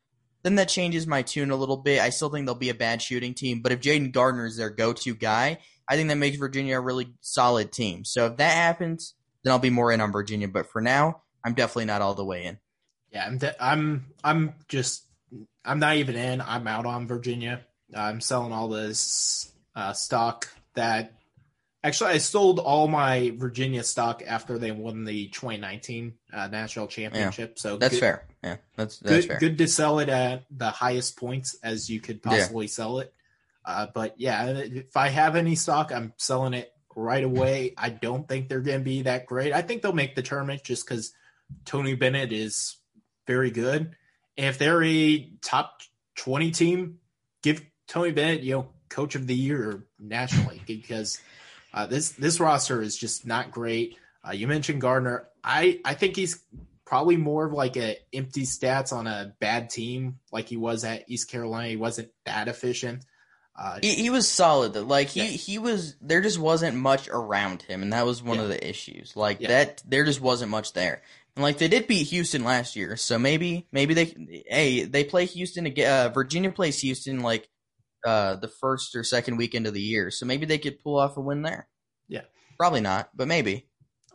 then 0.43 0.57
that 0.57 0.69
changes 0.69 1.07
my 1.07 1.23
tune 1.23 1.51
a 1.51 1.57
little 1.57 1.77
bit. 1.77 2.01
I 2.01 2.11
still 2.11 2.29
think 2.29 2.47
they'll 2.47 2.55
be 2.55 2.71
a 2.71 2.75
bad 2.75 3.03
shooting 3.03 3.35
team, 3.35 3.63
but 3.63 3.73
if 3.73 3.81
Jayden 3.81 4.13
Gardner 4.13 4.47
is 4.47 4.57
their 4.57 4.71
go-to 4.71 5.15
guy, 5.15 5.59
I 5.89 5.97
think 5.97 6.09
that 6.09 6.17
makes 6.17 6.37
Virginia 6.37 6.79
a 6.79 6.81
really 6.81 7.15
solid 7.21 7.73
team. 7.73 8.05
So 8.05 8.27
if 8.27 8.37
that 8.37 8.53
happens, 8.53 9.15
then 9.43 9.53
I'll 9.53 9.59
be 9.59 9.71
more 9.71 9.93
in 9.93 10.01
on 10.01 10.13
Virginia. 10.13 10.49
But 10.49 10.71
for 10.71 10.81
now, 10.81 11.23
I'm 11.45 11.55
definitely 11.55 11.85
not 11.87 12.03
all 12.03 12.15
the 12.15 12.25
way 12.25 12.45
in. 12.45 12.59
Yeah, 13.13 13.25
I'm. 13.27 13.39
De- 13.39 13.65
I'm. 13.65 14.07
I'm 14.25 14.55
just. 14.69 15.05
I'm 15.65 15.79
not 15.79 15.97
even 15.97 16.17
in. 16.17 16.41
I'm 16.41 16.67
out 16.67 16.87
on 16.87 17.07
Virginia. 17.07 17.61
I'm 17.95 18.21
selling 18.21 18.53
all 18.53 18.69
this 18.69 19.53
uh, 19.75 19.93
stock 19.93 20.49
that. 20.75 21.13
Actually, 21.87 22.11
I 22.11 22.19
sold 22.19 22.59
all 22.59 22.89
my 22.89 23.33
Virginia 23.37 23.85
stock 23.85 24.21
after 24.27 24.59
they 24.59 24.73
won 24.73 25.05
the 25.05 25.29
2019 25.29 26.15
uh, 26.33 26.49
national 26.49 26.89
championship. 26.89 27.51
Yeah, 27.51 27.61
so 27.63 27.77
that's 27.77 27.95
good, 27.95 28.01
fair. 28.01 28.27
Yeah, 28.43 28.57
that's 28.75 28.99
that's 28.99 29.15
good. 29.15 29.25
fair. 29.27 29.39
Good 29.39 29.59
to 29.59 29.69
sell 29.69 30.01
it 30.01 30.09
at 30.09 30.47
the 30.51 30.71
highest 30.71 31.17
points 31.17 31.57
as 31.63 31.89
you 31.89 32.01
could 32.01 32.25
possibly 32.25 32.67
yeah. 32.67 32.71
sell 32.71 32.99
it. 32.99 33.15
Uh, 33.65 33.87
but 33.95 34.17
yeah, 34.19 34.49
if 34.49 34.97
I 34.97 35.11
have 35.11 35.37
any 35.37 35.55
stock, 35.55 35.93
I'm 35.93 36.13
selling 36.17 36.55
it 36.55 36.73
right 36.97 37.23
away. 37.23 37.75
I 37.79 37.91
don't 37.91 38.27
think 38.27 38.49
they're 38.49 38.61
going 38.63 38.81
to 38.81 38.85
be 38.85 39.03
that 39.03 39.27
great. 39.27 39.53
I 39.53 39.63
think 39.63 39.83
they'll 39.83 39.93
make 39.93 40.17
the 40.17 40.23
tournament 40.23 40.65
just 40.65 40.89
because 40.89 41.13
Tony 41.67 41.95
Bennett 41.95 42.33
is 42.33 42.79
very 43.29 43.53
good. 43.53 43.95
And 44.37 44.47
if 44.47 44.59
they're 44.59 44.83
a 44.83 45.31
top 45.41 45.83
20 46.17 46.51
team, 46.51 46.99
give 47.45 47.65
Tony 47.87 48.11
Bennett, 48.11 48.43
you 48.43 48.57
know, 48.57 48.69
coach 48.89 49.15
of 49.15 49.29
the 49.29 49.37
year 49.37 49.85
nationally 50.01 50.61
because 50.67 51.21
uh, 51.77 51.87
this 51.87 52.13
this 52.13 52.41
roster 52.41 52.81
is 52.81 52.97
just 52.97 53.27
not 53.27 53.51
great. 53.51 53.99
Uh, 54.27 54.33
you 54.33 54.49
mentioned 54.49 54.81
Gardner. 54.81 55.29
I 55.45 55.79
I 55.85 55.95
think 55.95 56.17
he's 56.17 56.43
probably 56.87 57.19
more 57.19 57.45
of 57.45 57.53
like 57.53 57.77
a 57.77 57.99
empty 58.15 58.43
stats 58.43 58.95
on 58.95 59.07
a 59.07 59.35
bad 59.41 59.69
team, 59.69 60.19
like 60.33 60.49
he 60.49 60.57
was 60.57 60.85
at 60.85 61.05
East 61.09 61.31
Carolina. 61.31 61.69
He 61.69 61.77
wasn't 61.77 62.09
that 62.25 62.49
efficient. 62.49 63.05
Uh, 63.55 63.79
he, 63.83 63.95
he 63.95 64.11
was 64.11 64.29
solid. 64.29 64.75
Like 64.75 65.09
he, 65.09 65.21
yeah. 65.21 65.27
he 65.27 65.59
was 65.59 65.97
there 66.01 66.23
just 66.23 66.39
wasn't 66.39 66.79
much 66.79 67.09
around 67.09 67.61
him, 67.63 67.83
and 67.83 67.93
that 67.93 68.07
was 68.07 68.23
one 68.23 68.39
yeah. 68.39 68.45
of 68.45 68.49
the 68.49 68.69
issues. 68.69 69.15
Like 69.15 69.41
yeah. 69.41 69.49
that 69.49 69.83
there 69.87 70.05
just 70.05 70.21
wasn't 70.21 70.51
much 70.51 70.73
there. 70.73 71.03
And 71.35 71.43
like 71.43 71.59
they 71.59 71.69
did 71.69 71.87
beat 71.87 72.05
Houston 72.09 72.43
last 72.43 72.75
year, 72.75 72.97
so 72.97 73.19
maybe 73.19 73.67
maybe 73.71 73.93
they 73.93 74.45
hey 74.49 74.85
they 74.85 75.05
play 75.05 75.27
Houston 75.27 75.67
again. 75.67 76.07
Uh, 76.07 76.09
Virginia 76.09 76.51
plays 76.51 76.81
Houston 76.81 77.21
like 77.21 77.51
uh, 78.05 78.37
the 78.37 78.49
first 78.49 78.97
or 78.97 79.05
second 79.05 79.37
weekend 79.37 79.67
of 79.67 79.75
the 79.75 79.81
year, 79.81 80.11
so 80.11 80.27
maybe 80.27 80.47
they 80.47 80.59
could 80.59 80.81
pull 80.81 80.99
off 80.99 81.17
a 81.17 81.21
win 81.21 81.43
there. 81.43 81.69
Yeah, 82.09 82.23
probably 82.59 82.81
not, 82.81 83.11
but 83.15 83.29
maybe. 83.29 83.67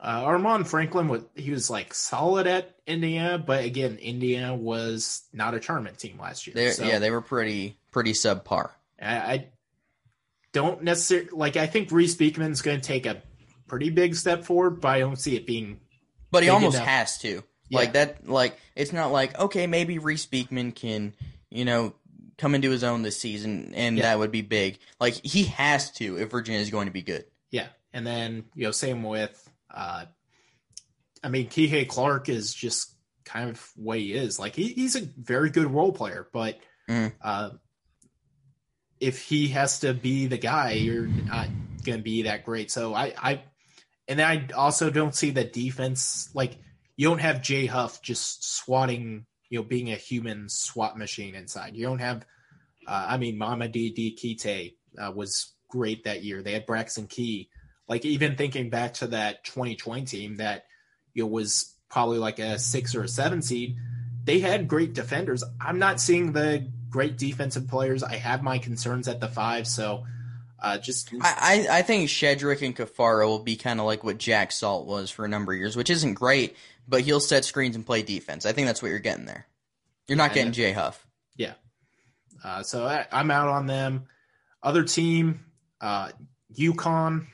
Uh, 0.02 0.24
Armaan 0.24 0.65
Franklin 0.65 1.08
was 1.08 1.22
he 1.36 1.52
was 1.52 1.70
like 1.70 1.94
solid 1.94 2.48
at 2.48 2.76
Indiana, 2.88 3.38
but 3.38 3.63
again, 3.63 3.98
Indiana 4.02 4.56
was 4.56 5.24
not 5.32 5.54
a 5.54 5.60
tournament 5.60 6.00
team 6.00 6.20
last 6.20 6.48
year. 6.48 6.72
So, 6.72 6.84
yeah, 6.84 6.98
they 6.98 7.12
were 7.12 7.22
pretty 7.22 7.78
pretty 7.91 8.13
subpar. 8.13 8.72
I, 9.00 9.15
I 9.15 9.48
don't 10.54 10.82
necessarily 10.84 11.30
like. 11.32 11.56
I 11.56 11.67
think 11.67 11.91
Reece 11.91 12.15
Beekman's 12.15 12.63
going 12.63 12.82
to 12.82 12.86
take 12.86 13.06
a 13.06 13.22
pretty 13.67 13.91
big 13.91 14.15
step 14.15 14.44
forward, 14.44 14.82
but 14.82 14.89
I 14.89 15.00
don't 15.00 15.20
see 15.20 15.36
it 15.36 15.46
being 15.46 15.80
but 16.32 16.44
he 16.44 16.50
almost 16.50 16.78
enough. 16.78 16.88
has 16.88 17.17
to. 17.20 17.44
Yeah. 17.70 17.78
Like 17.78 17.94
that. 17.94 18.28
Like 18.28 18.58
it's 18.76 18.91
not 18.91 19.12
like 19.12 19.38
okay, 19.38 19.67
maybe 19.67 20.00
Reece 20.00 20.26
Beekman 20.26 20.72
can 20.72 21.13
you 21.50 21.65
know 21.65 21.94
come 22.42 22.56
into 22.56 22.70
his 22.70 22.84
own 22.84 23.04
this 23.04 23.20
season, 23.20 23.74
and 23.76 23.98
yeah. 23.98 24.04
that 24.04 24.20
would 24.20 24.32
be 24.32 24.42
big. 24.42 24.80
Like 25.00 25.14
he 25.14 25.46
has 25.46 25.92
to 25.92 26.18
if 26.18 26.32
Virginia 26.32 26.60
is 26.60 26.70
going 26.70 26.88
to 26.88 26.94
be 26.94 27.04
good. 27.04 27.26
Yeah, 27.52 27.68
and 27.94 28.06
then 28.06 28.46
you 28.56 28.66
know 28.66 28.72
same 28.72 29.04
with. 29.04 29.50
uh 29.74 30.06
I 31.24 31.30
mean, 31.30 31.48
Kihei 31.48 31.88
Clark 31.88 32.30
is 32.30 32.54
just 32.54 32.96
kind 33.26 33.50
of 33.50 33.72
way 33.78 34.00
he 34.00 34.14
is. 34.14 34.40
Like 34.40 34.56
he, 34.56 34.70
he's 34.70 34.96
a 34.96 35.02
very 35.02 35.50
good 35.50 35.70
role 35.70 35.92
player, 35.92 36.28
but 36.34 36.60
mm. 36.90 37.14
uh, 37.22 37.52
if 39.00 39.22
he 39.22 39.50
has 39.50 39.80
to 39.82 39.94
be 39.94 40.28
the 40.28 40.38
guy, 40.38 40.72
you're 40.72 41.08
not 41.08 41.48
going 41.84 42.00
to 42.00 42.04
be 42.04 42.24
that 42.24 42.46
great. 42.46 42.72
So 42.72 42.94
I, 42.94 43.14
I 43.18 43.42
and 44.08 44.22
I 44.22 44.48
also 44.56 44.90
don't 44.90 45.16
see 45.16 45.32
the 45.32 45.44
defense 45.44 46.30
like 46.34 46.58
you 46.98 47.08
don't 47.08 47.22
have 47.22 47.42
Jay 47.42 47.66
Huff 47.66 48.02
just 48.02 48.44
swatting, 48.44 49.26
you 49.52 49.60
know, 49.60 49.64
being 49.64 49.92
a 49.92 49.98
human 49.98 50.48
swap 50.48 50.96
machine 50.96 51.36
inside. 51.36 51.76
You 51.76 51.86
don't 51.86 52.00
have, 52.00 52.26
uh, 52.88 53.06
I 53.10 53.18
mean, 53.18 53.38
Mamadi 53.38 53.94
Diakite 53.94 54.76
uh, 54.98 55.12
was 55.12 55.52
great 55.68 56.06
that 56.06 56.24
year. 56.24 56.42
They 56.42 56.54
had 56.54 56.66
Braxton 56.66 57.06
Key. 57.08 57.50
Like 57.88 58.06
even 58.06 58.38
thinking 58.38 58.70
back 58.70 58.94
to 58.96 59.08
that 59.08 59.44
2020 59.44 60.06
team 60.06 60.38
that 60.38 60.64
you 61.14 61.24
know 61.24 61.28
was 61.28 61.76
probably 61.90 62.18
like 62.18 62.40
a 62.40 62.58
six 62.58 62.96
or 62.96 63.04
a 63.04 63.08
seven 63.10 63.42
seed, 63.42 63.76
they 64.24 64.40
had 64.40 64.70
great 64.70 64.94
defenders. 64.94 65.44
I'm 65.60 65.80
not 65.80 66.00
seeing 66.00 66.32
the 66.32 66.66
great 66.90 67.18
defensive 67.18 67.68
players. 67.68 68.04
I 68.04 68.16
have 68.16 68.44
my 68.44 68.58
concerns 68.58 69.10
at 69.10 69.20
the 69.20 69.28
five, 69.28 69.68
so 69.68 70.06
uh, 70.62 70.78
just 70.78 71.12
I, 71.20 71.68
I 71.70 71.82
think 71.82 72.08
Shedrick 72.08 72.66
and 72.66 72.74
Caffaro 72.74 73.28
will 73.28 73.40
be 73.40 73.58
kind 73.58 73.82
of 73.82 73.86
like 73.86 74.06
what 74.06 74.18
Jack 74.18 74.54
Salt 74.54 74.88
was 74.88 75.10
for 75.10 75.26
a 75.26 75.28
number 75.28 75.52
of 75.52 75.60
years, 75.60 75.76
which 75.76 75.90
isn't 75.90 76.14
great, 76.14 76.56
but 76.92 77.02
he'll 77.02 77.22
set 77.22 77.46
screens 77.46 77.78
and 77.78 77.86
play 77.86 78.04
defense. 78.04 78.46
I 78.46 78.52
think 78.52 78.68
that's 78.68 78.82
what 78.82 78.90
you're 78.90 79.00
getting 79.00 79.26
there. 79.26 79.48
You're 80.08 80.18
not 80.18 80.34
getting 80.34 80.52
Jay 80.52 80.74
Huff. 80.74 81.08
Yeah. 81.38 81.54
Uh, 82.44 82.64
so 82.64 82.86
I, 82.86 83.08
am 83.12 83.32
out 83.32 83.48
on 83.48 83.66
them. 83.66 84.08
Other 84.62 84.84
team, 84.84 85.46
uh, 85.80 86.10
UConn. 86.54 87.28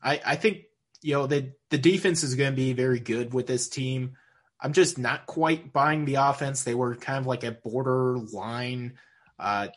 I, 0.00 0.20
I 0.24 0.36
think 0.36 0.62
you 1.02 1.14
know 1.14 1.26
the 1.26 1.52
the 1.70 1.78
defense 1.78 2.22
is 2.22 2.36
going 2.36 2.52
to 2.52 2.56
be 2.56 2.72
very 2.72 3.00
good 3.00 3.34
with 3.34 3.48
this 3.48 3.68
team. 3.68 4.16
I'm 4.60 4.72
just 4.72 4.96
not 4.96 5.26
quite 5.26 5.72
buying 5.72 6.04
the 6.04 6.14
offense. 6.14 6.62
They 6.62 6.74
were 6.74 6.94
kind 6.94 7.18
of 7.18 7.26
like 7.26 7.42
a 7.42 7.50
borderline, 7.50 8.94
uh, 9.38 9.68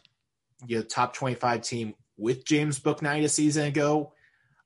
you 0.66 0.78
know, 0.78 0.84
top 0.84 1.14
25 1.14 1.62
team 1.62 1.96
with 2.18 2.46
James 2.46 2.80
Bouknight 2.80 3.24
a 3.24 3.30
season 3.30 3.66
ago. 3.66 4.14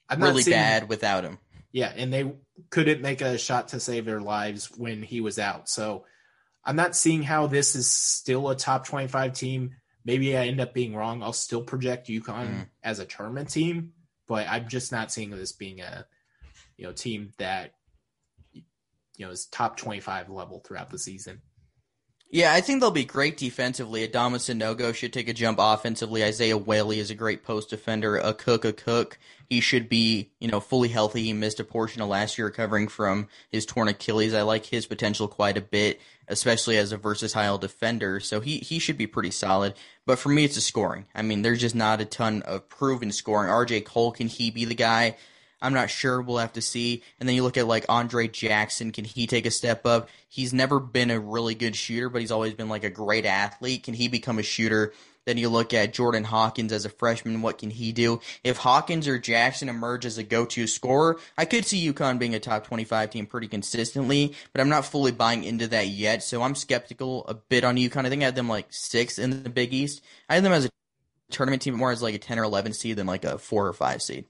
I'm 0.10 0.22
really 0.22 0.44
seeing, 0.44 0.58
bad 0.58 0.90
without 0.90 1.24
him. 1.24 1.40
Yeah, 1.72 1.92
and 1.96 2.12
they 2.12 2.34
couldn't 2.70 3.02
make 3.02 3.22
a 3.22 3.38
shot 3.38 3.70
to 3.70 3.80
save 3.80 4.06
their 4.06 4.20
lives 4.20 4.70
when 4.76 5.02
he 5.02 5.22
was 5.22 5.40
out. 5.40 5.70
So 5.70 6.06
I'm 6.64 6.76
not 6.76 6.96
seeing 6.96 7.24
how 7.24 7.48
this 7.48 7.76
is 7.76 7.92
still 7.92 8.50
a 8.50 8.56
top 8.56 8.86
25 8.86 9.34
team. 9.34 9.72
Maybe 10.04 10.38
I 10.38 10.48
end 10.48 10.60
up 10.60 10.74
being 10.74 10.96
wrong. 10.96 11.24
I'll 11.24 11.34
still 11.34 11.64
project 11.64 12.08
UConn 12.08 12.48
mm. 12.48 12.68
as 12.84 13.00
a 13.00 13.06
tournament 13.06 13.50
team, 13.50 13.94
but 14.28 14.48
I'm 14.50 14.68
just 14.68 14.92
not 14.92 15.12
seeing 15.12 15.30
this 15.30 15.54
being 15.54 15.82
a 15.82 16.06
you 16.78 16.86
know 16.86 16.94
team 16.94 17.32
that 17.38 17.74
you 18.54 19.26
know 19.26 19.32
is 19.32 19.46
top 19.46 19.78
25 19.78 20.30
level 20.30 20.60
throughout 20.60 20.90
the 20.90 21.00
season. 21.00 21.42
Yeah, 22.34 22.54
I 22.54 22.62
think 22.62 22.80
they'll 22.80 22.92
be 22.92 23.04
great 23.04 23.36
defensively. 23.36 24.08
Adama 24.08 24.38
Sanogo 24.38 24.96
should 24.96 25.12
take 25.12 25.28
a 25.28 25.34
jump 25.34 25.58
offensively. 25.60 26.24
Isaiah 26.24 26.58
Whaley 26.58 27.00
is 27.00 27.12
a 27.12 27.16
great 27.16 27.44
post 27.44 27.70
defender. 27.70 28.18
Akok, 28.18 28.64
a 28.64 28.72
cook. 28.72 29.18
he 29.50 29.60
should 29.60 29.90
be, 29.90 30.32
you 30.40 30.48
know, 30.48 30.62
fully 30.62 30.88
healthy. 30.88 31.24
He 31.24 31.34
missed 31.34 31.60
a 31.60 31.66
portion 31.66 32.02
of 32.02 32.08
last 32.08 32.38
year 32.38 32.48
recovering 32.48 32.88
from 32.88 33.28
his 33.52 33.66
torn 33.66 33.90
Achilles. 33.90 34.34
I 34.34 34.44
like 34.44 34.66
his 34.66 34.86
potential 34.86 35.28
quite 35.28 35.58
a 35.58 35.62
bit, 35.62 36.00
especially 36.30 36.78
as 36.78 36.94
a 36.94 36.98
versatile 36.98 37.58
defender. 37.58 38.22
So 38.22 38.40
he, 38.40 38.60
he 38.60 38.80
should 38.80 38.98
be 38.98 39.08
pretty 39.08 39.32
solid. 39.32 39.74
But 40.06 40.18
for 40.18 40.30
me, 40.30 40.46
it's 40.46 40.56
the 40.56 40.62
scoring. 40.62 41.08
I 41.14 41.24
mean, 41.24 41.42
there's 41.42 41.60
just 41.60 41.76
not 41.76 42.00
a 42.00 42.06
ton 42.06 42.44
of 42.44 42.70
proven 42.70 43.12
scoring. 43.12 43.52
RJ 43.52 43.84
Cole, 43.84 44.14
can 44.14 44.28
he 44.28 44.52
be 44.52 44.64
the 44.64 44.74
guy? 44.74 45.18
I'm 45.62 45.74
not 45.74 45.90
sure. 45.90 46.22
We'll 46.22 46.38
have 46.38 46.54
to 46.54 46.62
see. 46.62 47.04
And 47.20 47.30
then 47.30 47.36
you 47.36 47.44
look 47.44 47.58
at 47.58 47.68
like 47.68 47.86
Andre 47.88 48.28
Jackson. 48.28 48.92
Can 48.92 49.06
he 49.06 49.28
take 49.28 49.46
a 49.46 49.52
step 49.52 49.86
up? 49.86 50.10
He's 50.28 50.54
never 50.54 50.80
been 50.80 51.12
a 51.12 51.20
really 51.20 51.56
good 51.56 51.76
shooter, 51.76 52.10
but 52.10 52.22
he's 52.22 52.32
always 52.32 52.54
been 52.54 52.70
like 52.70 52.84
a 52.84 52.90
great 52.90 53.26
athlete. 53.26 53.84
Can 53.84 53.94
he 53.94 54.08
become 54.08 54.40
a 54.40 54.44
shooter? 54.44 54.94
Then 55.26 55.38
you 55.38 55.50
look 55.50 55.74
at 55.74 55.94
Jordan 55.94 56.24
Hawkins 56.24 56.72
as 56.72 56.86
a 56.86 56.90
freshman. 56.90 57.44
What 57.44 57.60
can 57.60 57.70
he 57.70 57.92
do? 57.92 58.22
If 58.44 58.58
Hawkins 58.58 59.08
or 59.08 59.20
Jackson 59.20 59.70
emerge 59.70 60.06
as 60.06 60.18
a 60.18 60.24
go-to 60.24 60.66
scorer, 60.66 61.20
I 61.38 61.46
could 61.46 61.66
see 61.66 61.94
UConn 61.94 62.18
being 62.18 62.34
a 62.34 62.40
top 62.40 62.66
25 62.66 63.12
team 63.12 63.28
pretty 63.28 63.48
consistently, 63.48 64.34
but 64.52 64.62
I'm 64.62 64.70
not 64.70 64.86
fully 64.86 65.12
buying 65.12 65.44
into 65.44 65.68
that 65.68 65.90
yet. 65.90 66.24
So 66.24 66.42
I'm 66.42 66.56
skeptical 66.56 67.26
a 67.28 67.36
bit 67.36 67.64
on 67.64 67.76
UConn. 67.76 68.06
I 68.06 68.10
think 68.10 68.24
I 68.24 68.26
had 68.26 68.36
them 68.36 68.50
like 68.50 68.68
six 68.72 69.20
in 69.20 69.44
the 69.44 69.50
Big 69.50 69.74
East. 69.74 70.02
I 70.28 70.36
had 70.36 70.44
them 70.44 70.54
as 70.54 70.66
a 70.66 70.70
tournament 71.30 71.62
team 71.62 71.76
more 71.76 71.92
as 71.92 72.02
like 72.02 72.16
a 72.16 72.20
10 72.20 72.40
or 72.40 72.44
11 72.44 72.74
seed 72.74 72.96
than 72.96 73.06
like 73.06 73.24
a 73.24 73.38
four 73.38 73.68
or 73.68 73.74
five 73.74 74.02
seed 74.02 74.26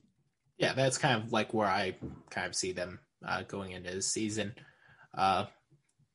yeah, 0.62 0.74
that's 0.74 1.00
kind 1.00 1.22
of 1.22 1.34
like 1.34 1.56
where 1.56 1.68
I 1.68 1.96
kind 2.30 2.46
of 2.46 2.56
see 2.56 2.72
them 2.72 3.00
uh, 3.28 3.42
going 3.48 3.72
into 3.72 3.96
the 3.96 4.02
season. 4.02 4.54
Uh, 5.18 5.46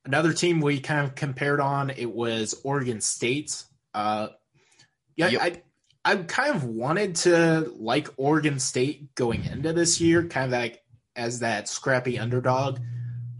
another 0.05 0.33
team 0.33 0.61
we 0.61 0.79
kind 0.79 1.05
of 1.05 1.17
compared 1.17 1.61
on 1.61 1.91
it 1.91 2.13
was 2.13 2.55
Oregon 2.63 3.01
State. 3.01 3.65
Uh, 3.93 4.29
yeah, 5.17 5.29
yep. 5.29 5.43
I 5.43 5.63
I 6.13 6.17
kind 6.17 6.55
of 6.55 6.63
wanted 6.63 7.17
to 7.17 7.73
like 7.77 8.09
Oregon 8.17 8.61
State 8.61 9.17
going 9.17 9.45
into 9.45 9.73
this 9.73 10.01
year, 10.01 10.23
kind 10.29 10.47
of 10.55 10.61
like 10.61 10.81
as 11.17 11.41
that 11.41 11.69
scrappy 11.69 12.17
underdog. 12.17 12.79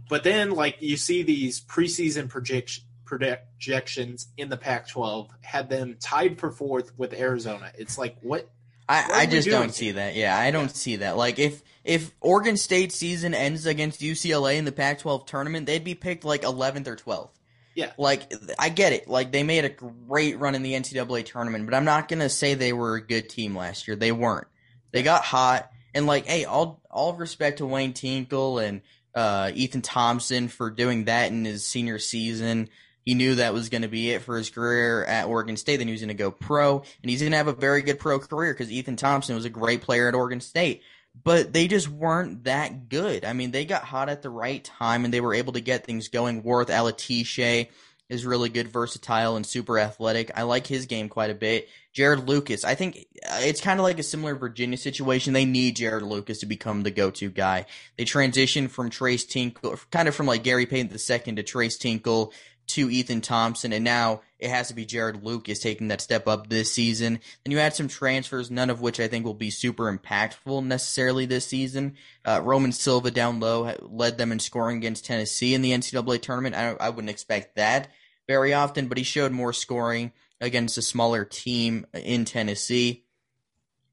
But 0.09 0.25
then, 0.25 0.51
like 0.51 0.81
you 0.81 0.97
see 0.97 1.23
these 1.23 1.61
preseason 1.61 2.27
projection, 2.27 2.83
projections 3.05 4.27
in 4.35 4.49
the 4.49 4.57
Pac-12 4.57 5.29
had 5.41 5.69
them 5.69 5.95
tied 6.01 6.37
for 6.37 6.51
fourth 6.51 6.91
with 6.97 7.13
Arizona. 7.13 7.71
It's 7.77 7.97
like 7.97 8.17
what 8.21 8.49
I, 8.89 9.05
I 9.11 9.25
just 9.25 9.49
don't 9.49 9.73
see 9.73 9.91
that. 9.91 10.15
Yeah, 10.15 10.37
I 10.37 10.51
don't 10.51 10.63
yeah. 10.63 10.67
see 10.69 10.95
that. 10.97 11.17
Like 11.17 11.39
if 11.39 11.61
if 11.83 12.11
Oregon 12.21 12.57
State 12.57 12.91
season 12.91 13.33
ends 13.33 13.65
against 13.65 14.01
UCLA 14.01 14.57
in 14.57 14.65
the 14.65 14.71
Pac-12 14.71 15.25
tournament, 15.25 15.65
they'd 15.65 15.83
be 15.83 15.95
picked 15.95 16.25
like 16.25 16.41
11th 16.41 16.87
or 16.87 16.95
12th. 16.95 17.29
Yeah. 17.75 17.91
Like 17.97 18.33
I 18.57 18.69
get 18.69 18.93
it. 18.93 19.07
Like 19.07 19.31
they 19.31 19.43
made 19.43 19.65
a 19.65 19.69
great 19.69 20.39
run 20.39 20.55
in 20.55 20.63
the 20.63 20.73
NCAA 20.73 21.25
tournament, 21.25 21.65
but 21.65 21.75
I'm 21.75 21.85
not 21.85 22.07
gonna 22.07 22.29
say 22.29 22.53
they 22.53 22.73
were 22.73 22.95
a 22.95 23.05
good 23.05 23.29
team 23.29 23.55
last 23.55 23.87
year. 23.87 23.95
They 23.95 24.11
weren't. 24.11 24.47
They 24.91 25.03
got 25.03 25.23
hot, 25.23 25.69
and 25.93 26.07
like, 26.07 26.25
hey, 26.25 26.45
all 26.45 26.81
all 26.89 27.13
respect 27.13 27.59
to 27.59 27.65
Wayne 27.65 27.93
Tinkle 27.93 28.57
and 28.59 28.81
uh, 29.13 29.51
Ethan 29.53 29.81
Thompson 29.81 30.47
for 30.47 30.71
doing 30.71 31.05
that 31.05 31.31
in 31.31 31.45
his 31.45 31.67
senior 31.67 31.99
season. 31.99 32.69
He 33.07 33.13
knew 33.13 33.35
that 33.35 33.53
was 33.53 33.69
going 33.69 33.83
to 33.83 33.87
be 33.87 34.11
it 34.11 34.21
for 34.21 34.35
his 34.35 34.49
career 34.49 35.05
at 35.05 35.27
Oregon 35.27 35.55
State. 35.55 35.77
Then 35.77 35.87
he 35.87 35.93
was 35.93 36.01
going 36.01 36.09
to 36.09 36.13
go 36.13 36.29
pro, 36.29 36.79
and 36.79 37.09
he's 37.09 37.21
going 37.21 37.31
to 37.31 37.37
have 37.37 37.47
a 37.47 37.53
very 37.53 37.81
good 37.81 37.99
pro 37.99 38.19
career 38.19 38.53
because 38.53 38.69
Ethan 38.69 38.97
Thompson 38.97 39.33
was 39.33 39.45
a 39.45 39.49
great 39.49 39.81
player 39.81 40.09
at 40.09 40.13
Oregon 40.13 40.41
State. 40.41 40.81
But 41.23 41.53
they 41.53 41.69
just 41.69 41.87
weren't 41.87 42.43
that 42.43 42.89
good. 42.89 43.23
I 43.23 43.31
mean, 43.31 43.51
they 43.51 43.63
got 43.63 43.85
hot 43.85 44.09
at 44.09 44.23
the 44.23 44.29
right 44.29 44.61
time, 44.61 45.05
and 45.05 45.13
they 45.13 45.21
were 45.21 45.33
able 45.33 45.53
to 45.53 45.61
get 45.61 45.85
things 45.85 46.09
going. 46.09 46.43
Warith 46.43 46.67
Alatishe 46.67 47.69
is 48.09 48.25
really 48.25 48.49
good, 48.49 48.67
versatile, 48.67 49.37
and 49.37 49.45
super 49.45 49.79
athletic. 49.79 50.31
I 50.35 50.41
like 50.41 50.67
his 50.67 50.85
game 50.85 51.07
quite 51.07 51.29
a 51.29 51.33
bit. 51.33 51.69
Jarod 51.95 52.27
Lucas, 52.27 52.65
I 52.65 52.75
think 52.75 53.05
uh, 53.25 53.39
it's 53.39 53.61
kind 53.61 53.79
of 53.79 53.85
like 53.85 53.99
a 53.99 54.03
similar 54.03 54.35
Virginia 54.35 54.77
situation. 54.77 55.31
They 55.31 55.45
need 55.45 55.77
Jarod 55.77 56.01
Lucas 56.01 56.39
to 56.39 56.45
become 56.45 56.83
the 56.83 56.91
go-to 56.91 57.29
guy. 57.29 57.67
They 57.97 58.03
transitioned 58.03 58.69
from 58.69 58.89
Tres 58.89 59.23
Tinkle, 59.23 59.77
kind 59.91 60.09
of 60.09 60.15
from 60.15 60.25
like 60.25 60.43
Gary 60.43 60.65
Payton 60.65 60.91
II 60.91 61.35
to 61.35 61.43
Tres 61.43 61.77
Tinkle 61.77 62.33
to 62.67 62.89
Ethan 62.89 63.21
Thompson, 63.21 63.71
and 63.71 63.83
now 63.83 64.21
it 64.39 64.49
has 64.49 64.67
to 64.67 64.73
be 64.73 64.85
Jarod 64.85 65.23
Lucas 65.23 65.59
taking 65.59 65.87
that 65.87 66.01
step 66.01 66.27
up 66.27 66.47
this 66.47 66.71
season. 66.71 67.19
Then 67.43 67.51
you 67.51 67.59
add 67.59 67.75
some 67.75 67.87
transfers, 67.87 68.51
none 68.51 68.69
of 68.69 68.81
which 68.81 68.99
I 68.99 69.07
think 69.07 69.25
will 69.25 69.33
be 69.33 69.49
super 69.49 69.91
impactful 69.91 70.65
necessarily 70.65 71.25
this 71.25 71.45
season. 71.45 71.95
Uh, 72.25 72.41
Roman 72.43 72.71
Silva 72.71 73.09
down 73.09 73.39
low 73.39 73.73
led 73.81 74.17
them 74.17 74.31
in 74.31 74.39
scoring 74.39 74.77
against 74.77 75.05
Tennessee 75.05 75.53
in 75.53 75.61
the 75.61 75.71
NCAA 75.71 76.21
tournament. 76.21 76.55
I, 76.55 76.75
I 76.79 76.89
wouldn't 76.89 77.09
expect 77.09 77.55
that 77.55 77.89
very 78.27 78.53
often, 78.53 78.87
but 78.87 78.97
he 78.97 79.03
showed 79.03 79.31
more 79.31 79.53
scoring 79.53 80.11
against 80.41 80.77
a 80.77 80.81
smaller 80.81 81.25
team 81.25 81.87
in 81.93 82.25
Tennessee. 82.25 83.05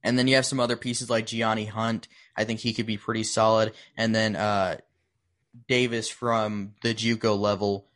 And 0.02 0.18
then 0.18 0.28
you 0.28 0.34
have 0.34 0.46
some 0.46 0.60
other 0.60 0.76
pieces 0.76 1.08
like 1.08 1.26
Gianni 1.26 1.64
Hunt. 1.64 2.08
I 2.36 2.44
think 2.44 2.60
he 2.60 2.74
could 2.74 2.86
be 2.86 2.98
pretty 2.98 3.24
solid. 3.24 3.72
And 3.96 4.14
then 4.14 4.36
uh, 4.36 4.78
Davis 5.68 6.10
from 6.10 6.74
the 6.82 6.94
JUCO 6.94 7.38
level 7.38 7.86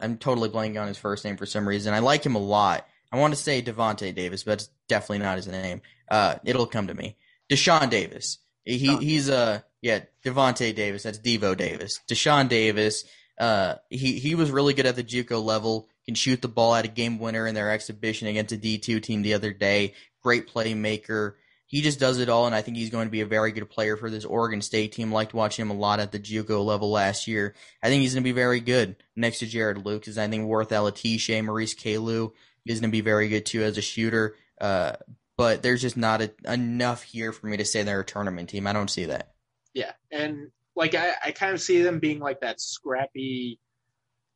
I'm 0.00 0.18
totally 0.18 0.48
blanking 0.48 0.80
on 0.80 0.88
his 0.88 0.98
first 0.98 1.24
name 1.24 1.36
for 1.36 1.46
some 1.46 1.66
reason. 1.66 1.94
I 1.94 2.00
like 2.00 2.24
him 2.24 2.34
a 2.34 2.40
lot. 2.40 2.86
I 3.12 3.18
want 3.18 3.34
to 3.34 3.40
say 3.40 3.62
Devonte 3.62 4.14
Davis, 4.14 4.44
but 4.44 4.54
it's 4.54 4.70
definitely 4.88 5.18
not 5.18 5.36
his 5.36 5.46
name. 5.46 5.82
Uh, 6.10 6.36
it'll 6.44 6.66
come 6.66 6.88
to 6.88 6.94
me. 6.94 7.16
Dashawn 7.50 7.90
Davis. 7.90 8.38
He 8.64 8.96
he's 8.96 9.28
a 9.28 9.36
uh, 9.36 9.58
yeah 9.80 10.00
Devonte 10.24 10.74
Davis. 10.74 11.04
That's 11.04 11.18
Devo 11.18 11.56
Davis. 11.56 12.00
Dashawn 12.08 12.48
Davis. 12.48 13.04
Uh, 13.38 13.76
he 13.90 14.18
he 14.18 14.34
was 14.34 14.50
really 14.50 14.74
good 14.74 14.86
at 14.86 14.96
the 14.96 15.04
JUCO 15.04 15.42
level. 15.42 15.88
Can 16.04 16.14
shoot 16.14 16.42
the 16.42 16.48
ball 16.48 16.74
at 16.74 16.84
a 16.84 16.88
game 16.88 17.18
winner 17.18 17.46
in 17.46 17.54
their 17.54 17.70
exhibition 17.70 18.28
against 18.28 18.52
a 18.52 18.56
D2 18.56 19.02
team 19.02 19.22
the 19.22 19.34
other 19.34 19.52
day. 19.52 19.94
Great 20.22 20.48
playmaker 20.48 21.34
he 21.66 21.82
just 21.82 21.98
does 21.98 22.20
it 22.20 22.28
all, 22.28 22.46
and 22.46 22.54
I 22.54 22.62
think 22.62 22.76
he's 22.76 22.90
going 22.90 23.08
to 23.08 23.12
be 23.12 23.22
a 23.22 23.26
very 23.26 23.50
good 23.50 23.68
player 23.68 23.96
for 23.96 24.08
this 24.08 24.24
Oregon 24.24 24.62
State 24.62 24.92
team. 24.92 25.12
Liked 25.12 25.34
watching 25.34 25.64
him 25.64 25.70
a 25.70 25.74
lot 25.74 25.98
at 25.98 26.12
the 26.12 26.18
JUCO 26.18 26.64
level 26.64 26.90
last 26.90 27.26
year. 27.26 27.54
I 27.82 27.88
think 27.88 28.02
he's 28.02 28.14
going 28.14 28.22
to 28.22 28.28
be 28.28 28.32
very 28.32 28.60
good 28.60 28.96
next 29.16 29.40
to 29.40 29.46
Jarod 29.46 29.84
Lucas. 29.84 30.16
I 30.16 30.28
think 30.28 30.46
Warith 30.46 30.68
Alatishe, 30.68 31.44
Maurice 31.44 31.74
Calloo 31.74 32.30
is 32.64 32.80
going 32.80 32.90
to 32.90 32.96
be 32.96 33.00
very 33.00 33.28
good 33.28 33.46
too 33.46 33.62
as 33.62 33.78
a 33.78 33.82
shooter. 33.82 34.36
Uh, 34.60 34.92
but 35.36 35.62
there's 35.62 35.82
just 35.82 35.96
not 35.96 36.22
a, 36.22 36.32
enough 36.46 37.02
here 37.02 37.32
for 37.32 37.46
me 37.46 37.56
to 37.56 37.64
say 37.64 37.82
they're 37.82 38.00
a 38.00 38.04
tournament 38.04 38.48
team. 38.48 38.66
I 38.66 38.72
don't 38.72 38.90
see 38.90 39.06
that. 39.06 39.34
Yeah, 39.74 39.92
and 40.10 40.50
like 40.76 40.94
I, 40.94 41.12
I 41.24 41.30
kind 41.32 41.52
of 41.52 41.60
see 41.60 41.82
them 41.82 41.98
being 41.98 42.20
like 42.20 42.40
that 42.40 42.60
scrappy 42.60 43.58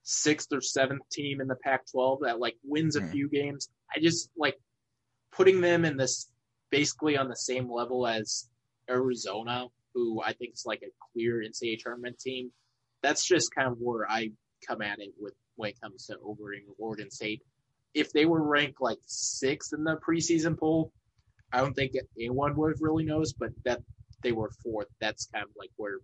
sixth 0.03 0.53
or 0.53 0.61
seventh 0.61 1.09
team 1.11 1.41
in 1.41 1.47
the 1.47 1.55
Pac-12 1.55 2.21
that 2.23 2.41
like 2.41 2.57
wins 2.65 2.97
a 2.97 3.01
mm. 3.01 3.13
few 3.13 3.29
games. 3.29 3.69
I 3.95 4.01
just 4.01 4.31
like 4.37 4.57
putting 5.33 5.61
them 5.61 5.85
in 5.85 5.97
this 5.97 6.30
basically 6.71 7.17
on 7.17 7.29
the 7.29 7.37
same 7.37 7.71
level 7.71 8.07
as 8.07 8.49
Arizona, 8.89 9.67
who 9.95 10.23
I 10.23 10.33
think 10.33 10.55
is 10.55 10.65
like 10.67 10.83
a 10.83 10.91
clear 11.13 11.43
NCAA 11.43 11.79
tournament 11.81 12.19
team. 12.19 12.51
That's 13.03 13.27
just 13.27 13.55
kind 13.55 13.69
of 13.69 13.79
where 13.79 14.09
I 14.11 14.31
come 14.67 14.83
at 14.83 14.99
it 14.99 15.13
with 15.19 15.35
when 15.57 15.71
it 15.71 15.81
comes 15.81 16.07
to 16.07 16.17
overing 16.25 16.65
Oregon 16.79 17.11
State. 17.11 17.43
If 17.95 18.13
they 18.13 18.25
were 18.25 18.43
ranked 18.43 18.81
like 18.81 18.99
sixth 19.07 19.73
in 19.73 19.85
the 19.85 19.97
preseason 19.97 20.59
poll, 20.59 20.93
I 21.53 21.59
don't 21.59 21.75
think 21.75 21.93
anyone 22.17 22.57
would 22.57 22.73
have 22.73 22.81
really 22.81 23.05
noticed, 23.05 23.37
but 23.39 23.51
that 23.65 23.83
they 24.23 24.33
were 24.33 24.51
fourth, 24.63 24.89
that's 25.01 25.27
kind 25.27 25.45
of 25.45 25.51
like 25.59 25.71
where 25.77 25.99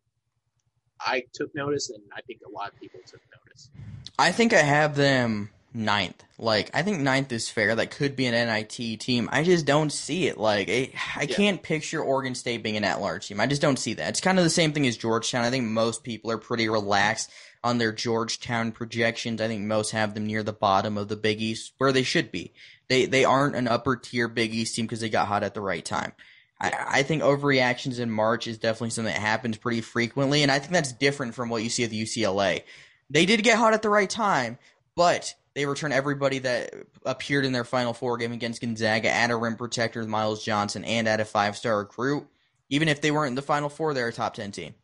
I 1.01 1.25
took 1.35 1.55
notice, 1.55 1.91
and 1.91 2.03
I 2.15 2.23
think 2.23 2.41
a 2.47 2.51
lot 2.51 2.73
of 2.73 2.81
people 2.81 3.01
took 3.07 3.21
notice. 3.45 3.71
I 4.19 4.33
think 4.33 4.53
I 4.53 4.63
have 4.63 4.97
them 4.97 5.51
ninth. 5.77 6.25
Like 6.39 6.71
I 6.75 6.83
think 6.83 7.01
ninth 7.01 7.31
is 7.31 7.49
fair. 7.49 7.75
That 7.75 7.91
could 7.91 8.17
be 8.17 8.27
an 8.27 8.33
NIT 8.33 8.99
team. 8.99 9.29
I 9.31 9.45
just 9.45 9.67
don't 9.67 9.93
see 9.93 10.27
it. 10.27 10.39
Like 10.39 10.69
I, 10.69 10.91
I 11.15 11.23
yeah. 11.23 11.37
can't 11.37 11.63
picture 11.63 12.03
Oregon 12.03 12.35
State 12.35 12.63
being 12.63 12.77
an 12.77 12.85
at-large 12.85 13.29
team. 13.29 13.41
I 13.41 13.47
just 13.47 13.63
don't 13.63 13.79
see 13.79 13.95
that. 13.95 14.09
It's 14.09 14.21
kind 14.21 14.39
of 14.39 14.45
the 14.45 14.51
same 14.51 14.73
thing 14.73 14.87
as 14.87 14.97
Georgetown. 14.97 15.45
I 15.45 15.51
think 15.51 15.65
most 15.65 16.03
people 16.03 16.31
are 16.31 16.39
pretty 16.39 16.69
relaxed 16.69 17.31
on 17.63 17.79
their 17.79 17.93
Georgetown 17.93 18.73
projections. 18.73 19.41
I 19.41 19.49
think 19.49 19.63
most 19.63 19.91
have 19.91 20.15
them 20.15 20.27
near 20.27 20.43
the 20.43 20.53
bottom 20.53 20.97
of 20.97 21.09
the 21.09 21.17
Big 21.17 21.41
East 21.41 21.73
where 21.79 21.93
they 21.93 22.03
should 22.03 22.33
be. 22.33 22.53
They 22.89 23.07
they 23.07 23.25
aren't 23.25 23.57
an 23.57 23.69
upper 23.69 23.97
tier 23.97 24.29
Big 24.29 24.55
East 24.55 24.75
team 24.75 24.87
because 24.87 25.01
they 25.01 25.11
got 25.11 25.29
hot 25.29 25.43
at 25.43 25.55
the 25.55 25.61
right 25.61 25.85
time. 25.85 26.13
I, 26.59 26.73
I 26.89 27.03
think 27.03 27.23
overreactions 27.23 28.01
in 28.01 28.11
March 28.11 28.47
is 28.47 28.57
definitely 28.57 28.91
something 28.91 29.13
that 29.13 29.21
happens 29.21 29.59
pretty 29.59 29.83
frequently, 29.83 30.43
and 30.43 30.51
I 30.51 30.59
think 30.59 30.73
that's 30.73 30.93
different 30.93 31.35
from 31.35 31.51
what 31.51 31.63
you 31.63 31.69
see 31.69 31.85
at 31.85 31.91
the 31.91 32.03
UCLA. 32.03 32.63
They 33.11 33.27
did 33.27 33.45
get 33.45 33.59
hot 33.59 33.75
at 33.75 33.83
the 33.83 33.91
right 33.91 34.09
time, 34.09 34.59
but 34.95 35.35
they 35.57 35.65
return 35.65 35.91
everybody 35.91 36.41
that 36.41 36.75
appeared 37.07 37.47
in 37.47 37.53
their 37.53 37.65
Final 37.65 37.95
Four 37.95 38.19
game 38.19 38.33
against 38.33 38.61
Gonzaga 38.61 39.11
at 39.11 39.31
a 39.31 39.37
rim 39.37 39.57
protector 39.57 40.01
with 40.01 40.09
Myles 40.09 40.45
Johnson 40.45 40.85
and 40.85 41.09
at 41.09 41.19
a 41.19 41.25
five 41.25 41.57
star 41.57 41.79
recruit. 41.79 42.29
Even 42.69 42.89
if 42.89 43.01
they 43.01 43.11
weren't 43.11 43.31
in 43.31 43.37
the 43.37 43.43
Final 43.43 43.71
Four, 43.71 43.95
they're 43.95 44.09
a 44.09 44.13
top 44.13 44.35
10 44.35 44.53
team. 44.53 44.75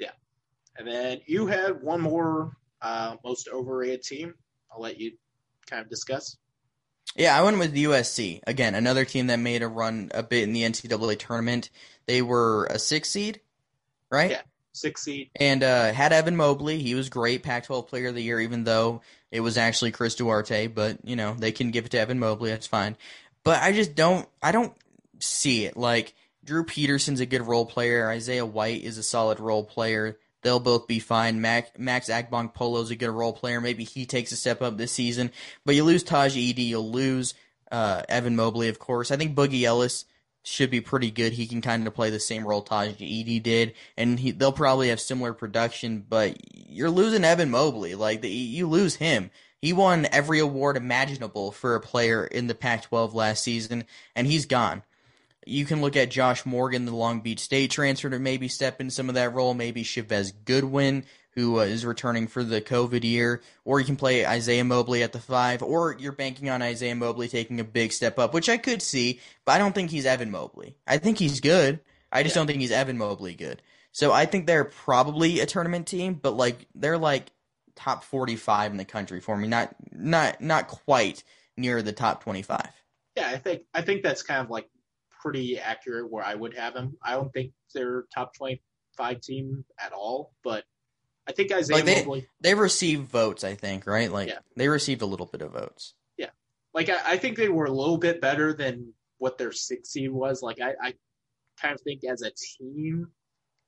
Yeah. 0.00 0.12
And 0.78 0.88
then 0.88 1.20
you 1.26 1.48
had 1.48 1.82
one 1.82 2.00
more 2.00 2.56
uh, 2.80 3.16
most 3.22 3.46
overrated 3.52 4.04
team. 4.04 4.34
I'll 4.72 4.80
let 4.80 4.98
you 4.98 5.12
kind 5.66 5.82
of 5.82 5.90
discuss. 5.90 6.38
Yeah, 7.14 7.38
I 7.38 7.42
went 7.42 7.58
with 7.58 7.74
USC. 7.74 8.40
Again, 8.46 8.74
another 8.74 9.04
team 9.04 9.26
that 9.26 9.38
made 9.38 9.62
a 9.62 9.68
run 9.68 10.10
a 10.14 10.22
bit 10.22 10.44
in 10.44 10.54
the 10.54 10.62
NCAA 10.62 11.18
tournament. 11.18 11.68
They 12.06 12.22
were 12.22 12.64
a 12.70 12.78
six 12.78 13.10
seed, 13.10 13.42
right? 14.10 14.30
Yeah, 14.30 14.42
six 14.72 15.02
seed. 15.02 15.30
And 15.36 15.62
uh, 15.62 15.92
had 15.92 16.12
Evan 16.12 16.36
Mobley. 16.36 16.80
He 16.80 16.94
was 16.94 17.08
great, 17.08 17.42
Pac 17.42 17.64
12 17.64 17.88
player 17.88 18.08
of 18.08 18.14
the 18.14 18.22
year, 18.22 18.40
even 18.40 18.64
though 18.64 19.02
it 19.30 19.40
was 19.40 19.56
actually 19.56 19.92
Chris 19.92 20.14
Duarte, 20.14 20.66
but 20.66 20.98
you 21.04 21.16
know 21.16 21.34
they 21.34 21.52
can 21.52 21.70
give 21.70 21.86
it 21.86 21.90
to 21.92 21.98
Evan 21.98 22.18
Mobley. 22.18 22.50
That's 22.50 22.66
fine. 22.66 22.96
But 23.44 23.62
I 23.62 23.72
just 23.72 23.94
don't. 23.94 24.28
I 24.42 24.52
don't 24.52 24.72
see 25.18 25.64
it. 25.64 25.76
Like 25.76 26.14
Drew 26.44 26.64
Peterson's 26.64 27.20
a 27.20 27.26
good 27.26 27.42
role 27.42 27.66
player. 27.66 28.08
Isaiah 28.08 28.46
White 28.46 28.82
is 28.82 28.98
a 28.98 29.02
solid 29.02 29.40
role 29.40 29.64
player. 29.64 30.18
They'll 30.42 30.60
both 30.60 30.88
be 30.88 30.98
fine. 30.98 31.40
Mac, 31.40 31.78
Max 31.78 32.08
Agbonkpolo's 32.08 32.90
a 32.90 32.96
good 32.96 33.10
role 33.10 33.32
player. 33.32 33.60
Maybe 33.60 33.84
he 33.84 34.06
takes 34.06 34.32
a 34.32 34.36
step 34.36 34.60
up 34.60 34.76
this 34.76 34.90
season. 34.90 35.30
But 35.64 35.76
you 35.76 35.84
lose 35.84 36.02
Tahj 36.02 36.36
Eaddy. 36.36 36.66
You'll 36.66 36.90
lose 36.90 37.34
uh, 37.70 38.02
Evan 38.08 38.34
Mobley, 38.34 38.68
of 38.68 38.80
course. 38.80 39.12
I 39.12 39.16
think 39.16 39.36
Boogie 39.36 39.62
Ellis 39.62 40.04
should 40.42 40.70
be 40.70 40.80
pretty 40.80 41.10
good. 41.10 41.32
He 41.32 41.46
can 41.46 41.60
kind 41.60 41.86
of 41.86 41.94
play 41.94 42.10
the 42.10 42.20
same 42.20 42.46
role 42.46 42.64
Tahj 42.64 42.96
Eaddy 42.98 43.42
did, 43.42 43.74
and 43.96 44.18
he, 44.18 44.32
they'll 44.32 44.52
probably 44.52 44.88
have 44.88 45.00
similar 45.00 45.32
production. 45.32 46.04
But 46.08 46.36
you're 46.68 46.90
losing 46.90 47.24
Evan 47.24 47.50
Mobley. 47.50 47.94
Like 47.94 48.22
the, 48.22 48.28
you 48.28 48.68
lose 48.68 48.96
him. 48.96 49.30
He 49.60 49.72
won 49.72 50.08
every 50.10 50.40
award 50.40 50.76
imaginable 50.76 51.52
for 51.52 51.76
a 51.76 51.80
player 51.80 52.24
in 52.24 52.48
the 52.48 52.54
Pac-12 52.54 53.14
last 53.14 53.44
season, 53.44 53.84
and 54.16 54.26
he's 54.26 54.46
gone. 54.46 54.82
You 55.46 55.64
can 55.64 55.80
look 55.80 55.96
at 55.96 56.10
Josh 56.10 56.44
Morgan, 56.44 56.84
the 56.84 56.94
Long 56.94 57.20
Beach 57.20 57.40
State 57.40 57.70
transfer, 57.70 58.10
to 58.10 58.18
maybe 58.18 58.48
step 58.48 58.80
in 58.80 58.90
some 58.90 59.08
of 59.08 59.14
that 59.14 59.34
role. 59.34 59.54
Maybe 59.54 59.84
Chavez 59.84 60.32
Goodwin, 60.32 61.04
who 61.34 61.58
uh, 61.58 61.62
is 61.62 61.84
returning 61.84 62.26
for 62.26 62.44
the 62.44 62.60
COVID 62.60 63.04
year, 63.04 63.42
or 63.64 63.80
you 63.80 63.86
can 63.86 63.96
play 63.96 64.26
Isaiah 64.26 64.64
Mobley 64.64 65.02
at 65.02 65.12
the 65.12 65.18
five, 65.18 65.62
or 65.62 65.96
you're 65.98 66.12
banking 66.12 66.50
on 66.50 66.62
Isaiah 66.62 66.94
Mobley 66.94 67.28
taking 67.28 67.60
a 67.60 67.64
big 67.64 67.92
step 67.92 68.18
up, 68.18 68.34
which 68.34 68.48
I 68.48 68.58
could 68.58 68.82
see, 68.82 69.20
but 69.44 69.52
I 69.52 69.58
don't 69.58 69.74
think 69.74 69.90
he's 69.90 70.06
Evan 70.06 70.30
Mobley. 70.30 70.76
I 70.86 70.98
think 70.98 71.18
he's 71.18 71.40
good. 71.40 71.80
I 72.10 72.22
just 72.22 72.34
yeah. 72.34 72.40
don't 72.40 72.46
think 72.46 72.60
he's 72.60 72.72
Evan 72.72 72.98
Mobley 72.98 73.34
good. 73.34 73.62
So 73.92 74.12
I 74.12 74.26
think 74.26 74.46
they're 74.46 74.64
probably 74.64 75.40
a 75.40 75.46
tournament 75.46 75.86
team, 75.86 76.14
but 76.14 76.32
like 76.32 76.66
they're 76.74 76.98
like 76.98 77.30
top 77.76 78.04
45 78.04 78.72
in 78.72 78.76
the 78.76 78.84
country 78.84 79.20
for 79.20 79.36
me, 79.36 79.48
not 79.48 79.74
not 79.92 80.40
not 80.40 80.68
quite 80.68 81.24
near 81.56 81.82
the 81.82 81.92
top 81.92 82.22
25. 82.24 82.66
Yeah, 83.16 83.28
I 83.28 83.36
think 83.36 83.62
I 83.74 83.82
think 83.82 84.02
that's 84.02 84.22
kind 84.22 84.40
of 84.40 84.50
like 84.50 84.68
pretty 85.22 85.58
accurate 85.58 86.10
where 86.10 86.24
I 86.24 86.34
would 86.34 86.54
have 86.54 86.74
them. 86.74 86.96
I 87.02 87.12
don't 87.12 87.32
think 87.32 87.52
they're 87.74 88.04
top 88.14 88.34
25 88.34 89.20
team 89.20 89.64
at 89.78 89.92
all, 89.92 90.32
but 90.42 90.64
I 91.26 91.32
think 91.32 91.52
Isaiah 91.52 91.76
like 91.76 91.84
they, 91.84 91.98
Mobley. 92.00 92.28
They 92.40 92.54
received 92.54 93.10
votes, 93.10 93.44
I 93.44 93.54
think, 93.54 93.86
right? 93.86 94.10
Like 94.10 94.28
yeah. 94.28 94.38
they 94.56 94.68
received 94.68 95.02
a 95.02 95.06
little 95.06 95.26
bit 95.26 95.42
of 95.42 95.52
votes. 95.52 95.94
Yeah, 96.16 96.30
like 96.74 96.88
I, 96.88 96.98
I, 97.04 97.16
think 97.16 97.36
they 97.36 97.48
were 97.48 97.66
a 97.66 97.70
little 97.70 97.98
bit 97.98 98.20
better 98.20 98.52
than 98.52 98.92
what 99.18 99.38
their 99.38 99.52
six 99.52 99.90
seed 99.90 100.10
was. 100.10 100.42
Like 100.42 100.60
I, 100.60 100.72
I 100.82 100.94
kind 101.60 101.74
of 101.74 101.80
think 101.82 102.02
as 102.04 102.22
a 102.22 102.32
team, 102.58 103.08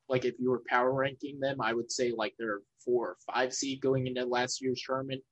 like 0.09 0.25
if 0.25 0.35
you 0.39 0.51
were 0.51 0.63
power 0.69 0.93
ranking 0.93 1.39
them, 1.39 1.61
I 1.61 1.73
would 1.73 1.93
say 1.93 2.13
like 2.17 2.35
they're 2.39 2.61
four 2.85 3.11
or 3.11 3.17
five 3.33 3.55
seed 3.55 3.81
going 3.81 4.07
into 4.07 4.25
last 4.25 4.61
year's 4.61 4.83
tournament. 4.85 5.23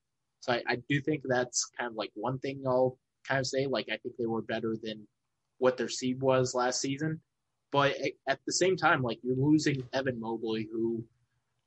So 0.41 0.53
I, 0.53 0.63
I 0.69 0.77
do 0.89 1.01
think 1.01 1.23
that's 1.25 1.71
kind 1.79 1.91
of 1.91 1.97
like 1.97 2.11
one 2.15 2.39
thing 2.39 2.63
I'll 2.67 2.99
kind 3.27 3.41
of 3.41 3.47
say. 3.47 3.67
Like 3.67 3.87
I 3.89 3.97
think 3.97 4.17
they 4.17 4.27
were 4.27 4.43
better 4.43 4.77
than 4.81 5.07
what 5.59 5.77
their 5.77 5.89
seed 5.89 6.21
was 6.21 6.55
last 6.55 6.81
season. 6.81 7.21
But 7.71 7.97
at 8.29 8.39
the 8.47 8.53
same 8.53 8.77
time, 8.77 9.03
like 9.03 9.19
you're 9.23 9.37
losing 9.37 9.85
Evan 9.93 10.21
Mobley, 10.21 10.69
who, 10.71 11.05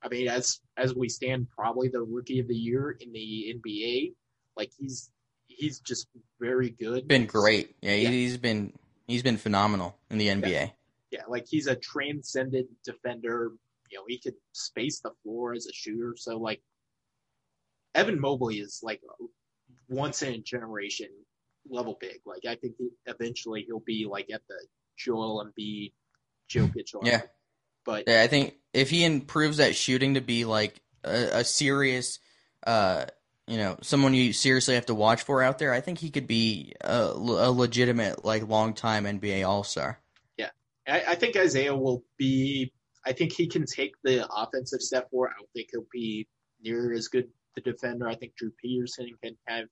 I 0.02 0.08
mean, 0.08 0.28
as 0.28 0.60
as 0.76 0.94
we 0.94 1.08
stand, 1.08 1.48
probably 1.50 1.88
the 1.88 2.02
rookie 2.02 2.38
of 2.38 2.48
the 2.48 2.56
year 2.56 2.96
in 3.00 3.12
the 3.12 3.60
NBA. 3.64 4.14
Like 4.56 4.70
he's 4.78 5.10
he's 5.46 5.80
just 5.80 6.08
very 6.40 6.70
good. 6.70 7.08
Been 7.08 7.26
great. 7.26 7.74
Yeah, 7.80 7.94
yeah. 7.94 8.08
he's 8.08 8.36
been 8.36 8.72
he's 9.06 9.22
been 9.22 9.36
phenomenal 9.36 9.96
in 10.10 10.18
the 10.18 10.28
NBA. 10.28 10.50
Yeah. 10.50 10.68
yeah, 11.10 11.22
like 11.28 11.46
he's 11.48 11.66
a 11.66 11.76
transcendent 11.76 12.68
defender. 12.84 13.52
You 13.90 13.98
know, 13.98 14.04
he 14.08 14.18
could 14.18 14.34
space 14.52 15.00
the 15.00 15.12
floor 15.22 15.54
as 15.54 15.66
a 15.66 15.72
shooter. 15.72 16.14
So 16.16 16.38
like, 16.38 16.60
Evan 17.94 18.20
Mobley 18.20 18.56
is 18.58 18.80
like 18.82 19.00
once 19.88 20.22
in 20.22 20.34
a 20.34 20.38
generation 20.38 21.08
level 21.68 21.96
big. 22.00 22.20
Like 22.24 22.44
I 22.48 22.56
think 22.56 22.74
he, 22.78 22.88
eventually 23.06 23.64
he'll 23.66 23.80
be 23.80 24.06
like 24.10 24.30
at 24.32 24.42
the 24.48 24.66
Joel 24.96 25.44
Embiid, 25.44 25.92
Jokic. 26.50 26.92
Yeah, 27.02 27.22
but 27.86 28.04
yeah, 28.06 28.22
I 28.22 28.26
think 28.26 28.54
if 28.74 28.90
he 28.90 29.04
improves 29.04 29.58
that 29.58 29.76
shooting 29.76 30.14
to 30.14 30.20
be 30.20 30.44
like 30.44 30.80
a, 31.04 31.38
a 31.38 31.44
serious, 31.44 32.18
uh, 32.66 33.06
you 33.46 33.56
know, 33.56 33.78
someone 33.80 34.12
you 34.12 34.32
seriously 34.32 34.74
have 34.74 34.86
to 34.86 34.94
watch 34.94 35.22
for 35.22 35.42
out 35.42 35.58
there, 35.58 35.72
I 35.72 35.80
think 35.80 35.98
he 35.98 36.10
could 36.10 36.26
be 36.26 36.74
a, 36.82 37.12
a 37.12 37.50
legitimate 37.50 38.24
like 38.24 38.48
long 38.48 38.74
time 38.74 39.04
NBA 39.04 39.46
All 39.46 39.62
Star. 39.64 40.00
Yeah, 40.36 40.50
I, 40.86 41.02
I 41.08 41.14
think 41.14 41.36
Isaiah 41.36 41.74
will 41.74 42.04
be. 42.18 42.72
I 43.06 43.12
think 43.12 43.32
he 43.32 43.46
can 43.46 43.64
take 43.64 43.92
the 44.02 44.28
offensive 44.28 44.80
step 44.80 45.08
forward. 45.10 45.30
I 45.30 45.38
don't 45.38 45.50
think 45.54 45.68
he'll 45.70 45.86
be 45.92 46.26
near 46.60 46.92
as 46.92 47.06
good 47.06 47.28
the 47.54 47.60
defender. 47.60 48.08
I 48.08 48.16
think 48.16 48.34
Drew 48.36 48.50
Peterson 48.60 49.08
can 49.22 49.36
kind 49.48 49.62
of 49.62 49.68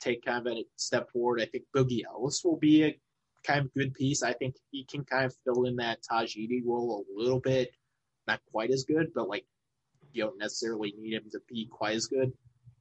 take 0.00 0.24
kind 0.24 0.46
of 0.46 0.52
a 0.52 0.64
step 0.76 1.10
forward. 1.12 1.40
I 1.42 1.46
think 1.46 1.64
Boogie 1.76 2.02
Ellis 2.08 2.42
will 2.44 2.56
be 2.56 2.84
a 2.84 2.98
kind 3.44 3.60
of 3.60 3.74
good 3.74 3.94
piece. 3.94 4.22
I 4.22 4.32
think 4.32 4.56
he 4.70 4.84
can 4.84 5.04
kind 5.04 5.24
of 5.24 5.34
fill 5.44 5.64
in 5.64 5.76
that 5.76 6.00
Taj 6.08 6.36
Gidey 6.36 6.62
role 6.64 7.04
a 7.08 7.20
little 7.20 7.40
bit. 7.40 7.72
Not 8.26 8.40
quite 8.52 8.70
as 8.70 8.84
good, 8.84 9.12
but 9.14 9.28
like 9.28 9.44
you 10.12 10.24
don't 10.24 10.38
necessarily 10.38 10.94
need 10.98 11.14
him 11.14 11.30
to 11.32 11.40
be 11.48 11.66
quite 11.70 11.96
as 11.96 12.06
good. 12.06 12.32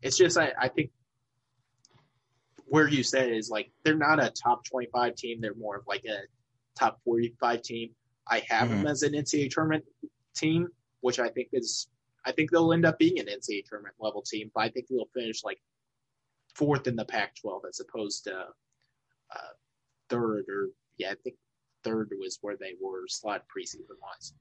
It's 0.02 0.18
just 0.18 0.38
I, 0.38 0.52
I 0.60 0.68
think 0.70 0.92
where 2.66 2.88
you 2.88 3.04
said 3.04 3.32
is 3.32 3.50
like 3.50 3.72
they're 3.84 3.96
not 3.96 4.24
a 4.24 4.30
top 4.32 4.66
twenty 4.66 4.88
five 4.92 5.16
team. 5.16 5.42
They're 5.42 5.56
more 5.56 5.78
of 5.78 5.88
like 5.88 6.06
a 6.06 6.20
top 6.78 7.00
forty 7.04 7.36
five 7.40 7.62
team. 7.62 7.92
I 8.28 8.44
have 8.48 8.70
mm-hmm. 8.70 8.84
them 8.84 8.88
as 8.88 9.04
an 9.04 9.14
NCAA 9.14 9.50
tournament 9.50 9.86
team, 10.36 10.68
which 11.02 11.20
I 11.20 11.30
think 11.30 11.50
is 11.54 11.88
I 12.26 12.32
think 12.32 12.52
they'll 12.52 12.74
end 12.74 12.86
up 12.86 13.00
being 13.00 13.20
an 13.20 13.26
NCAA 13.26 13.66
tournament 13.66 13.96
level 14.00 14.22
team, 14.22 14.52
but 14.54 14.62
I 14.62 14.70
think 14.70 14.88
they'll 14.88 15.10
finish 15.14 15.44
like 15.44 15.60
fourth 16.56 16.88
in 16.88 16.96
the 16.96 17.06
Pac-12 17.06 17.62
as 17.68 17.80
opposed 17.80 18.26
to 18.26 18.36
uh, 18.36 19.54
third 20.10 20.46
or 20.50 20.70
yeah, 20.98 21.12
I 21.12 21.16
think 21.24 21.36
third 21.84 22.12
was 22.20 22.38
where 22.42 22.58
they 22.58 22.74
were 22.82 23.08
slot 23.08 23.44
preseason 23.44 23.86
wise. 24.02 24.34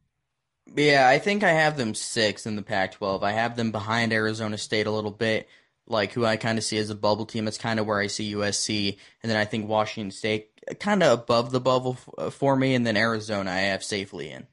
Yeah, 0.76 1.08
I 1.08 1.18
think 1.18 1.44
I 1.44 1.52
have 1.52 1.76
them 1.76 1.94
sixth 1.94 2.46
in 2.46 2.56
the 2.56 2.62
Pac-12. 2.62 3.22
I 3.22 3.32
have 3.32 3.56
them 3.56 3.72
behind 3.72 4.12
Arizona 4.12 4.58
State 4.58 4.86
a 4.86 4.90
little 4.90 5.10
bit, 5.10 5.48
like 5.86 6.12
who 6.12 6.26
I 6.26 6.36
kind 6.36 6.58
of 6.58 6.64
see 6.64 6.76
as 6.76 6.90
a 6.90 6.94
bubble 6.94 7.24
team. 7.24 7.46
That's 7.46 7.56
kind 7.56 7.80
of 7.80 7.86
where 7.86 7.98
I 7.98 8.08
see 8.08 8.34
USC, 8.34 8.98
and 9.22 9.30
then 9.30 9.38
I 9.38 9.44
think 9.44 9.68
Washington 9.68 10.10
State 10.10 10.50
kind 10.78 11.02
of 11.02 11.20
above 11.20 11.52
the 11.52 11.60
bubble 11.60 11.96
f- 12.18 12.34
for 12.34 12.54
me, 12.54 12.74
and 12.74 12.86
then 12.86 12.96
Arizona 12.96 13.50
I 13.50 13.60
have 13.60 13.82
safely 13.82 14.30
in. 14.30 14.46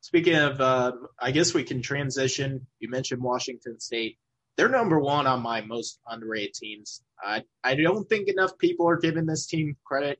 Speaking 0.00 0.36
of, 0.36 0.60
uh, 0.60 0.92
I 1.20 1.30
guess 1.30 1.54
we 1.54 1.64
can 1.64 1.82
transition. 1.82 2.66
You 2.80 2.88
mentioned 2.88 3.22
Washington 3.22 3.78
State 3.78 4.18
they're 4.56 4.68
number 4.68 4.98
one 4.98 5.26
on 5.26 5.42
my 5.42 5.60
most 5.60 5.98
underrated 6.06 6.54
teams. 6.54 7.02
I 7.22 7.44
I 7.64 7.74
don't 7.74 8.08
think 8.08 8.28
enough 8.28 8.58
people 8.58 8.88
are 8.88 8.96
giving 8.96 9.26
this 9.26 9.46
team 9.46 9.76
credit. 9.84 10.18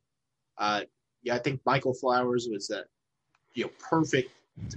Uh, 0.63 0.83
yeah, 1.25 1.35
I 1.35 1.39
think 1.39 1.61
Michael 1.67 1.93
Flowers 1.93 2.47
was 2.49 2.71
a 2.71 2.85
you 3.55 3.65
know 3.65 3.71
perfect 3.81 4.31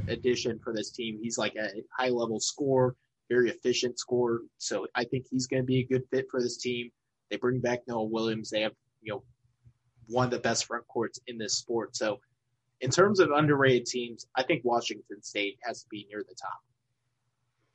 addition 0.07 0.57
for 0.57 0.73
this 0.73 0.89
team. 0.89 1.19
He's 1.21 1.38
like 1.38 1.55
a 1.55 1.69
high 1.95 2.09
level 2.09 2.39
scorer, 2.39 2.95
very 3.29 3.51
efficient 3.51 3.99
scorer. 3.99 4.41
So 4.57 4.88
I 4.95 5.03
think 5.03 5.27
he's 5.29 5.45
going 5.45 5.61
to 5.61 5.67
be 5.67 5.81
a 5.81 5.86
good 5.86 6.01
fit 6.11 6.25
for 6.31 6.41
this 6.41 6.57
team. 6.57 6.89
They 7.29 7.38
bring 7.38 7.59
back 7.59 7.81
Noah 7.88 8.05
Williams. 8.05 8.49
They 8.49 8.61
have 8.61 8.73
you 9.03 9.13
know 9.13 9.23
one 10.07 10.25
of 10.25 10.31
the 10.31 10.39
best 10.39 10.65
front 10.65 10.88
courts 10.88 11.19
in 11.27 11.38
this 11.38 11.55
sport. 11.55 11.95
So 11.95 12.19
in 12.81 12.89
terms 12.89 13.19
of 13.19 13.29
underrated 13.29 13.86
teams, 13.86 14.25
I 14.36 14.41
think 14.41 14.65
Washington 14.65 15.21
State 15.21 15.59
has 15.61 15.83
to 15.83 15.88
be 15.91 16.07
near 16.09 16.25
the 16.27 16.36
top. 16.36 16.61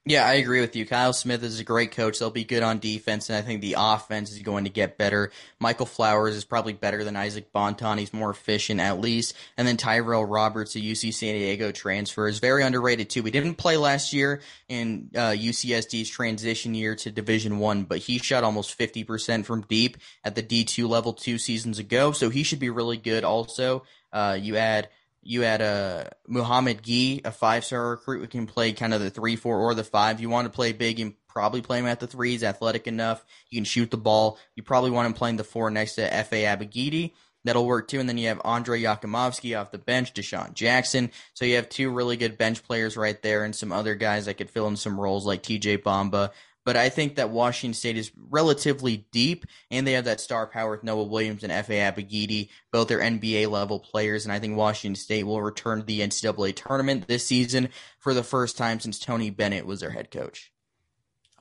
Yeah, 0.06 0.26
I 0.26 0.34
agree 0.34 0.62
with 0.62 0.74
you. 0.76 0.86
Kyle 0.86 1.12
Smith 1.12 1.42
is 1.42 1.60
a 1.60 1.64
great 1.64 1.92
coach. 1.92 2.18
They'll 2.18 2.30
be 2.30 2.42
good 2.42 2.62
on 2.62 2.78
defense, 2.78 3.28
and 3.28 3.36
I 3.36 3.42
think 3.42 3.60
the 3.60 3.76
offense 3.76 4.32
is 4.32 4.38
going 4.38 4.64
to 4.64 4.70
get 4.70 4.96
better. 4.96 5.30
Michael 5.58 5.84
Flowers 5.84 6.34
is 6.34 6.44
probably 6.46 6.72
better 6.72 7.04
than 7.04 7.16
Isaac 7.16 7.52
Bonton. 7.52 7.98
He's 7.98 8.14
more 8.14 8.30
efficient, 8.30 8.80
at 8.80 8.98
least. 8.98 9.36
And 9.58 9.68
then 9.68 9.76
Tyrell 9.76 10.24
Roberts, 10.24 10.74
a 10.74 10.80
UC 10.80 11.12
San 11.12 11.34
Diego 11.34 11.70
transfer, 11.70 12.26
is 12.28 12.38
very 12.38 12.62
underrated 12.62 13.10
too. 13.10 13.22
We 13.22 13.30
didn't 13.30 13.56
play 13.56 13.76
last 13.76 14.14
year 14.14 14.40
in 14.70 15.10
uh, 15.14 15.32
UCSD's 15.32 16.08
transition 16.08 16.74
year 16.74 16.96
to 16.96 17.10
Division 17.10 17.58
One, 17.58 17.84
but 17.84 17.98
he 17.98 18.16
shot 18.18 18.42
almost 18.42 18.72
fifty 18.72 19.04
percent 19.04 19.44
from 19.44 19.60
deep 19.68 19.98
at 20.24 20.34
the 20.34 20.42
D 20.42 20.64
two 20.64 20.88
level 20.88 21.12
two 21.12 21.36
seasons 21.36 21.78
ago, 21.78 22.12
so 22.12 22.30
he 22.30 22.42
should 22.42 22.58
be 22.58 22.70
really 22.70 22.96
good. 22.96 23.22
Also, 23.22 23.82
uh, 24.14 24.38
you 24.40 24.56
add 24.56 24.88
you 25.22 25.42
had 25.42 25.60
a 25.60 26.06
uh, 26.06 26.10
Mouhamed 26.28 26.82
Gueye, 26.82 27.24
a 27.24 27.30
five 27.30 27.64
star 27.64 27.90
recruit 27.90 28.20
who 28.20 28.26
can 28.26 28.46
play 28.46 28.72
kind 28.72 28.94
of 28.94 29.00
the 29.00 29.10
three, 29.10 29.36
four, 29.36 29.58
or 29.58 29.74
the 29.74 29.84
five. 29.84 30.20
You 30.20 30.30
want 30.30 30.46
to 30.46 30.54
play 30.54 30.72
big 30.72 30.98
and 31.00 31.14
probably 31.28 31.60
play 31.62 31.78
him 31.78 31.86
at 31.86 32.00
the 32.00 32.06
three. 32.06 32.30
He's 32.30 32.42
athletic 32.42 32.86
enough. 32.86 33.24
You 33.50 33.58
can 33.58 33.64
shoot 33.64 33.90
the 33.90 33.96
ball. 33.96 34.38
You 34.56 34.62
probably 34.62 34.90
want 34.90 35.06
him 35.06 35.14
playing 35.14 35.36
the 35.36 35.44
four 35.44 35.70
next 35.70 35.94
to 35.96 36.08
Efe 36.08 36.44
Abogidi. 36.44 37.12
That'll 37.44 37.66
work 37.66 37.88
too. 37.88 38.00
And 38.00 38.08
then 38.08 38.18
you 38.18 38.28
have 38.28 38.38
Andrej 38.40 38.82
Jakimovski 38.82 39.58
off 39.58 39.70
the 39.70 39.78
bench, 39.78 40.12
Dishon 40.12 40.52
Jackson. 40.52 41.10
So 41.32 41.44
you 41.44 41.56
have 41.56 41.68
two 41.68 41.90
really 41.90 42.16
good 42.16 42.36
bench 42.36 42.62
players 42.62 42.96
right 42.96 43.20
there 43.22 43.44
and 43.44 43.54
some 43.54 43.72
other 43.72 43.94
guys 43.94 44.26
that 44.26 44.34
could 44.34 44.50
fill 44.50 44.68
in 44.68 44.76
some 44.76 45.00
roles 45.00 45.26
like 45.26 45.42
TJ 45.42 45.82
Bamba 45.82 46.30
but 46.64 46.76
I 46.76 46.88
think 46.88 47.16
that 47.16 47.30
Washington 47.30 47.74
State 47.74 47.96
is 47.96 48.12
relatively 48.28 49.06
deep, 49.12 49.46
and 49.70 49.86
they 49.86 49.92
have 49.92 50.04
that 50.04 50.20
star 50.20 50.46
power 50.46 50.72
with 50.72 50.84
Noah 50.84 51.04
Williams 51.04 51.42
and 51.42 51.52
Efe 51.52 51.68
Abogidi. 51.68 52.50
Both 52.70 52.90
are 52.90 52.98
NBA 52.98 53.50
level 53.50 53.80
players, 53.80 54.24
and 54.24 54.32
I 54.32 54.38
think 54.38 54.56
Washington 54.56 54.96
State 54.96 55.24
will 55.24 55.42
return 55.42 55.80
to 55.80 55.84
the 55.84 56.00
NCAA 56.00 56.54
tournament 56.54 57.08
this 57.08 57.26
season 57.26 57.70
for 57.98 58.12
the 58.12 58.22
first 58.22 58.56
time 58.56 58.80
since 58.80 58.98
Tony 58.98 59.30
Bennett 59.30 59.66
was 59.66 59.80
their 59.80 59.90
head 59.90 60.10
coach. 60.10 60.52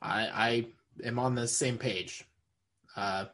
I, 0.01 0.21
I 0.27 0.67
am 1.05 1.19
on 1.19 1.35
the 1.35 1.47
same 1.47 1.77
page. 1.77 2.23
Uh, 2.95 3.25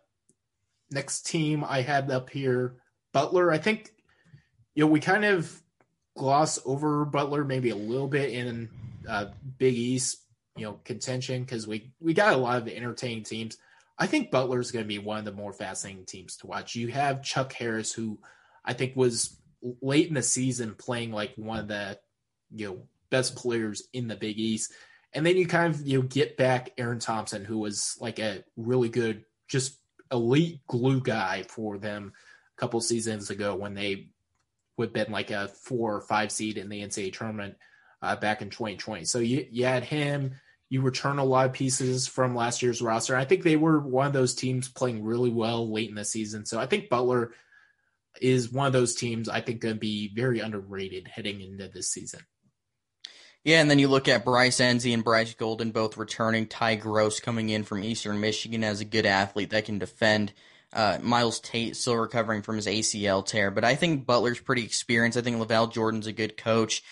next 0.91 1.27
team 1.27 1.63
I 1.63 1.81
had 1.81 2.09
up 2.09 2.29
here, 2.29 2.77
Butler. 3.13 3.51
I 3.51 3.57
think 3.59 3.93
you 4.73 4.83
know 4.83 4.91
we 4.91 4.99
kind 4.99 5.25
of 5.25 5.61
gloss 6.17 6.59
over 6.65 7.05
Butler 7.05 7.43
maybe 7.43 7.69
a 7.69 7.75
little 7.75 8.07
bit 8.07 8.31
in 8.31 8.69
uh, 9.07 9.27
Big 9.57 9.75
East 9.75 10.24
you 10.55 10.65
know 10.65 10.79
contention 10.83 11.43
because 11.43 11.67
we 11.67 11.91
we 11.99 12.13
got 12.13 12.33
a 12.33 12.37
lot 12.37 12.61
of 12.61 12.67
entertaining 12.67 13.23
teams. 13.23 13.57
I 13.97 14.07
think 14.07 14.31
Butler's 14.31 14.71
going 14.71 14.83
to 14.83 14.89
be 14.89 14.99
one 14.99 15.19
of 15.19 15.25
the 15.25 15.31
more 15.31 15.53
fascinating 15.53 16.05
teams 16.05 16.37
to 16.37 16.47
watch. 16.47 16.75
You 16.75 16.89
have 16.89 17.23
Chuck 17.23 17.53
Harris, 17.53 17.93
who 17.93 18.19
I 18.63 18.73
think 18.73 18.95
was 18.95 19.39
late 19.81 20.07
in 20.07 20.15
the 20.15 20.21
season 20.21 20.75
playing 20.75 21.11
like 21.11 21.33
one 21.35 21.59
of 21.59 21.67
the 21.67 21.99
you 22.53 22.67
know 22.67 22.77
best 23.09 23.35
players 23.35 23.87
in 23.93 24.07
the 24.07 24.15
Big 24.15 24.37
East, 24.37 24.73
and 25.13 25.25
then 25.25 25.37
you 25.37 25.47
kind 25.47 25.73
of 25.73 25.85
you 25.85 25.99
know 25.99 26.07
get 26.07 26.37
back 26.37 26.71
Aaron 26.77 26.99
Thompson, 26.99 27.45
who 27.45 27.57
was 27.57 27.97
like 27.99 28.19
a 28.19 28.43
really 28.55 28.89
good, 28.89 29.25
just 29.47 29.79
elite 30.11 30.61
glue 30.67 31.01
guy 31.01 31.43
for 31.43 31.77
them 31.77 32.13
a 32.57 32.59
couple 32.59 32.79
seasons 32.79 33.29
ago 33.29 33.55
when 33.55 33.73
they 33.73 34.07
would 34.77 34.87
have 34.87 34.93
been 34.93 35.11
like 35.11 35.31
a 35.31 35.47
four 35.47 35.95
or 35.95 36.01
five 36.01 36.31
seed 36.31 36.57
in 36.57 36.69
the 36.69 36.81
NCAA 36.81 37.13
tournament 37.13 37.55
uh, 38.01 38.15
back 38.15 38.41
in 38.41 38.49
2020. 38.49 39.05
So 39.05 39.19
you, 39.19 39.47
you 39.49 39.65
had 39.65 39.83
him 39.83 40.33
you 40.69 40.81
return 40.81 41.19
a 41.19 41.23
lot 41.23 41.45
of 41.45 41.53
pieces 41.53 42.07
from 42.07 42.35
last 42.35 42.61
year's 42.61 42.81
roster. 42.81 43.15
I 43.15 43.25
think 43.25 43.43
they 43.43 43.55
were 43.55 43.79
one 43.79 44.07
of 44.07 44.13
those 44.13 44.33
teams 44.33 44.67
playing 44.67 45.03
really 45.03 45.29
well 45.29 45.71
late 45.71 45.89
in 45.89 45.95
the 45.95 46.05
season. 46.05 46.45
So 46.45 46.59
I 46.59 46.65
think 46.65 46.89
Butler 46.89 47.31
is 48.21 48.51
one 48.51 48.67
of 48.67 48.73
those 48.73 48.95
teams 48.95 49.29
I 49.29 49.41
think 49.41 49.61
going 49.61 49.75
to 49.75 49.79
be 49.79 50.11
very 50.13 50.39
underrated 50.39 51.07
heading 51.07 51.41
into 51.41 51.67
this 51.67 51.91
season. 51.91 52.21
Yeah, 53.43 53.61
and 53.61 53.69
then 53.69 53.77
you 53.77 53.87
look 53.87 54.07
at 54.07 54.25
Bryce 54.25 54.59
Nze 54.59 54.91
and 54.91 55.03
Bryce 55.03 55.35
Golden 55.35 55.69
both 55.69 55.97
returning. 55.97 56.47
Ty 56.47 56.77
Groce 56.77 57.21
coming 57.21 57.49
in 57.49 57.63
from 57.63 57.83
Eastern 57.83 58.19
Michigan 58.19 58.63
as 58.63 58.81
a 58.81 58.85
good 58.85 59.05
athlete 59.05 59.51
that 59.51 59.65
can 59.65 59.77
defend. 59.77 60.33
Uh, 60.73 60.97
Myles 61.01 61.39
Tate 61.39 61.75
still 61.75 61.95
recovering 61.95 62.41
from 62.41 62.55
his 62.55 62.65
ACL 62.65 63.23
tear, 63.23 63.51
but 63.51 63.63
I 63.63 63.75
think 63.75 64.07
Butler's 64.07 64.39
pretty 64.39 64.63
experienced. 64.63 65.17
I 65.17 65.21
think 65.21 65.37
LaVall 65.37 65.71
Jordan's 65.71 66.07
a 66.07 66.11
good 66.11 66.37
coach. 66.37 66.83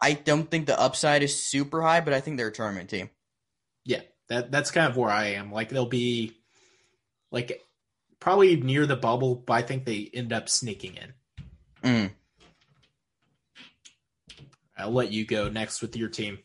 I 0.00 0.12
don't 0.12 0.50
think 0.50 0.66
the 0.66 0.78
upside 0.78 1.22
is 1.22 1.42
super 1.42 1.82
high, 1.82 2.00
but 2.00 2.12
I 2.12 2.20
think 2.20 2.36
they're 2.36 2.48
a 2.48 2.52
tournament 2.52 2.90
team. 2.90 3.10
Yeah, 3.84 4.02
that 4.28 4.50
that's 4.50 4.70
kind 4.70 4.90
of 4.90 4.96
where 4.96 5.10
I 5.10 5.28
am. 5.30 5.52
Like 5.52 5.70
they'll 5.70 5.86
be 5.86 6.34
like 7.30 7.62
probably 8.20 8.56
near 8.56 8.86
the 8.86 8.96
bubble, 8.96 9.34
but 9.34 9.54
I 9.54 9.62
think 9.62 9.84
they 9.84 10.10
end 10.12 10.32
up 10.32 10.48
sneaking 10.48 10.96
in. 10.96 11.12
Mm. 11.82 12.10
I'll 14.76 14.92
let 14.92 15.12
you 15.12 15.24
go 15.24 15.48
next 15.48 15.80
with 15.80 15.96
your 15.96 16.08
team. 16.08 16.38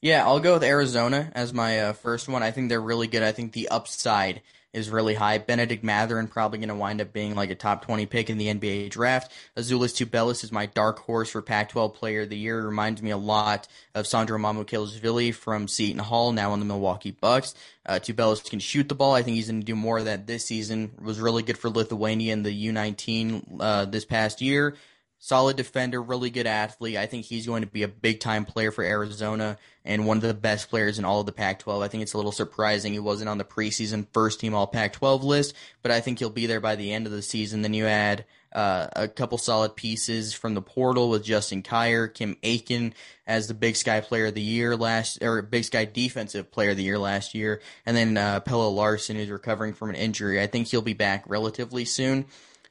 Yeah, 0.00 0.24
I'll 0.24 0.40
go 0.40 0.54
with 0.54 0.64
Arizona 0.64 1.30
as 1.34 1.52
my 1.52 1.80
uh, 1.80 1.92
first 1.92 2.28
one. 2.28 2.42
I 2.42 2.52
think 2.52 2.68
they're 2.68 2.80
really 2.80 3.06
good. 3.06 3.22
I 3.22 3.32
think 3.32 3.52
the 3.52 3.68
upside 3.68 4.40
is 4.72 4.90
really 4.90 5.14
high. 5.14 5.38
Bennedict 5.38 5.82
Mathurin 5.82 6.28
probably 6.28 6.58
going 6.58 6.68
to 6.68 6.74
wind 6.74 7.00
up 7.00 7.12
being 7.12 7.34
like 7.34 7.50
a 7.50 7.54
top 7.54 7.84
20 7.84 8.06
pick 8.06 8.30
in 8.30 8.38
the 8.38 8.46
NBA 8.46 8.90
draft. 8.90 9.32
Azuolas 9.56 9.94
Tubelis 9.94 10.44
is 10.44 10.52
my 10.52 10.66
dark 10.66 11.00
horse 11.00 11.30
for 11.30 11.42
Pac-12 11.42 11.94
Player 11.94 12.22
of 12.22 12.30
the 12.30 12.38
Year. 12.38 12.60
It 12.60 12.66
Reminds 12.66 13.02
me 13.02 13.10
a 13.10 13.16
lot 13.16 13.66
of 13.94 14.06
Sandro 14.06 14.38
Mamukelashvili 14.38 15.34
from 15.34 15.66
Seton 15.66 15.98
Hall, 15.98 16.32
now 16.32 16.52
on 16.52 16.60
the 16.60 16.64
Milwaukee 16.64 17.10
Bucks. 17.10 17.54
Uh, 17.84 17.94
Tubelis 17.94 18.48
can 18.48 18.60
shoot 18.60 18.88
the 18.88 18.94
ball. 18.94 19.14
I 19.14 19.22
think 19.22 19.34
he's 19.34 19.50
going 19.50 19.60
to 19.60 19.66
do 19.66 19.74
more 19.74 19.98
of 19.98 20.04
that 20.04 20.26
this 20.26 20.46
season. 20.46 20.92
Was 21.00 21.18
really 21.18 21.42
good 21.42 21.58
for 21.58 21.68
Lithuania 21.68 22.32
in 22.32 22.42
the 22.42 22.68
U19 22.68 23.56
uh, 23.58 23.84
this 23.86 24.04
past 24.04 24.40
year 24.40 24.76
solid 25.20 25.54
defender, 25.56 26.02
really 26.02 26.30
good 26.30 26.46
athlete. 26.46 26.96
I 26.96 27.06
think 27.06 27.26
he's 27.26 27.46
going 27.46 27.60
to 27.60 27.68
be 27.68 27.82
a 27.82 27.88
big 27.88 28.20
time 28.20 28.44
player 28.44 28.72
for 28.72 28.82
Arizona 28.82 29.58
and 29.84 30.06
one 30.06 30.18
of 30.18 30.22
the 30.22 30.34
best 30.34 30.68
players 30.68 30.98
in 30.98 31.04
all 31.04 31.20
of 31.20 31.26
the 31.26 31.32
Pac 31.32 31.60
12. 31.60 31.82
I 31.82 31.88
think 31.88 32.02
it's 32.02 32.12
a 32.12 32.16
little 32.16 32.32
surprising 32.32 32.92
he 32.92 32.98
wasn't 32.98 33.28
on 33.28 33.38
the 33.38 33.44
preseason 33.44 34.06
first 34.12 34.40
team 34.40 34.54
All 34.54 34.66
Pac 34.66 34.92
12 34.92 35.24
list, 35.24 35.54
but 35.82 35.90
I 35.90 36.00
think 36.00 36.18
he'll 36.18 36.30
be 36.30 36.46
there 36.46 36.60
by 36.60 36.76
the 36.76 36.92
end 36.92 37.06
of 37.06 37.12
the 37.12 37.22
season. 37.22 37.62
Then 37.62 37.74
you 37.74 37.86
add 37.86 38.24
uh, 38.52 38.88
a 38.94 39.08
couple 39.08 39.38
solid 39.38 39.76
pieces 39.76 40.32
from 40.32 40.54
the 40.54 40.62
portal 40.62 41.08
with 41.08 41.24
Justin 41.24 41.62
Kier, 41.62 42.12
Kim 42.12 42.36
Aiken 42.42 42.94
as 43.26 43.46
the 43.46 43.54
Big 43.54 43.76
Sky 43.76 44.00
Player 44.00 44.26
of 44.26 44.34
the 44.34 44.40
Year 44.40 44.76
last, 44.76 45.22
or 45.22 45.40
Big 45.42 45.64
Sky 45.64 45.84
Defensive 45.84 46.50
Player 46.50 46.70
of 46.70 46.76
the 46.76 46.82
Year 46.82 46.98
last 46.98 47.34
year, 47.34 47.60
and 47.86 47.96
then 47.96 48.16
uh, 48.16 48.40
Pelle 48.40 48.74
Larsson 48.74 49.16
who's 49.16 49.30
recovering 49.30 49.72
from 49.72 49.90
an 49.90 49.96
injury. 49.96 50.40
I 50.40 50.46
think 50.46 50.66
he'll 50.66 50.82
be 50.82 50.94
back 50.94 51.24
relatively 51.26 51.84
soon. 51.84 52.26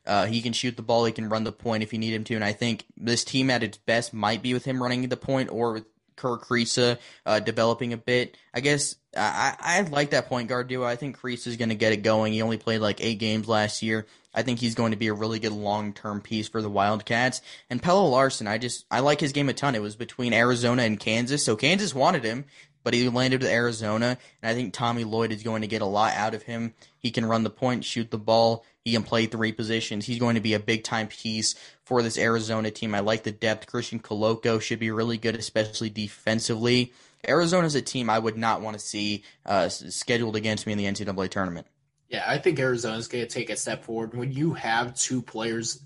Uh, 0.06 0.26
he 0.26 0.42
can 0.42 0.54
shoot 0.54 0.76
the 0.76 0.82
ball. 0.82 1.06
He 1.06 1.12
can 1.12 1.30
run 1.30 1.44
the 1.44 1.52
point 1.52 1.84
if 1.84 1.94
you 1.94 2.00
need 2.00 2.14
him 2.14 2.24
to. 2.26 2.36
And 2.36 2.44
I 2.44 2.52
think 2.52 2.86
this 2.98 3.24
team 3.24 3.50
at 3.50 3.64
its 3.64 3.78
best 3.78 4.14
might 4.14 4.42
be 4.42 4.54
with 4.54 4.66
him 4.66 4.82
running 4.82 5.08
the 5.08 5.18
point 5.18 5.52
or 5.52 5.74
with 5.74 5.86
Kerr 6.20 6.38
Kriisa 6.38 7.00
uh, 7.26 7.40
developing 7.40 7.94
a 7.94 7.98
bit. 7.98 8.38
I 8.54 8.60
guess 8.60 8.96
I, 9.16 9.56
I 9.60 9.82
like 9.82 10.12
that 10.12 10.28
point 10.28 10.50
guard 10.50 10.68
duo. 10.68 10.86
I 10.86 10.96
think 10.96 11.20
Kriisa 11.20 11.48
is 11.48 11.58
going 11.58 11.70
to 11.70 11.76
get 11.76 11.94
it 11.94 12.04
going. 12.04 12.34
He 12.34 12.42
only 12.42 12.58
played 12.58 12.80
like 12.80 13.02
eight 13.02 13.20
games 13.20 13.48
last 13.48 13.82
year. 13.82 14.06
I 14.34 14.44
think 14.44 14.60
he's 14.60 14.76
going 14.76 14.92
to 14.92 14.98
be 14.98 15.08
a 15.08 15.14
really 15.14 15.40
good 15.40 15.52
long 15.52 15.94
term 15.94 16.22
piece 16.22 16.48
for 16.48 16.62
the 16.62 16.70
Wildcats. 16.70 17.42
And 17.70 17.82
Pelle 17.82 18.10
Larsson, 18.10 18.48
I 18.48 18.58
just 18.58 18.86
I 18.92 19.00
like 19.00 19.20
his 19.20 19.32
game 19.32 19.50
a 19.50 19.54
ton. 19.54 19.76
It 19.76 19.82
was 19.82 19.96
between 19.96 20.34
Arizona 20.34 20.84
and 20.84 21.00
Kansas, 21.00 21.44
so 21.44 21.56
Kansas 21.56 21.96
wanted 21.96 22.24
him, 22.24 22.46
but 22.84 22.94
he 22.94 23.10
landed 23.10 23.42
with 23.42 23.52
Arizona, 23.52 24.18
and 24.42 24.50
I 24.50 24.54
think 24.54 24.74
Tommy 24.74 25.04
Lloyd 25.04 25.32
is 25.32 25.44
going 25.44 25.62
to 25.62 25.68
get 25.68 25.82
a 25.82 25.86
lot 25.86 26.14
out 26.14 26.36
of 26.36 26.44
him. 26.44 26.74
He 26.98 27.12
can 27.12 27.26
run 27.26 27.44
the 27.44 27.50
point, 27.50 27.86
shoot 27.86 28.12
the 28.12 28.18
ball, 28.18 28.66
he 28.90 28.96
can 28.96 29.04
play 29.04 29.28
three 29.28 29.52
positions. 29.52 30.06
He's 30.06 30.18
going 30.18 30.34
to 30.34 30.42
be 30.42 30.56
a 30.56 30.60
big 30.60 30.84
time 30.84 31.08
piece 31.08 31.54
for 31.84 32.02
this 32.02 32.18
Arizona 32.18 32.72
team. 32.72 32.96
I 32.96 33.02
like 33.02 33.24
the 33.24 33.32
depth. 33.32 33.68
Christian 33.68 34.00
Koloko 34.00 34.60
should 34.60 34.80
be 34.80 34.90
really 34.90 35.20
good, 35.20 35.36
especially 35.36 35.92
defensively. 35.92 36.92
Arizona's 37.28 37.76
a 37.76 37.82
team 37.84 38.10
I 38.10 38.18
would 38.18 38.38
not 38.38 38.62
want 38.62 38.80
to 38.80 38.84
see 38.84 39.24
uh, 39.46 39.70
scheduled 39.70 40.36
against 40.36 40.66
me 40.66 40.72
in 40.74 40.78
the 40.80 40.86
NCAA 40.86 41.30
tournament. 41.30 41.68
Yeah, 42.08 42.24
I 42.26 42.40
think 42.40 42.60
Arizona's 42.60 43.08
going 43.08 43.24
to 43.24 43.30
take 43.30 43.52
a 43.52 43.56
step 43.56 43.84
forward. 43.84 44.16
When 44.16 44.32
you 44.32 44.54
have 44.54 44.96
two 44.96 45.22
players 45.22 45.84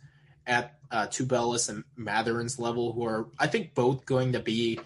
at 0.48 0.78
uh, 0.90 1.08
Tubelis 1.08 1.68
and 1.68 1.84
Mathurin's 1.98 2.58
level 2.58 2.94
who 2.94 3.06
are, 3.06 3.28
I 3.38 3.48
think, 3.48 3.74
both 3.74 4.06
going 4.06 4.34
to 4.34 4.40
be. 4.40 4.80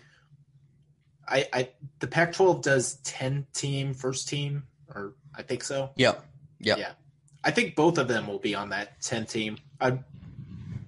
I, 1.28 1.45
I 1.53 1.70
the 1.99 2.07
Pac-12 2.07 2.63
does 2.63 2.95
ten 3.03 3.45
team 3.53 3.93
first 3.93 4.28
team, 4.28 4.63
or 4.89 5.13
I 5.36 5.43
think 5.43 5.63
so. 5.63 5.91
Yep. 5.97 6.26
Yep. 6.59 6.78
Yeah. 6.80 6.91
I 7.48 7.52
think 7.52 7.78
both 7.78 7.98
of 7.98 8.10
them 8.10 8.28
will 8.28 8.39
be 8.39 8.56
on 8.56 8.70
that 8.70 9.02
10 9.02 9.26
team. 9.26 9.58
I'd 9.80 10.04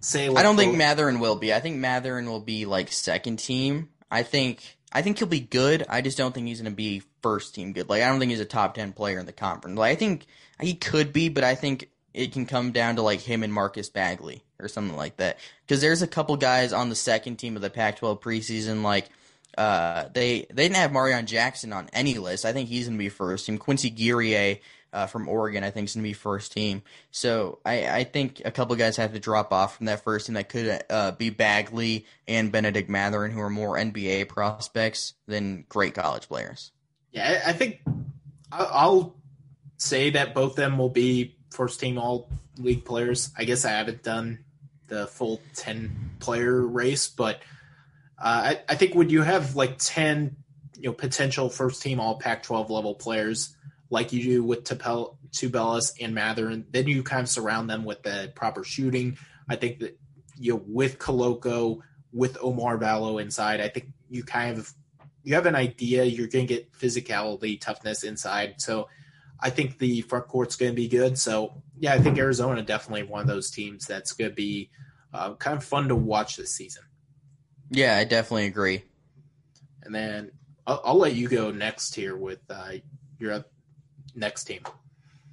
say 0.01 0.27
like 0.27 0.39
I 0.39 0.43
don't 0.43 0.57
both. 0.57 0.65
think 0.65 0.77
Mathurin 0.77 1.21
will 1.21 1.37
be. 1.37 1.53
I 1.53 1.61
think 1.61 1.77
Mathurin 1.77 2.25
will 2.25 2.41
be 2.41 2.65
like 2.65 2.91
second 2.91 3.37
team. 3.37 3.87
I 4.11 4.23
think 4.23 4.77
I 4.91 5.01
think 5.01 5.19
he'll 5.19 5.29
be 5.29 5.39
good. 5.39 5.85
I 5.87 6.01
just 6.01 6.17
don't 6.17 6.33
think 6.33 6.47
he's 6.47 6.59
going 6.59 6.69
to 6.69 6.75
be 6.75 7.01
first 7.23 7.55
team 7.55 7.71
good. 7.71 7.87
Like 7.87 8.03
I 8.03 8.09
don't 8.09 8.19
think 8.19 8.31
he's 8.31 8.41
a 8.41 8.45
top 8.45 8.73
10 8.73 8.91
player 8.91 9.19
in 9.19 9.25
the 9.25 9.31
conference. 9.31 9.77
Like 9.77 9.93
I 9.93 9.95
think 9.95 10.25
he 10.59 10.73
could 10.73 11.13
be, 11.13 11.29
but 11.29 11.45
I 11.45 11.55
think 11.55 11.89
it 12.13 12.33
can 12.33 12.45
come 12.45 12.73
down 12.73 12.97
to 12.97 13.03
like 13.03 13.21
him 13.21 13.41
and 13.41 13.53
Marcus 13.53 13.87
Bagley 13.87 14.43
or 14.59 14.67
something 14.67 14.97
like 14.97 15.15
that. 15.15 15.39
Because 15.65 15.79
there's 15.79 16.01
a 16.01 16.07
couple 16.07 16.35
guys 16.35 16.73
on 16.73 16.89
the 16.89 16.95
second 16.95 17.37
team 17.37 17.55
of 17.55 17.61
the 17.61 17.69
Pac-12 17.69 18.21
preseason 18.21 18.83
like 18.83 19.07
uh, 19.57 20.09
they 20.13 20.45
they 20.49 20.63
didn't 20.63 20.75
have 20.75 20.91
Marion 20.91 21.25
Jackson 21.25 21.71
on 21.71 21.89
any 21.93 22.15
list. 22.15 22.43
I 22.43 22.51
think 22.51 22.67
he's 22.67 22.87
going 22.87 22.97
to 22.97 23.03
be 23.03 23.07
first 23.07 23.45
team. 23.45 23.57
Quincy 23.57 23.89
Guerrier 23.89 24.57
uh, 24.93 25.07
from 25.07 25.27
Oregon, 25.27 25.63
I 25.63 25.69
think, 25.69 25.85
is 25.85 25.95
going 25.95 26.03
to 26.03 26.09
be 26.09 26.13
first 26.13 26.51
team. 26.51 26.81
So 27.11 27.59
I, 27.65 27.87
I 27.87 28.03
think 28.03 28.41
a 28.45 28.51
couple 28.51 28.75
guys 28.75 28.97
have 28.97 29.13
to 29.13 29.19
drop 29.19 29.51
off 29.53 29.77
from 29.77 29.85
that 29.87 30.03
first 30.03 30.25
team. 30.25 30.35
That 30.35 30.49
could 30.49 30.83
uh, 30.89 31.11
be 31.11 31.29
Bagley 31.29 32.05
and 32.27 32.51
Bennedict 32.51 32.89
Mathurin, 32.89 33.31
who 33.31 33.39
are 33.41 33.49
more 33.49 33.75
NBA 33.75 34.27
prospects 34.29 35.13
than 35.27 35.65
great 35.69 35.93
college 35.93 36.27
players. 36.27 36.71
Yeah, 37.11 37.41
I 37.45 37.53
think 37.53 37.81
I'll 38.51 39.15
say 39.77 40.11
that 40.11 40.33
both 40.33 40.55
them 40.55 40.77
will 40.77 40.89
be 40.89 41.35
first 41.51 41.79
team 41.79 41.97
all 41.97 42.29
league 42.57 42.85
players. 42.85 43.31
I 43.37 43.45
guess 43.45 43.65
I 43.65 43.71
haven't 43.71 44.03
done 44.03 44.39
the 44.87 45.07
full 45.07 45.41
10 45.55 46.17
player 46.19 46.61
race, 46.61 47.07
but 47.07 47.37
uh, 48.17 48.53
I, 48.53 48.61
I 48.67 48.75
think 48.75 48.95
when 48.95 49.09
you 49.09 49.21
have 49.21 49.55
like 49.55 49.77
10 49.77 50.35
you 50.79 50.89
know 50.89 50.93
potential 50.93 51.49
first 51.49 51.81
team 51.81 51.99
all 51.99 52.17
Pac 52.19 52.43
12 52.43 52.69
level 52.69 52.95
players, 52.95 53.55
like 53.89 54.13
you 54.13 54.23
do 54.23 54.43
with 54.43 54.63
Tupel, 54.63 55.17
Tubelis 55.31 55.93
and 56.01 56.13
Mathurin. 56.13 56.65
Then 56.69 56.87
you 56.87 57.03
kind 57.03 57.21
of 57.21 57.29
surround 57.29 57.69
them 57.69 57.85
with 57.85 58.03
the 58.03 58.31
proper 58.35 58.63
shooting. 58.63 59.17
I 59.49 59.55
think 59.55 59.79
that 59.79 59.99
you 60.37 60.53
know 60.53 60.63
with 60.67 60.99
Koloko, 60.99 61.79
with 62.11 62.37
Oumar 62.37 62.79
Ballo 62.79 63.17
inside, 63.17 63.61
I 63.61 63.69
think 63.69 63.87
you 64.09 64.23
kind 64.23 64.57
of 64.57 64.71
you 65.23 65.35
have 65.35 65.45
an 65.45 65.55
idea 65.55 66.03
you're 66.03 66.27
going 66.27 66.47
to 66.47 66.53
get 66.53 66.71
physicality, 66.73 67.59
toughness 67.59 68.03
inside. 68.03 68.55
So 68.57 68.87
I 69.39 69.49
think 69.49 69.77
the 69.77 70.01
front 70.01 70.27
court's 70.27 70.55
going 70.55 70.71
to 70.71 70.75
be 70.75 70.87
good. 70.87 71.17
So 71.17 71.61
yeah, 71.77 71.93
I 71.93 71.99
think 71.99 72.17
Arizona 72.17 72.61
definitely 72.61 73.03
one 73.03 73.21
of 73.21 73.27
those 73.27 73.49
teams 73.51 73.85
that's 73.85 74.13
going 74.13 74.31
to 74.31 74.35
be 74.35 74.69
uh, 75.13 75.33
kind 75.35 75.57
of 75.57 75.63
fun 75.63 75.87
to 75.89 75.95
watch 75.95 76.35
this 76.35 76.53
season. 76.53 76.83
Yeah, 77.71 77.97
I 77.97 78.03
definitely 78.03 78.47
agree. 78.47 78.83
And 79.83 79.93
then 79.93 80.31
I'll, 80.65 80.81
I'll 80.83 80.97
let 80.97 81.15
you 81.15 81.27
go 81.27 81.51
next 81.51 81.95
here 81.95 82.15
with 82.15 82.39
uh, 82.49 82.73
your 83.19 83.45
next 84.19 84.45
team. 84.45 84.61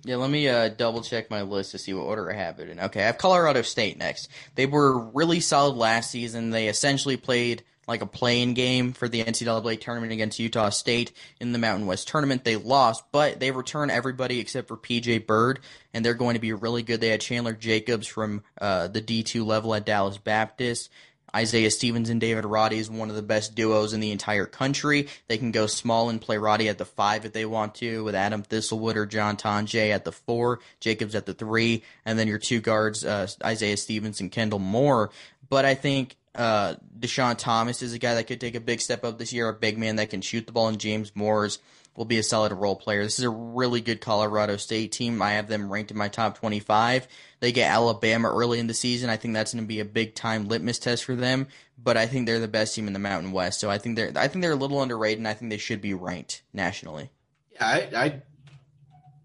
Yeah, 0.05 0.17
let 0.17 0.31
me 0.31 0.49
uh, 0.49 0.69
double 0.69 1.03
check 1.03 1.31
my 1.31 1.43
list 1.43 1.73
to 1.73 1.79
see 1.79 1.93
what 1.93 2.03
order 2.03 2.31
I 2.31 2.37
have 2.37 2.61
it 2.61 2.69
in. 2.69 2.79
Okay, 2.79 3.03
I 3.03 3.07
have 3.07 3.19
Colorado 3.19 3.63
State 3.63 3.99
next. 3.99 4.29
They 4.55 4.67
were 4.67 4.99
really 4.99 5.41
solid 5.41 5.77
last 5.77 6.13
season. 6.13 6.51
They 6.51 6.69
essentially 6.69 7.17
played 7.17 7.65
like 7.89 8.03
a 8.03 8.07
playing 8.07 8.55
game 8.55 8.93
for 8.93 9.09
the 9.09 9.23
NCAA 9.23 9.81
tournament 9.81 10.13
against 10.13 10.39
Utah 10.39 10.71
State 10.71 11.13
in 11.41 11.53
the 11.53 11.59
Mountain 11.59 11.87
West 11.87 12.09
tournament. 12.09 12.45
They 12.45 12.57
lost, 12.57 13.05
but 13.13 13.41
they 13.41 13.51
return 13.51 13.91
everybody 13.91 14.41
except 14.41 14.69
for 14.69 14.77
PJ 14.77 15.27
Bird, 15.27 15.61
and 15.95 16.05
they're 16.05 16.15
going 16.15 16.35
to 16.35 16.41
be 16.41 16.53
really 16.53 16.83
good. 16.83 17.01
They 17.01 17.09
had 17.09 17.21
Chandler 17.21 17.53
Jacobs 17.53 18.07
from 18.07 18.43
uh, 18.61 18.89
the 18.89 19.01
D2 19.01 19.45
level 19.45 19.75
at 19.75 19.87
Dallas 19.87 20.19
Baptist. 20.19 20.91
Isaiah 21.35 21.71
Stevens 21.71 22.09
and 22.09 22.21
David 22.21 22.45
Roddy 22.45 22.79
is 22.79 22.91
one 22.91 23.11
of 23.11 23.17
the 23.17 23.23
best 23.23 23.55
duos 23.55 23.93
in 23.93 24.01
the 24.01 24.13
entire 24.13 24.47
country. 24.47 25.09
They 25.29 25.39
can 25.39 25.51
go 25.51 25.67
small 25.67 26.09
and 26.09 26.21
play 26.21 26.39
Roddy 26.39 26.69
at 26.69 26.79
the 26.79 26.85
five 26.85 27.25
if 27.25 27.33
they 27.33 27.45
want 27.45 27.75
to, 27.77 28.05
with 28.05 28.15
Adam 28.15 28.43
Thistlewood 28.43 28.97
or 28.97 29.07
John 29.07 29.37
Tonje 29.37 29.91
at 29.91 30.05
the 30.05 30.13
four, 30.13 30.61
Jacobs 30.81 31.15
at 31.15 31.27
the 31.27 31.35
three, 31.35 31.83
and 32.05 32.19
then 32.19 32.29
your 32.29 32.39
two 32.39 32.61
guards, 32.61 33.05
uh, 33.05 33.27
Isaiah 33.45 33.77
Stevens 33.77 34.21
and 34.21 34.31
Kendle 34.31 34.61
Moore. 34.61 35.11
But 35.49 35.65
I 35.65 35.75
think 35.75 36.17
uh, 36.35 36.75
Dischon 36.99 37.37
Thomas 37.37 37.83
is 37.83 37.93
a 37.93 37.99
guy 37.99 38.15
that 38.15 38.25
could 38.25 38.41
take 38.41 38.55
a 38.55 38.61
big 38.61 38.81
step 38.81 39.05
up 39.05 39.19
this 39.19 39.33
year, 39.33 39.49
a 39.49 39.55
big 39.55 39.79
man 39.79 39.97
that 39.97 40.11
can 40.11 40.21
shoot 40.21 40.47
the 40.47 40.53
ball, 40.53 40.69
and 40.69 40.79
James 40.79 41.13
Moors 41.15 41.59
will 41.97 42.05
be 42.05 42.19
a 42.19 42.23
solid 42.23 42.53
role 42.53 42.77
player. 42.77 43.03
This 43.03 43.19
is 43.19 43.25
a 43.25 43.31
really 43.31 43.81
good 43.81 44.01
Colorado 44.01 44.57
State 44.57 44.93
team. 44.93 45.21
I 45.23 45.33
have 45.33 45.49
them 45.49 45.73
ranked 45.73 45.91
in 45.91 45.97
my 45.97 46.09
top 46.09 46.39
25. 46.39 47.09
They 47.41 47.53
get 47.53 47.71
Alabama 47.71 48.29
early 48.29 48.59
in 48.59 48.67
the 48.67 48.75
season. 48.75 49.11
I 49.11 49.17
think 49.17 49.35
that's 49.35 49.53
going 49.53 49.65
to 49.65 49.69
be 49.69 49.81
a 49.81 49.85
big 49.85 50.15
time 50.15 50.49
litmus 50.49 50.79
test 50.79 51.05
for 51.05 51.15
them. 51.15 51.49
But 51.83 51.97
I 51.97 52.07
think 52.07 52.27
they're 52.27 52.41
the 52.41 52.49
best 52.49 52.75
team 52.75 52.87
in 52.87 52.93
the 52.93 52.99
Mountain 52.99 53.33
West. 53.33 53.61
So 53.61 53.71
I 53.71 53.79
think 53.79 53.97
they're 53.97 54.13
I 54.17 54.29
think 54.29 54.43
they're 54.43 54.53
a 54.53 54.57
little 54.57 54.83
underrated, 54.83 55.19
and 55.19 55.29
I 55.29 55.35
think 55.35 55.51
they 55.51 55.59
should 55.59 55.81
be 55.81 55.95
ranked 55.95 56.43
nationally. 56.53 57.11
Yeah, 57.53 57.67
I, 57.67 57.91
I 57.95 58.23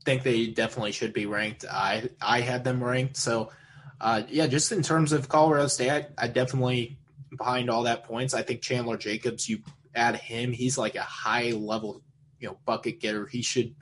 think 0.05 0.24
they 0.24 0.47
definitely 0.47 0.91
should 0.91 1.13
be 1.13 1.26
ranked. 1.26 1.65
I 1.69 2.09
I 2.22 2.41
had 2.41 2.63
them 2.63 2.84
ranked. 2.84 3.17
So 3.17 3.51
uh, 4.01 4.24
yeah, 4.30 4.47
just 4.47 4.72
in 4.72 4.82
terms 4.82 5.13
of 5.13 5.30
Colorado 5.30 5.67
State, 5.67 5.91
I, 5.91 6.07
I 6.17 6.28
definitely 6.28 6.97
behind 7.38 7.69
all 7.69 7.84
that 7.84 8.03
points. 8.03 8.34
I 8.34 8.41
think 8.41 8.61
Chandler 8.61 8.97
Jacobs, 8.97 9.47
you 9.47 9.59
add 9.95 10.15
him, 10.15 10.51
he's 10.51 10.78
like 10.78 10.95
a 10.95 11.01
high 11.01 11.51
level 11.51 12.01
you 12.41 12.49
know 12.49 12.57
bucket 12.65 12.99
getter. 12.99 13.25
He 13.25 13.41
should 13.41 13.75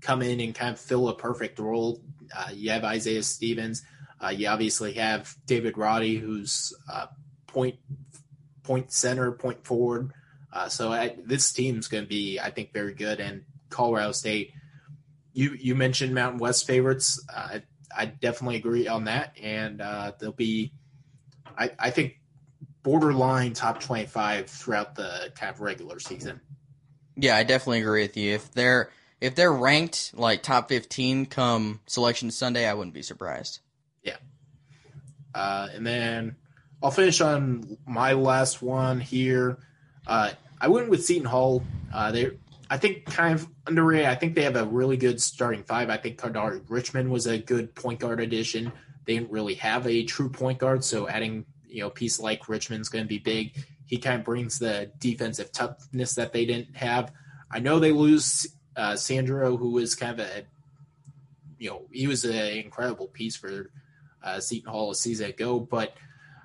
come 0.00 0.22
in 0.22 0.40
and 0.40 0.54
kind 0.54 0.72
of 0.72 0.80
fill 0.80 1.08
a 1.08 1.14
perfect 1.14 1.58
role. 1.58 2.02
Uh, 2.36 2.50
you 2.52 2.70
have 2.70 2.82
Isaiah 2.82 3.22
Stevens. 3.22 3.84
Uh, 4.20 4.28
you 4.28 4.48
obviously 4.48 4.94
have 4.94 5.36
David 5.46 5.78
Roddy, 5.78 6.16
who's 6.16 6.74
uh, 6.92 7.06
point 7.46 7.76
point 8.62 8.90
center, 8.90 9.30
point 9.32 9.64
forward. 9.64 10.12
Uh, 10.52 10.68
so 10.68 10.90
I, 10.90 11.16
this 11.24 11.52
team's 11.52 11.86
going 11.86 12.04
to 12.04 12.08
be, 12.08 12.40
I 12.40 12.50
think, 12.50 12.72
very 12.72 12.94
good. 12.94 13.20
And 13.20 13.44
Colorado 13.68 14.12
State, 14.12 14.52
you 15.32 15.52
you 15.52 15.74
mentioned 15.74 16.14
Mountain 16.14 16.40
West 16.40 16.66
favorites. 16.66 17.22
Uh, 17.32 17.60
I 17.96 18.06
definitely 18.06 18.56
agree 18.56 18.88
on 18.88 19.04
that, 19.04 19.36
and 19.40 19.80
uh, 19.80 20.12
they'll 20.18 20.32
be, 20.32 20.72
I, 21.56 21.70
I 21.78 21.90
think, 21.90 22.20
borderline 22.82 23.52
top 23.52 23.80
twenty 23.80 24.06
five 24.06 24.48
throughout 24.48 24.94
the 24.94 25.30
kind 25.34 25.54
of 25.54 25.60
regular 25.60 25.98
season. 25.98 26.40
Yeah, 27.16 27.36
I 27.36 27.44
definitely 27.44 27.80
agree 27.80 28.02
with 28.02 28.16
you. 28.16 28.34
If 28.34 28.52
they're 28.52 28.90
if 29.20 29.34
they're 29.34 29.52
ranked 29.52 30.12
like 30.14 30.42
top 30.42 30.68
15 30.68 31.26
come 31.26 31.80
selection 31.86 32.30
Sunday, 32.30 32.66
I 32.66 32.74
wouldn't 32.74 32.94
be 32.94 33.02
surprised. 33.02 33.60
Yeah. 34.02 34.16
Uh, 35.34 35.68
and 35.74 35.86
then 35.86 36.36
I'll 36.82 36.90
finish 36.90 37.20
on 37.20 37.78
my 37.86 38.12
last 38.12 38.62
one 38.62 39.00
here. 39.00 39.58
Uh, 40.06 40.32
I 40.60 40.68
went 40.68 40.88
with 40.88 41.04
Seton 41.04 41.26
Hall. 41.26 41.62
Uh, 41.92 42.12
they, 42.12 42.30
I 42.68 42.76
think, 42.78 43.06
kind 43.06 43.34
of 43.34 43.48
underrated. 43.66 44.06
I 44.06 44.14
think 44.14 44.34
they 44.34 44.42
have 44.42 44.56
a 44.56 44.64
really 44.64 44.96
good 44.96 45.20
starting 45.20 45.62
five. 45.64 45.90
I 45.90 45.96
think 45.96 46.18
Kadary 46.18 46.62
Richmond 46.68 47.10
was 47.10 47.26
a 47.26 47.38
good 47.38 47.74
point 47.74 48.00
guard 48.00 48.20
addition. 48.20 48.72
They 49.04 49.14
didn't 49.14 49.30
really 49.30 49.54
have 49.54 49.86
a 49.86 50.04
true 50.04 50.28
point 50.28 50.58
guard, 50.58 50.84
so 50.84 51.08
adding 51.08 51.46
you 51.66 51.82
know 51.82 51.90
piece 51.90 52.20
like 52.20 52.48
Richmond's 52.48 52.88
going 52.88 53.04
to 53.04 53.08
be 53.08 53.18
big. 53.18 53.64
He 53.86 53.98
kind 53.98 54.18
of 54.18 54.24
brings 54.24 54.58
the 54.58 54.90
defensive 54.98 55.52
toughness 55.52 56.14
that 56.14 56.32
they 56.32 56.44
didn't 56.44 56.76
have. 56.76 57.12
I 57.50 57.60
know 57.60 57.78
they 57.78 57.92
lose 57.92 58.46
uh, 58.76 58.96
Sandro, 58.96 59.56
who 59.56 59.70
was 59.70 59.94
kind 59.94 60.20
of 60.20 60.26
a, 60.26 60.44
you 61.58 61.70
know, 61.70 61.86
he 61.90 62.06
was 62.06 62.24
an 62.24 62.34
incredible 62.34 63.06
piece 63.06 63.36
for 63.36 63.70
uh, 64.22 64.40
Seton 64.40 64.70
Hall 64.70 64.90
a 64.90 64.94
season 64.94 65.30
ago, 65.30 65.60
but 65.60 65.94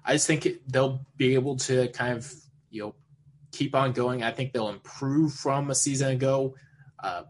I 0.06 0.14
just 0.14 0.28
think 0.28 0.48
they'll 0.68 1.06
be 1.18 1.34
able 1.34 1.58
to 1.58 1.88
kind 1.90 2.18
of, 2.18 2.32
you 2.70 2.84
know, 2.84 2.96
keep 3.52 3.76
on 3.76 3.92
going. 3.92 4.24
I 4.24 4.32
think 4.32 4.54
they'll 4.54 4.70
improve 4.70 5.34
from 5.34 5.70
a 5.70 5.76
season 5.76 6.12
ago 6.12 6.56
uh, 7.04 7.24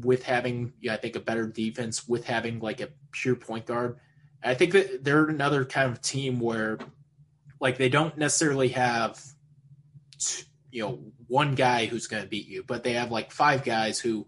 with 0.00 0.22
having, 0.24 0.72
yeah, 0.80 0.94
I 0.94 0.96
think, 0.96 1.16
a 1.16 1.20
better 1.20 1.46
defense, 1.46 2.06
with 2.06 2.26
having 2.26 2.60
like 2.60 2.80
a 2.80 2.88
pure 3.12 3.36
point 3.36 3.66
guard. 3.66 3.98
I 4.42 4.54
think 4.54 4.72
that 4.72 5.04
they're 5.04 5.26
another 5.26 5.64
kind 5.64 5.90
of 5.90 6.00
team 6.00 6.38
where, 6.38 6.78
like, 7.60 7.78
they 7.78 7.88
don't 7.88 8.16
necessarily 8.16 8.68
have, 8.68 9.20
you 10.70 10.82
know, 10.82 11.00
one 11.26 11.54
guy 11.54 11.86
who's 11.86 12.06
going 12.06 12.22
to 12.22 12.28
beat 12.28 12.48
you, 12.48 12.64
but 12.66 12.84
they 12.84 12.94
have 12.94 13.10
like 13.10 13.30
five 13.30 13.64
guys 13.64 13.98
who, 13.98 14.26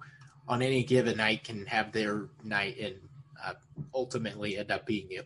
on 0.48 0.62
any 0.62 0.82
given 0.84 1.16
night, 1.16 1.44
can 1.44 1.66
have 1.66 1.92
their 1.92 2.28
night 2.44 2.78
and 2.78 2.96
uh, 3.44 3.54
ultimately 3.94 4.58
end 4.58 4.70
up 4.70 4.86
beating 4.86 5.10
you. 5.10 5.22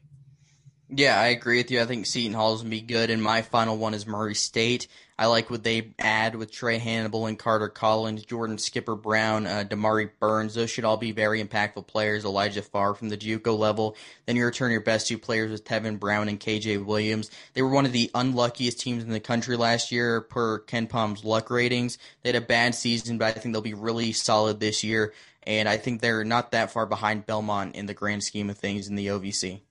Yeah, 0.97 1.18
I 1.18 1.28
agree 1.28 1.57
with 1.57 1.72
you. 1.72 1.80
I 1.80 1.86
think 1.86 2.07
Seton 2.07 2.34
Hall 2.34 2.55
is 2.55 2.61
going 2.61 2.70
to 2.70 2.76
be 2.76 2.80
good, 2.80 3.11
and 3.11 3.20
my 3.20 3.42
final 3.42 3.76
one 3.76 3.95
is 3.95 4.07
Murray 4.07 4.36
State. 4.36 4.86
I 5.18 5.26
like 5.26 5.51
what 5.51 5.64
they 5.64 5.92
add 5.99 6.36
with 6.36 6.53
Trae 6.53 6.78
Hannibal 6.78 7.26
and 7.26 7.36
Carter 7.36 7.68
Collins, 7.68 8.24
Jordan 8.24 8.59
Skipper 8.59 8.95
Brown, 8.95 9.45
uh, 9.45 9.64
Damari 9.68 10.09
Burns. 10.20 10.55
Those 10.55 10.70
should 10.70 10.84
all 10.84 10.97
be 10.97 11.11
very 11.11 11.42
impactful 11.42 11.88
players. 11.88 12.24
Elijah 12.24 12.62
Farr 12.62 12.95
from 12.95 13.09
the 13.09 13.16
JUCO 13.16 13.59
level. 13.59 13.97
Then 14.26 14.36
you 14.36 14.45
return 14.45 14.70
your 14.70 14.82
best 14.82 15.09
two 15.09 15.18
players 15.18 15.51
with 15.51 15.64
Tevin 15.64 15.99
Brown 15.99 16.28
and 16.28 16.38
KJ 16.38 16.84
Williams. 16.84 17.28
They 17.55 17.62
were 17.62 17.70
one 17.70 17.86
of 17.86 17.92
the 17.92 18.12
unluckiest 18.14 18.78
teams 18.78 19.03
in 19.03 19.11
the 19.11 19.18
country 19.18 19.57
last 19.57 19.90
year 19.90 20.20
per 20.20 20.61
KenPom's 20.61 21.24
luck 21.24 21.51
ratings. 21.51 21.99
They 22.22 22.28
had 22.28 22.40
a 22.40 22.47
bad 22.47 22.76
season, 22.76 23.18
but 23.18 23.26
I 23.26 23.32
think 23.32 23.53
they'll 23.53 23.62
be 23.62 23.74
really 23.74 24.12
solid 24.12 24.61
this 24.61 24.84
year. 24.84 25.12
And 25.42 25.68
I 25.68 25.76
think 25.76 26.01
they're 26.01 26.24
not 26.24 26.53
that 26.53 26.70
far 26.70 26.86
behind 26.86 27.26
Belmont 27.26 27.74
in 27.74 27.86
the 27.86 27.95
grand 27.95 28.22
scheme 28.22 28.49
of 28.49 28.59
things 28.59 28.86
in 28.86 28.95
the 28.95 29.09
OVC. 29.09 29.62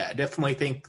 Yeah, 0.00 0.08
I 0.08 0.14
definitely 0.14 0.54
think 0.54 0.88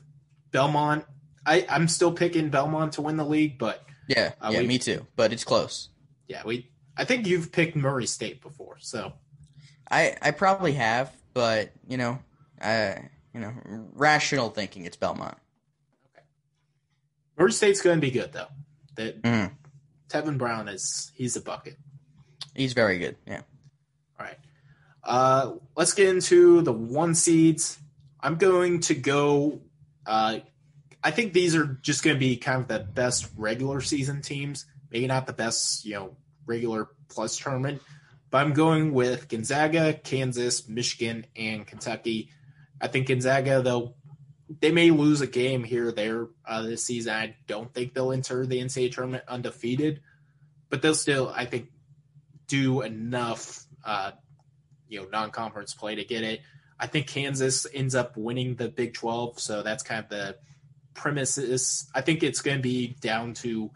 Belmont. 0.52 1.04
I, 1.46 1.66
I'm 1.70 1.90
still 1.90 2.14
picking 2.14 2.50
Belmont 2.50 2.94
to 2.94 3.02
win 3.02 3.18
the 3.18 3.26
league, 3.26 3.58
but 3.58 3.84
yeah, 4.08 4.32
uh, 4.40 4.52
yeah, 4.54 4.62
we, 4.62 4.68
me 4.68 4.80
too. 4.80 5.06
But 5.18 5.34
it's 5.34 5.44
close. 5.44 5.90
Yeah, 6.30 6.44
we. 6.46 6.72
I 6.96 7.04
think 7.04 7.28
you've 7.28 7.52
picked 7.52 7.76
Murray 7.76 8.06
State 8.06 8.42
before, 8.42 8.78
so. 8.80 9.12
I 9.90 10.16
I 10.22 10.32
probably 10.32 10.74
have, 10.74 11.12
but 11.34 11.72
you 11.90 11.98
know, 11.98 12.20
uh, 12.62 12.94
you 13.34 13.42
know, 13.42 13.54
rational 13.92 14.50
thinking, 14.50 14.86
it's 14.86 14.96
Belmont. 14.96 15.38
Okay. 16.16 16.26
Murray 17.38 17.52
State's 17.52 17.82
going 17.82 17.98
to 17.98 18.02
be 18.02 18.12
good 18.12 18.32
though. 18.32 18.48
That 18.96 19.22
mm. 19.24 19.52
Tevin 20.08 20.38
Brown 20.38 20.70
is 20.70 21.12
he's 21.16 21.36
a 21.36 21.42
bucket. 21.42 21.76
He's 22.56 22.72
very 22.72 22.98
good. 22.98 23.18
Yeah. 23.28 23.42
All 24.18 24.26
right. 24.26 24.38
Uh, 25.04 25.56
let's 25.76 25.94
get 25.94 26.08
into 26.08 26.62
the 26.62 26.72
one 26.72 27.14
seeds. 27.14 27.78
I'm 28.22 28.36
going 28.36 28.82
to 28.82 28.96
go 28.96 29.62
uh, 30.06 30.40
I 31.04 31.12
think 31.12 31.34
these 31.34 31.56
are 31.56 31.66
just 31.66 32.04
going 32.04 32.16
to 32.16 32.20
be 32.20 32.38
kind 32.38 32.62
of 32.62 32.68
the 32.68 32.80
best 32.80 33.30
regular 33.36 33.82
season 33.82 34.22
teams. 34.22 34.66
Maybe 34.92 35.08
not 35.08 35.26
the 35.26 35.34
best, 35.34 35.86
you 35.86 35.96
know, 35.96 36.16
regular 36.46 36.90
plus 37.10 37.38
tournament, 37.38 37.82
but 38.30 38.40
I'm 38.40 38.54
going 38.54 38.94
with 38.94 39.28
Gonzaga, 39.28 39.94
Kansas, 39.94 40.68
Michigan, 40.68 41.26
and 41.36 41.66
Kentucky. 41.66 42.30
I 42.80 42.88
think 42.88 43.08
Gonzaga, 43.08 43.62
though, 43.62 43.96
they 44.60 44.72
may 44.72 44.92
lose 44.92 45.22
a 45.22 45.28
game 45.28 45.64
here 45.64 45.88
or 45.88 45.92
there 45.92 46.28
uh, 46.46 46.64
this 46.64 46.84
season. 46.86 47.14
I 47.14 47.36
don't 47.48 47.74
think 47.74 47.94
they'll 47.94 48.12
enter 48.12 48.46
the 48.46 48.60
NCAA 48.60 48.92
tournament 48.92 49.24
undefeated, 49.28 50.02
but 50.70 50.82
they'll 50.82 50.94
still, 50.94 51.32
I 51.34 51.46
think, 51.46 51.70
do 52.48 52.82
enough, 52.82 53.66
uh, 53.86 54.12
you 54.88 55.02
know, 55.02 55.08
non-conference 55.10 55.74
play 55.74 55.96
to 55.96 56.04
get 56.04 56.24
it. 56.24 56.42
I 56.82 56.88
think 56.88 57.06
Kansas 57.06 57.68
ends 57.72 57.94
up 57.94 58.18
winning 58.18 58.56
the 58.56 58.68
Big 58.68 58.96
12, 58.96 59.40
so 59.40 59.62
that's 59.62 59.84
kind 59.84 60.04
of 60.04 60.10
the 60.10 60.36
premises. 60.96 61.88
I 61.94 62.02
think 62.02 62.24
it's 62.24 62.42
going 62.42 62.58
to 62.58 62.64
be 62.64 62.96
down 63.00 63.36
to 63.36 63.70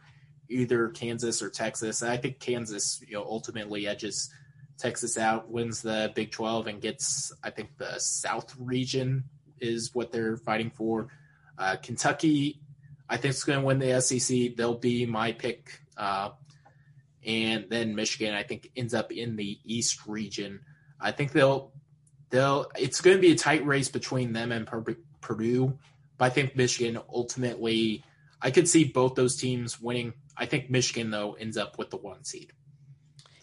either 0.50 0.90
Kansas 0.90 1.44
or 1.44 1.52
Texas. 1.52 2.02
I 2.02 2.18
think 2.18 2.40
Kansas, 2.40 3.00
you 3.08 3.14
know, 3.14 3.24
ultimately 3.24 3.88
edges 3.88 4.34
Texas 4.80 5.20
out, 5.20 5.52
wins 5.52 5.84
the 5.84 6.12
Big 6.16 6.32
12, 6.32 6.66
and 6.66 6.82
gets, 6.82 7.32
I 7.44 7.52
think, 7.52 7.78
the 7.78 8.00
South 8.00 8.56
region 8.58 9.26
is 9.60 9.94
what 9.94 10.12
they're 10.12 10.38
fighting 10.38 10.72
for. 10.72 11.10
Uh, 11.60 11.76
Kentucky, 11.76 12.60
I 13.08 13.18
think, 13.18 13.36
is 13.36 13.44
going 13.44 13.60
to 13.60 13.66
win 13.66 13.78
the 13.78 14.02
SEC. 14.02 14.56
They'll 14.56 14.80
be 14.80 15.06
my 15.06 15.32
pick. 15.32 15.80
Uh, 15.96 16.32
and 17.24 17.68
then 17.70 17.94
Michigan, 17.94 18.34
I 18.34 18.42
think, 18.42 18.72
ends 18.76 18.96
up 18.96 19.12
in 19.12 19.36
the 19.36 19.60
East 19.64 20.08
region. 20.08 20.62
I 21.00 21.12
think 21.12 21.32
they'll 21.32 21.72
they'll. 22.30 22.72
It's 22.78 23.02
going 23.02 23.18
to 23.18 23.22
be 23.22 23.32
a 23.32 23.36
tight 23.36 23.66
race 23.66 23.90
between 23.90 24.34
them 24.34 24.52
and 24.52 24.68
Purdue. 25.22 25.78
But 26.18 26.26
I 26.26 26.30
think 26.30 26.56
Michigan 26.56 27.00
ultimately, 27.14 28.04
I 28.42 28.52
could 28.52 28.68
see 28.68 28.86
both 28.86 29.16
those 29.16 29.36
teams 29.36 29.82
winning. 29.82 30.14
I 30.38 30.46
think 30.46 30.70
Michigan 30.70 31.12
though 31.12 31.34
ends 31.34 31.58
up 31.58 31.78
with 31.78 31.90
the 31.90 31.98
one 31.98 32.24
seed. 32.24 32.54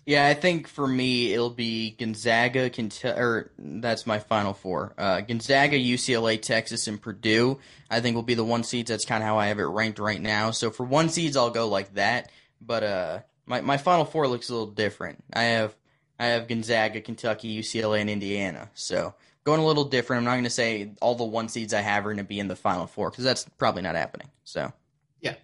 Yeah, 0.05 0.27
I 0.27 0.35
think 0.35 0.67
for 0.67 0.87
me 0.87 1.33
it'll 1.33 1.51
be 1.51 1.93
Gonzaga, 1.93 2.71
or 3.05 3.53
that's 3.57 4.05
my 4.05 4.19
final 4.19 4.53
four. 4.53 4.95
Uh, 4.99 5.21
Gonzaga, 5.21 5.79
UCLA, 5.79 6.43
Texas, 6.43 6.89
and 6.89 7.01
Purdue. 7.01 7.61
I 7.89 8.01
think 8.01 8.17
will 8.17 8.25
be 8.25 8.35
the 8.35 8.45
one 8.45 8.65
seeds. 8.65 8.91
That's 8.91 9.05
kind 9.05 9.23
of 9.23 9.29
how 9.29 9.39
I 9.39 9.47
have 9.47 9.61
it 9.61 9.65
ranked 9.65 10.01
right 10.01 10.21
now. 10.21 10.51
So 10.51 10.71
for 10.71 10.85
one 10.85 11.09
seeds, 11.09 11.37
I'll 11.37 11.51
go 11.51 11.69
like 11.69 11.95
that. 11.95 12.33
But 12.61 12.83
uh, 12.83 13.21
my 13.47 13.61
my 13.61 13.77
final 13.77 14.05
four 14.05 14.27
looks 14.27 14.49
a 14.49 14.53
little 14.53 14.73
different. 14.73 15.23
I 15.33 15.43
have 15.45 15.75
I 16.23 16.27
have 16.27 16.47
Gonzaga, 16.47 17.01
Kentucky, 17.01 17.61
UCLA, 17.61 18.01
and 18.01 18.09
Indiana. 18.09 18.71
So 18.75 19.15
going 19.43 19.61
a 19.61 19.67
little 19.67 19.85
different. 19.85 20.19
I'm 20.19 20.25
not 20.25 20.33
going 20.33 20.45
to 20.45 20.51
say 20.51 20.93
all 21.01 21.17
the 21.17 21.25
one 21.25 21.49
seeds 21.49 21.75
I 21.75 21.81
have 21.81 22.07
are 22.07 22.11
going 22.11 22.19
to 22.19 22.25
be 22.25 22.39
in 22.39 22.47
the 22.47 22.55
final 22.55 22.87
four 22.87 23.11
because 23.11 23.25
that's 23.25 23.45
probably 23.59 23.83
not 23.83 23.97
happening. 23.97 24.29
So, 24.45 24.73
yeah. 25.21 25.35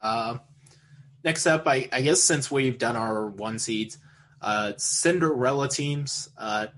Uh, 0.00 0.38
next 1.24 1.46
up, 1.46 1.66
I, 1.66 1.88
I, 1.90 2.02
guess 2.02 2.22
since 2.22 2.48
we've 2.48 2.78
done 2.78 2.94
our 2.94 3.26
one 3.26 3.58
seeds, 3.58 3.98
uh, 4.40 4.74
Cinderella 4.76 5.68
teams. 5.68 6.28
Uh, 6.38 6.68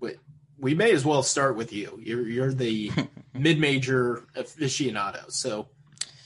we, 0.00 0.14
we 0.58 0.74
may 0.74 0.92
as 0.92 1.04
well 1.04 1.22
start 1.22 1.54
with 1.54 1.70
you. 1.72 2.00
You're 2.02 2.26
you're 2.26 2.54
the 2.54 2.90
mid 3.34 3.58
major 3.58 4.24
aficionado. 4.34 5.30
So, 5.30 5.68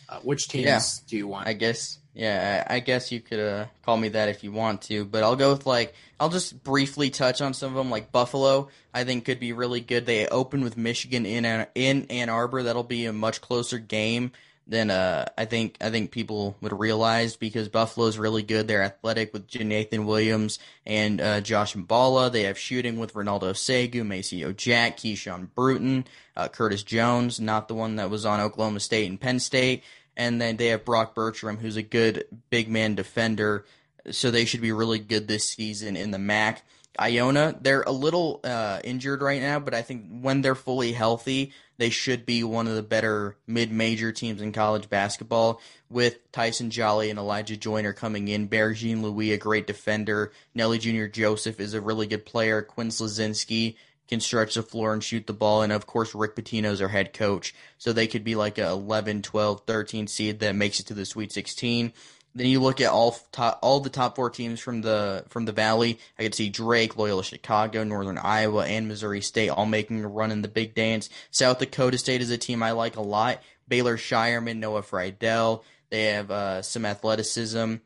uh, 0.08 0.20
which 0.20 0.46
teams 0.46 0.66
yeah, 0.66 1.08
do 1.08 1.16
you 1.16 1.26
want? 1.26 1.48
I 1.48 1.54
guess 1.54 1.98
yeah, 2.12 2.64
I 2.68 2.80
guess 2.80 3.12
you 3.12 3.20
could 3.20 3.38
uh, 3.38 3.66
call 3.84 3.96
me 3.96 4.08
that 4.10 4.28
if 4.28 4.42
you 4.42 4.50
want 4.50 4.82
to, 4.82 5.04
but 5.04 5.22
I'll 5.22 5.36
go 5.36 5.52
with 5.52 5.66
like 5.66 5.94
I'll 6.18 6.28
just 6.28 6.62
briefly 6.64 7.10
touch 7.10 7.40
on 7.40 7.54
some 7.54 7.70
of 7.70 7.76
them. 7.76 7.90
Like 7.90 8.10
Buffalo, 8.10 8.68
I 8.92 9.04
think 9.04 9.24
could 9.24 9.38
be 9.38 9.52
really 9.52 9.80
good. 9.80 10.06
They 10.06 10.26
open 10.26 10.62
with 10.62 10.76
Michigan 10.76 11.24
in 11.24 11.66
in 11.74 12.06
Ann 12.10 12.28
Arbor. 12.28 12.64
That'll 12.64 12.82
be 12.82 13.06
a 13.06 13.12
much 13.12 13.40
closer 13.40 13.78
game 13.78 14.32
than 14.70 14.90
uh, 14.90 15.26
I 15.36 15.44
think 15.44 15.76
I 15.80 15.90
think 15.90 16.10
people 16.10 16.56
would 16.60 16.78
realize 16.78 17.36
because 17.36 17.68
Buffalo's 17.68 18.18
really 18.18 18.42
good. 18.42 18.66
They're 18.66 18.82
athletic 18.82 19.32
with 19.32 19.52
Nathan 19.54 20.06
Williams 20.06 20.58
and 20.86 21.20
uh, 21.20 21.40
Josh 21.40 21.74
Mballa. 21.74 22.32
They 22.32 22.44
have 22.44 22.58
shooting 22.58 22.98
with 22.98 23.14
Ronaldo 23.14 23.56
Segu, 23.56 24.04
Maceo 24.04 24.52
Jack, 24.52 24.96
Keyshawn 24.96 25.48
Bruton, 25.54 26.06
uh, 26.36 26.48
Curtis 26.48 26.84
Jones, 26.84 27.40
not 27.40 27.68
the 27.68 27.74
one 27.74 27.96
that 27.96 28.10
was 28.10 28.24
on 28.24 28.40
Oklahoma 28.40 28.80
State 28.80 29.10
and 29.10 29.20
Penn 29.20 29.40
State 29.40 29.82
and 30.16 30.40
then 30.40 30.56
they 30.56 30.68
have 30.68 30.84
Brock 30.84 31.14
Bertram, 31.14 31.58
who's 31.58 31.76
a 31.76 31.82
good 31.82 32.24
big 32.50 32.68
man 32.68 32.94
defender. 32.94 33.64
So 34.10 34.30
they 34.30 34.44
should 34.44 34.62
be 34.62 34.72
really 34.72 34.98
good 34.98 35.28
this 35.28 35.48
season 35.48 35.96
in 35.96 36.10
the 36.10 36.18
MAC. 36.18 36.62
Iona, 36.98 37.56
they're 37.60 37.82
a 37.82 37.92
little 37.92 38.40
uh, 38.42 38.80
injured 38.82 39.22
right 39.22 39.40
now, 39.40 39.58
but 39.60 39.74
I 39.74 39.82
think 39.82 40.06
when 40.20 40.42
they're 40.42 40.54
fully 40.54 40.92
healthy, 40.92 41.52
they 41.78 41.88
should 41.88 42.26
be 42.26 42.44
one 42.44 42.66
of 42.66 42.74
the 42.74 42.82
better 42.82 43.36
mid-major 43.46 44.12
teams 44.12 44.42
in 44.42 44.52
college 44.52 44.90
basketball. 44.90 45.60
With 45.88 46.30
Tyson 46.30 46.70
Jolly 46.70 47.10
and 47.10 47.18
Elijah 47.18 47.56
Joyner 47.56 47.92
coming 47.92 48.28
in, 48.28 48.48
Jean 48.74 49.02
Louis, 49.02 49.32
a 49.32 49.38
great 49.38 49.66
defender, 49.66 50.32
Nelly 50.54 50.78
Jr. 50.78 51.06
Joseph 51.06 51.58
is 51.58 51.74
a 51.74 51.80
really 51.80 52.06
good 52.06 52.26
player, 52.26 52.62
Quinn 52.62 52.88
Slazinski 52.88 53.76
can 54.10 54.20
stretch 54.20 54.56
the 54.56 54.62
floor 54.62 54.92
and 54.92 55.02
shoot 55.02 55.26
the 55.26 55.32
ball. 55.32 55.62
And 55.62 55.72
of 55.72 55.86
course, 55.86 56.14
Rick 56.14 56.36
Pitino's 56.36 56.82
our 56.82 56.88
head 56.88 57.14
coach. 57.14 57.54
So 57.78 57.92
they 57.92 58.06
could 58.06 58.24
be 58.24 58.34
like 58.34 58.58
a 58.58 58.68
11, 58.68 59.22
12, 59.22 59.62
13 59.66 60.06
seed 60.08 60.40
that 60.40 60.54
makes 60.54 60.80
it 60.80 60.86
to 60.86 60.94
the 60.94 61.06
Sweet 61.06 61.32
16. 61.32 61.92
Then 62.34 62.46
you 62.46 62.60
look 62.60 62.80
at 62.80 62.90
all 62.90 63.16
top, 63.32 63.58
all 63.62 63.80
the 63.80 63.90
top 63.90 64.14
four 64.14 64.30
teams 64.30 64.60
from 64.60 64.82
the 64.82 65.24
from 65.28 65.46
the 65.46 65.52
Valley. 65.52 65.98
I 66.18 66.22
could 66.22 66.34
see 66.34 66.48
Drake, 66.48 66.96
Loyola 66.96 67.24
Chicago, 67.24 67.82
Northern 67.82 68.18
Iowa, 68.18 68.66
and 68.66 68.86
Missouri 68.86 69.20
State 69.20 69.48
all 69.48 69.66
making 69.66 70.04
a 70.04 70.08
run 70.08 70.30
in 70.30 70.42
the 70.42 70.48
big 70.48 70.74
dance. 70.74 71.08
South 71.32 71.58
Dakota 71.58 71.98
State 71.98 72.20
is 72.20 72.30
a 72.30 72.38
team 72.38 72.62
I 72.62 72.70
like 72.70 72.96
a 72.96 73.02
lot. 73.02 73.42
Baylor 73.66 73.96
Scheierman, 73.96 74.58
Noah 74.58 74.82
Freidel. 74.82 75.64
They 75.90 76.04
have 76.04 76.30
uh, 76.30 76.62
some 76.62 76.86
athleticism 76.86 77.76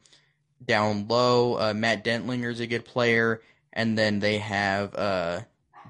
down 0.63 1.09
low. 1.09 1.59
Uh, 1.59 1.75
Matt 1.75 2.05
Dentlinger 2.05 2.51
is 2.51 2.61
a 2.61 2.67
good 2.67 2.85
player, 2.85 3.41
and 3.73 3.97
then 3.97 4.19
they 4.19 4.39
have 4.39 4.95
uh, 4.95 5.41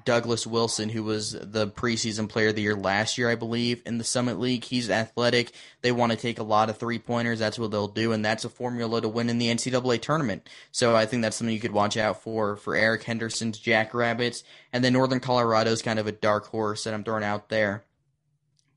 Douglas 0.05 0.47
Wilson, 0.47 0.89
who 0.89 1.03
was 1.03 1.31
the 1.31 1.67
preseason 1.67 2.29
player 2.29 2.49
of 2.49 2.55
the 2.55 2.61
year 2.61 2.75
last 2.75 3.17
year, 3.17 3.29
I 3.29 3.35
believe, 3.35 3.81
in 3.85 3.97
the 3.97 4.03
Summit 4.03 4.39
League. 4.39 4.63
He's 4.63 4.89
athletic. 4.89 5.51
They 5.81 5.91
want 5.91 6.11
to 6.11 6.17
take 6.17 6.39
a 6.39 6.43
lot 6.43 6.69
of 6.69 6.77
three 6.77 6.99
pointers. 6.99 7.39
That's 7.39 7.59
what 7.59 7.71
they'll 7.71 7.87
do, 7.87 8.11
and 8.11 8.23
that's 8.23 8.45
a 8.45 8.49
formula 8.49 9.01
to 9.01 9.09
win 9.09 9.29
in 9.29 9.39
the 9.39 9.49
NCAA 9.49 10.01
tournament. 10.01 10.47
So 10.71 10.95
I 10.95 11.05
think 11.05 11.23
that's 11.23 11.35
something 11.35 11.53
you 11.53 11.59
could 11.59 11.71
watch 11.71 11.97
out 11.97 12.21
for 12.21 12.55
for 12.55 12.75
Eric 12.75 13.03
Henderson's 13.03 13.57
Jackrabbits. 13.57 14.43
And 14.71 14.83
then 14.83 14.93
Northern 14.93 15.19
Colorado 15.19 15.71
is 15.71 15.81
kind 15.81 15.99
of 15.99 16.07
a 16.07 16.11
dark 16.11 16.47
horse 16.47 16.83
that 16.83 16.93
I'm 16.93 17.03
throwing 17.03 17.23
out 17.23 17.49
there 17.49 17.83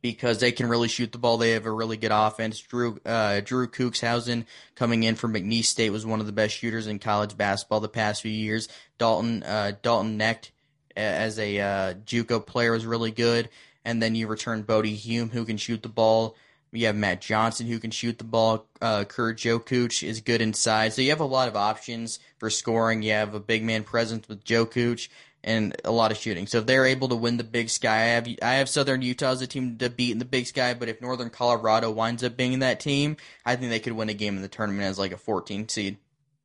because 0.01 0.39
they 0.39 0.53
can 0.53 0.69
really 0.69 0.89
shoot 0.89 1.13
the 1.13 1.19
ball. 1.19 1.39
They 1.39 1.51
have 1.51 1.67
a 1.67 1.73
really 1.73 1.97
good 1.97 2.13
offense. 2.13 2.61
Drew 2.61 2.99
uh, 3.05 3.41
Drew 3.41 3.69
Kuxhausen 3.69 4.47
coming 4.75 5.03
in 5.03 5.17
from 5.17 5.35
McNeese 5.35 5.67
State 5.67 5.91
was 5.91 6.07
one 6.07 6.21
of 6.21 6.27
the 6.27 6.33
best 6.33 6.55
shooters 6.55 6.87
in 6.87 6.99
college 6.99 7.37
basketball 7.37 7.81
the 7.81 7.89
past 7.89 8.23
few 8.23 8.33
years. 8.33 8.69
Dalton 8.99 9.43
uh, 9.43 9.73
Dalton 9.83 10.19
Knecht 10.19 10.51
as 10.99 11.39
a 11.39 11.61
uh, 11.61 11.95
JUCO 11.95 12.45
player 12.45 12.73
was 12.73 12.87
really 12.87 13.11
good. 13.11 13.49
And 13.85 14.03
then 14.03 14.15
you 14.15 14.27
return 14.27 14.63
Bodie 14.63 14.95
Hume, 14.95 15.31
who 15.31 15.45
can 15.45 15.57
shoot 15.57 15.83
the 15.83 15.89
ball. 15.89 16.37
You 16.71 16.87
have 16.87 16.97
Matt 16.97 17.23
Johnson, 17.23 17.67
who 17.67 17.79
can 17.79 17.91
shoot 17.91 18.19
the 18.19 18.25
ball. 18.25 18.67
Uh, 18.83 19.05
Kur 19.05 19.33
Jongkuch 19.33 20.07
is 20.07 20.21
good 20.21 20.43
inside. 20.43 20.93
So 20.93 21.01
you 21.01 21.11
have 21.11 21.21
a 21.21 21.25
lot 21.25 21.49
of 21.49 21.57
options 21.57 22.19
for 22.37 22.51
scoring. 22.51 23.03
You 23.03 23.13
have 23.13 23.35
a 23.35 23.41
big 23.41 23.65
man 23.65 23.85
presence 23.85 24.29
with 24.29 24.45
Jongkuch 24.45 25.09
and 25.43 25.75
a 25.85 25.91
lot 25.91 26.11
of 26.11 26.19
shooting. 26.19 26.47
So 26.47 26.59
if 26.59 26.67
they're 26.67 26.85
able 26.85 27.09
to 27.09 27.17
win 27.17 27.37
the 27.37 27.45
Big 27.45 27.71
Sky, 27.71 27.95
I 27.95 28.07
have 28.07 28.29
I 28.43 28.55
have 28.55 28.69
Southern 28.69 29.03
Utah 29.03 29.31
as 29.31 29.41
a 29.41 29.47
team 29.47 29.79
to 29.79 29.89
beat 29.89 30.13
in 30.13 30.19
the 30.19 30.25
Big 30.25 30.47
Sky. 30.47 30.75
But 30.75 30.89
if 30.89 31.01
Northern 31.01 31.31
Colorado 31.31 31.91
winds 31.91 32.23
up 32.23 32.37
being 32.37 32.59
that 32.59 32.81
team, 32.81 33.17
I 33.47 33.57
think 33.57 33.71
they 33.71 33.81
could 33.81 33.95
win 33.95 34.11
a 34.11 34.15
game 34.15 34.37
in 34.37 34.43
the 34.43 34.49
tournament 34.49 34.85
as 34.85 34.99
like 34.99 35.13
a 35.13 35.17
14 35.17 35.69
seed. 35.69 35.97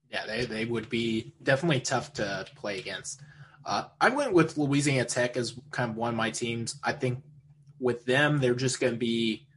Yeah, 0.10 0.26
they 0.26 0.45
they 0.45 0.66
would 0.66 0.89
be 0.89 1.34
definitely 1.41 1.82
tough 1.82 2.14
to 2.14 2.45
play 2.56 2.80
against. 2.80 3.20
Uh, 3.66 3.86
I 3.99 4.09
went 4.09 4.34
with 4.34 4.57
Louisiana 4.57 5.05
Tech 5.05 5.38
as 5.38 5.57
kind 5.72 5.91
of 5.91 5.97
one 5.97 6.09
of 6.09 6.16
my 6.16 6.32
teams. 6.32 6.80
I 6.84 6.93
think 6.93 7.24
with 7.80 8.05
them, 8.05 8.39
they're 8.39 8.55
just 8.55 8.80
going 8.80 8.93
to 8.93 8.99
be. 8.99 9.47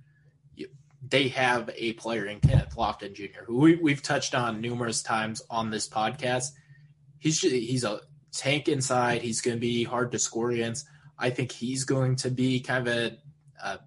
They 1.09 1.29
have 1.29 1.71
a 1.77 1.93
player 1.93 2.27
in 2.27 2.41
Kenneth 2.41 2.75
Lofton 2.77 3.15
Jr., 3.15 3.45
who 3.47 3.59
we, 3.59 3.77
we've 3.77 4.03
touched 4.03 4.35
on 4.35 4.61
numerous 4.61 5.03
times 5.03 5.41
on 5.49 5.71
this 5.71 5.89
podcast. 5.89 6.51
He's 7.19 7.41
he's 7.41 7.85
a 7.85 8.01
tank 8.33 8.69
inside. 8.69 9.23
He's 9.23 9.41
going 9.41 9.57
to 9.57 9.61
be 9.61 9.85
hard 9.85 10.13
to 10.13 10.19
score 10.19 10.51
against. 10.51 10.87
I 11.19 11.31
think 11.31 11.53
he's 11.53 11.85
going 11.85 12.17
to 12.17 12.31
be 12.31 12.61
kind 12.61 12.87
of 12.87 12.95
a, 12.95 13.19
a 13.63 13.79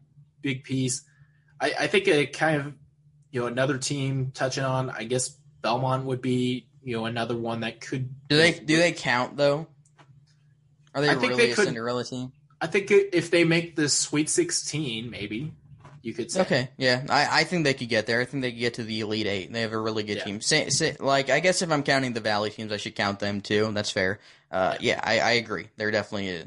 big 0.41 0.63
piece. 0.63 1.03
I, 1.59 1.73
I 1.81 1.87
think 1.87 2.07
a 2.07 2.25
kind 2.25 2.61
of 2.61 2.73
you 3.31 3.41
know 3.41 3.47
another 3.47 3.77
team 3.77 4.31
touching 4.33 4.63
on. 4.63 4.89
I 4.89 5.03
guess 5.03 5.29
Belmont 5.61 6.05
would 6.05 6.21
be 6.21 6.67
you 6.83 6.95
know 6.95 7.05
another 7.05 7.37
one 7.37 7.61
that 7.61 7.81
could. 7.81 8.27
Do 8.27 8.37
they 8.37 8.53
do 8.53 8.77
they 8.77 8.91
count 8.91 9.37
though? 9.37 9.67
Are 10.93 11.01
they 11.01 11.09
I 11.09 11.15
think 11.15 11.31
really 11.31 11.47
they 11.47 11.53
could, 11.53 11.63
a 11.63 11.67
Cinderella 11.67 12.03
team? 12.03 12.31
I 12.61 12.67
think 12.67 12.91
if 12.91 13.31
they 13.31 13.43
make 13.43 13.75
the 13.75 13.89
Sweet 13.89 14.29
16, 14.29 15.09
maybe 15.09 15.53
you 16.01 16.13
could 16.13 16.31
say. 16.31 16.41
Okay, 16.41 16.69
yeah, 16.77 17.03
I, 17.09 17.41
I 17.41 17.43
think 17.43 17.63
they 17.63 17.73
could 17.73 17.89
get 17.89 18.05
there. 18.05 18.21
I 18.21 18.25
think 18.25 18.41
they 18.41 18.51
could 18.51 18.59
get 18.59 18.73
to 18.75 18.83
the 18.83 19.01
Elite 19.01 19.27
Eight. 19.27 19.51
They 19.51 19.61
have 19.61 19.73
a 19.73 19.79
really 19.79 20.03
good 20.03 20.17
yeah. 20.17 20.23
team. 20.25 20.41
Say, 20.41 20.69
say, 20.69 20.95
like, 20.99 21.29
I 21.29 21.39
guess 21.39 21.61
if 21.61 21.71
I'm 21.71 21.83
counting 21.83 22.13
the 22.13 22.21
Valley 22.21 22.49
teams, 22.49 22.71
I 22.71 22.77
should 22.77 22.95
count 22.95 23.19
them 23.19 23.41
too. 23.41 23.69
That's 23.73 23.91
fair. 23.91 24.19
Uh, 24.51 24.75
yeah, 24.79 24.99
I, 25.03 25.19
I 25.19 25.31
agree. 25.31 25.69
They're 25.77 25.91
definitely 25.91 26.29
a 26.29 26.45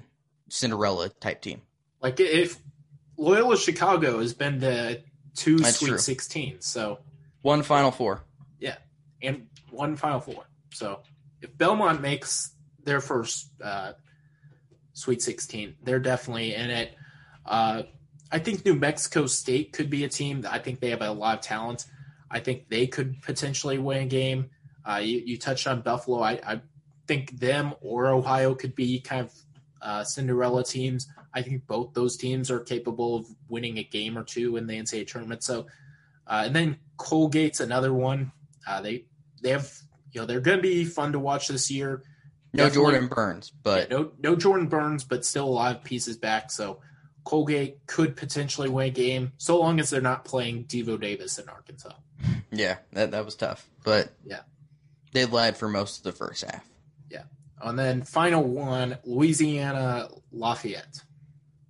Cinderella 0.48 1.08
type 1.08 1.40
team. 1.40 1.62
Like 2.00 2.18
if 2.18 2.58
Loyola 3.16 3.56
Chicago 3.56 4.18
has 4.18 4.34
been 4.34 4.60
to 4.60 5.00
two 5.34 5.58
That's 5.58 5.78
Sweet 5.78 5.88
true. 5.88 5.98
16, 5.98 6.60
so 6.60 6.98
one 7.42 7.62
Final 7.62 7.90
Four. 7.90 8.22
Yeah, 8.58 8.76
and 9.22 9.46
one 9.70 9.96
Final 9.96 10.20
Four. 10.20 10.44
So 10.72 11.00
if 11.40 11.56
Belmont 11.56 12.00
makes 12.00 12.52
their 12.84 13.00
first 13.00 13.48
uh, 13.62 13.92
Sweet 14.94 15.22
16. 15.22 15.76
They're 15.82 15.98
definitely 15.98 16.54
in 16.54 16.70
it. 16.70 16.94
Uh, 17.44 17.82
I 18.30 18.38
think 18.38 18.64
New 18.64 18.74
Mexico 18.74 19.26
State 19.26 19.72
could 19.72 19.90
be 19.90 20.04
a 20.04 20.08
team. 20.08 20.46
I 20.48 20.58
think 20.58 20.80
they 20.80 20.90
have 20.90 21.02
a 21.02 21.10
lot 21.10 21.38
of 21.38 21.44
talent. 21.44 21.86
I 22.30 22.40
think 22.40 22.68
they 22.68 22.86
could 22.86 23.20
potentially 23.22 23.78
win 23.78 24.04
a 24.04 24.06
game. 24.06 24.50
Uh, 24.84 25.00
you, 25.02 25.18
you, 25.18 25.38
touched 25.38 25.66
on 25.66 25.82
Buffalo. 25.82 26.22
I, 26.22 26.40
I, 26.44 26.60
think 27.06 27.38
them 27.40 27.74
or 27.80 28.08
Ohio 28.08 28.54
could 28.54 28.74
be 28.74 29.00
kind 29.00 29.22
of 29.22 29.32
uh, 29.82 30.04
Cinderella 30.04 30.64
teams. 30.64 31.08
I 31.34 31.42
think 31.42 31.66
both 31.66 31.94
those 31.94 32.16
teams 32.16 32.50
are 32.50 32.60
capable 32.60 33.16
of 33.16 33.26
winning 33.48 33.78
a 33.78 33.82
game 33.82 34.16
or 34.16 34.22
two 34.22 34.56
in 34.56 34.66
the 34.66 34.74
NCAA 34.74 35.06
tournament. 35.08 35.42
So, 35.42 35.66
uh, 36.26 36.44
and 36.46 36.54
then 36.54 36.78
Colgate's 36.98 37.60
another 37.60 37.92
one. 37.92 38.32
Uh, 38.66 38.80
they 38.80 39.04
they 39.42 39.50
have 39.50 39.70
you 40.12 40.20
know 40.20 40.26
they're 40.26 40.40
going 40.40 40.58
to 40.58 40.62
be 40.62 40.84
fun 40.84 41.12
to 41.12 41.18
watch 41.18 41.48
this 41.48 41.70
year. 41.70 42.02
No 42.52 42.68
Jordan 42.68 43.08
Burns, 43.08 43.50
but 43.50 43.90
yeah, 43.90 43.96
no 43.96 44.12
no 44.18 44.36
Jordan 44.36 44.68
Burns, 44.68 45.04
but 45.04 45.24
still 45.24 45.44
a 45.44 45.50
lot 45.50 45.74
of 45.74 45.84
pieces 45.84 46.16
back. 46.18 46.50
So 46.50 46.80
Colgate 47.24 47.86
could 47.86 48.16
potentially 48.16 48.68
win 48.68 48.88
a 48.88 48.90
game, 48.90 49.32
so 49.38 49.58
long 49.58 49.80
as 49.80 49.90
they're 49.90 50.00
not 50.00 50.24
playing 50.24 50.64
Devo 50.64 51.00
Davis 51.00 51.38
in 51.38 51.48
Arkansas. 51.48 51.94
Yeah, 52.50 52.76
that 52.92 53.12
that 53.12 53.24
was 53.24 53.36
tough, 53.36 53.66
but 53.84 54.12
yeah, 54.24 54.40
they 55.12 55.24
led 55.24 55.56
for 55.56 55.68
most 55.68 55.98
of 55.98 56.04
the 56.04 56.12
first 56.12 56.44
half. 56.44 56.64
Yeah, 57.10 57.24
and 57.62 57.78
then 57.78 58.02
final 58.02 58.44
one, 58.44 58.98
Louisiana 59.04 60.08
Lafayette. 60.30 61.02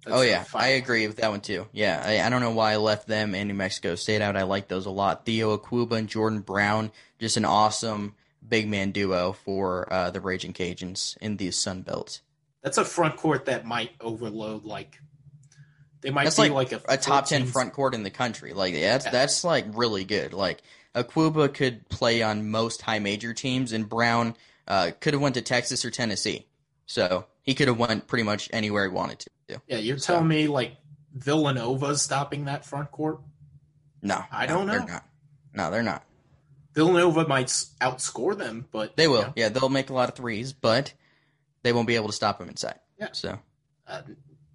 That's 0.04 0.16
oh 0.16 0.22
yeah, 0.22 0.44
I 0.52 0.68
agree 0.68 1.06
with 1.06 1.18
that 1.18 1.30
one 1.30 1.40
too. 1.42 1.68
Yeah, 1.70 2.02
I, 2.04 2.20
I, 2.26 2.28
don't 2.28 2.40
know 2.40 2.50
why 2.50 2.72
I 2.72 2.76
left 2.76 3.06
them 3.06 3.36
and 3.36 3.46
New 3.46 3.54
Mexico 3.54 3.94
State 3.94 4.20
out. 4.20 4.36
I 4.36 4.42
like 4.42 4.66
those 4.66 4.86
a 4.86 4.90
lot. 4.90 5.24
Theo 5.24 5.56
Akwuba 5.56 5.92
and 5.92 6.08
Jordan 6.08 6.40
Brown, 6.40 6.90
just 7.20 7.36
an 7.36 7.44
awesome 7.44 8.16
big 8.46 8.68
man 8.68 8.90
duo 8.90 9.32
for 9.32 9.92
uh, 9.92 10.10
the 10.10 10.20
Raging 10.20 10.52
Cajuns 10.52 11.16
in 11.18 11.36
the 11.36 11.50
Sun 11.50 11.82
Belt. 11.82 12.20
That's 12.62 12.78
a 12.78 12.84
front 12.84 13.16
court 13.16 13.46
that 13.46 13.64
might 13.64 13.90
overload 14.00 14.64
like 14.64 14.98
they 16.00 16.10
might 16.10 16.24
that's 16.24 16.36
be 16.36 16.50
like, 16.50 16.72
like 16.72 16.82
a, 16.88 16.94
a 16.94 16.96
top 16.96 17.26
ten 17.26 17.46
front 17.46 17.72
court 17.72 17.94
in 17.94 18.02
the 18.02 18.10
country. 18.10 18.52
Like 18.52 18.74
that's 18.74 19.06
yeah. 19.06 19.10
that's 19.10 19.44
like 19.44 19.66
really 19.72 20.04
good. 20.04 20.32
Like 20.32 20.62
Akwuba 20.94 21.52
could 21.52 21.88
play 21.88 22.22
on 22.22 22.50
most 22.50 22.82
high 22.82 22.98
major 22.98 23.32
teams, 23.32 23.72
and 23.72 23.88
Brown 23.88 24.36
uh, 24.68 24.90
could 25.00 25.14
have 25.14 25.22
went 25.22 25.36
to 25.36 25.42
Texas 25.42 25.84
or 25.84 25.90
Tennessee. 25.90 26.46
So 26.86 27.26
he 27.42 27.54
could 27.54 27.68
have 27.68 27.78
went 27.78 28.06
pretty 28.06 28.24
much 28.24 28.50
anywhere 28.52 28.84
he 28.88 28.94
wanted 28.94 29.20
to. 29.20 29.60
Yeah, 29.66 29.78
you're 29.78 29.98
so. 29.98 30.14
telling 30.14 30.28
me 30.28 30.48
like 30.48 30.76
Villanova's 31.16 32.02
stopping 32.02 32.46
that 32.46 32.64
front 32.64 32.90
court? 32.90 33.20
No, 34.02 34.22
I 34.30 34.46
don't 34.46 34.66
know. 34.66 34.72
They're 34.72 34.86
not. 34.86 35.04
No, 35.54 35.70
they're 35.70 35.82
not. 35.82 36.04
Villanova 36.74 37.26
might 37.28 37.48
outscore 37.80 38.36
them, 38.36 38.66
but 38.72 38.96
they 38.96 39.08
will. 39.08 39.20
You 39.20 39.26
know. 39.26 39.32
Yeah, 39.36 39.48
they'll 39.50 39.68
make 39.68 39.90
a 39.90 39.94
lot 39.94 40.08
of 40.08 40.14
threes, 40.14 40.52
but 40.52 40.92
they 41.62 41.72
won't 41.72 41.86
be 41.86 41.96
able 41.96 42.08
to 42.08 42.12
stop 42.12 42.38
them 42.38 42.48
inside. 42.48 42.78
Yeah. 42.98 43.08
So 43.12 43.38
uh, 43.86 44.02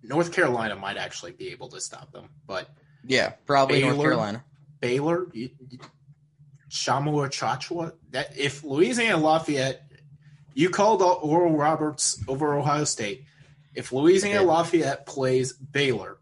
North 0.03 0.31
Carolina 0.31 0.75
might 0.75 0.97
actually 0.97 1.31
be 1.31 1.49
able 1.49 1.69
to 1.69 1.81
stop 1.81 2.11
them, 2.11 2.29
but 2.45 2.69
yeah, 3.05 3.33
probably 3.45 3.81
Baylor, 3.81 3.93
North 3.93 4.03
Carolina. 4.03 4.43
Baylor, 4.79 5.25
Tchamwa 6.69 7.27
Tchatchoua. 7.29 7.93
That 8.11 8.37
if 8.37 8.63
Louisiana 8.63 9.17
Lafayette, 9.17 9.81
you 10.53 10.69
called 10.69 11.01
Oral 11.01 11.55
Roberts 11.55 12.23
over 12.27 12.55
Ohio 12.55 12.83
State. 12.83 13.25
If 13.75 13.91
Louisiana 13.91 14.39
okay. 14.39 14.47
Lafayette 14.47 15.05
plays 15.05 15.53
Baylor, 15.53 16.17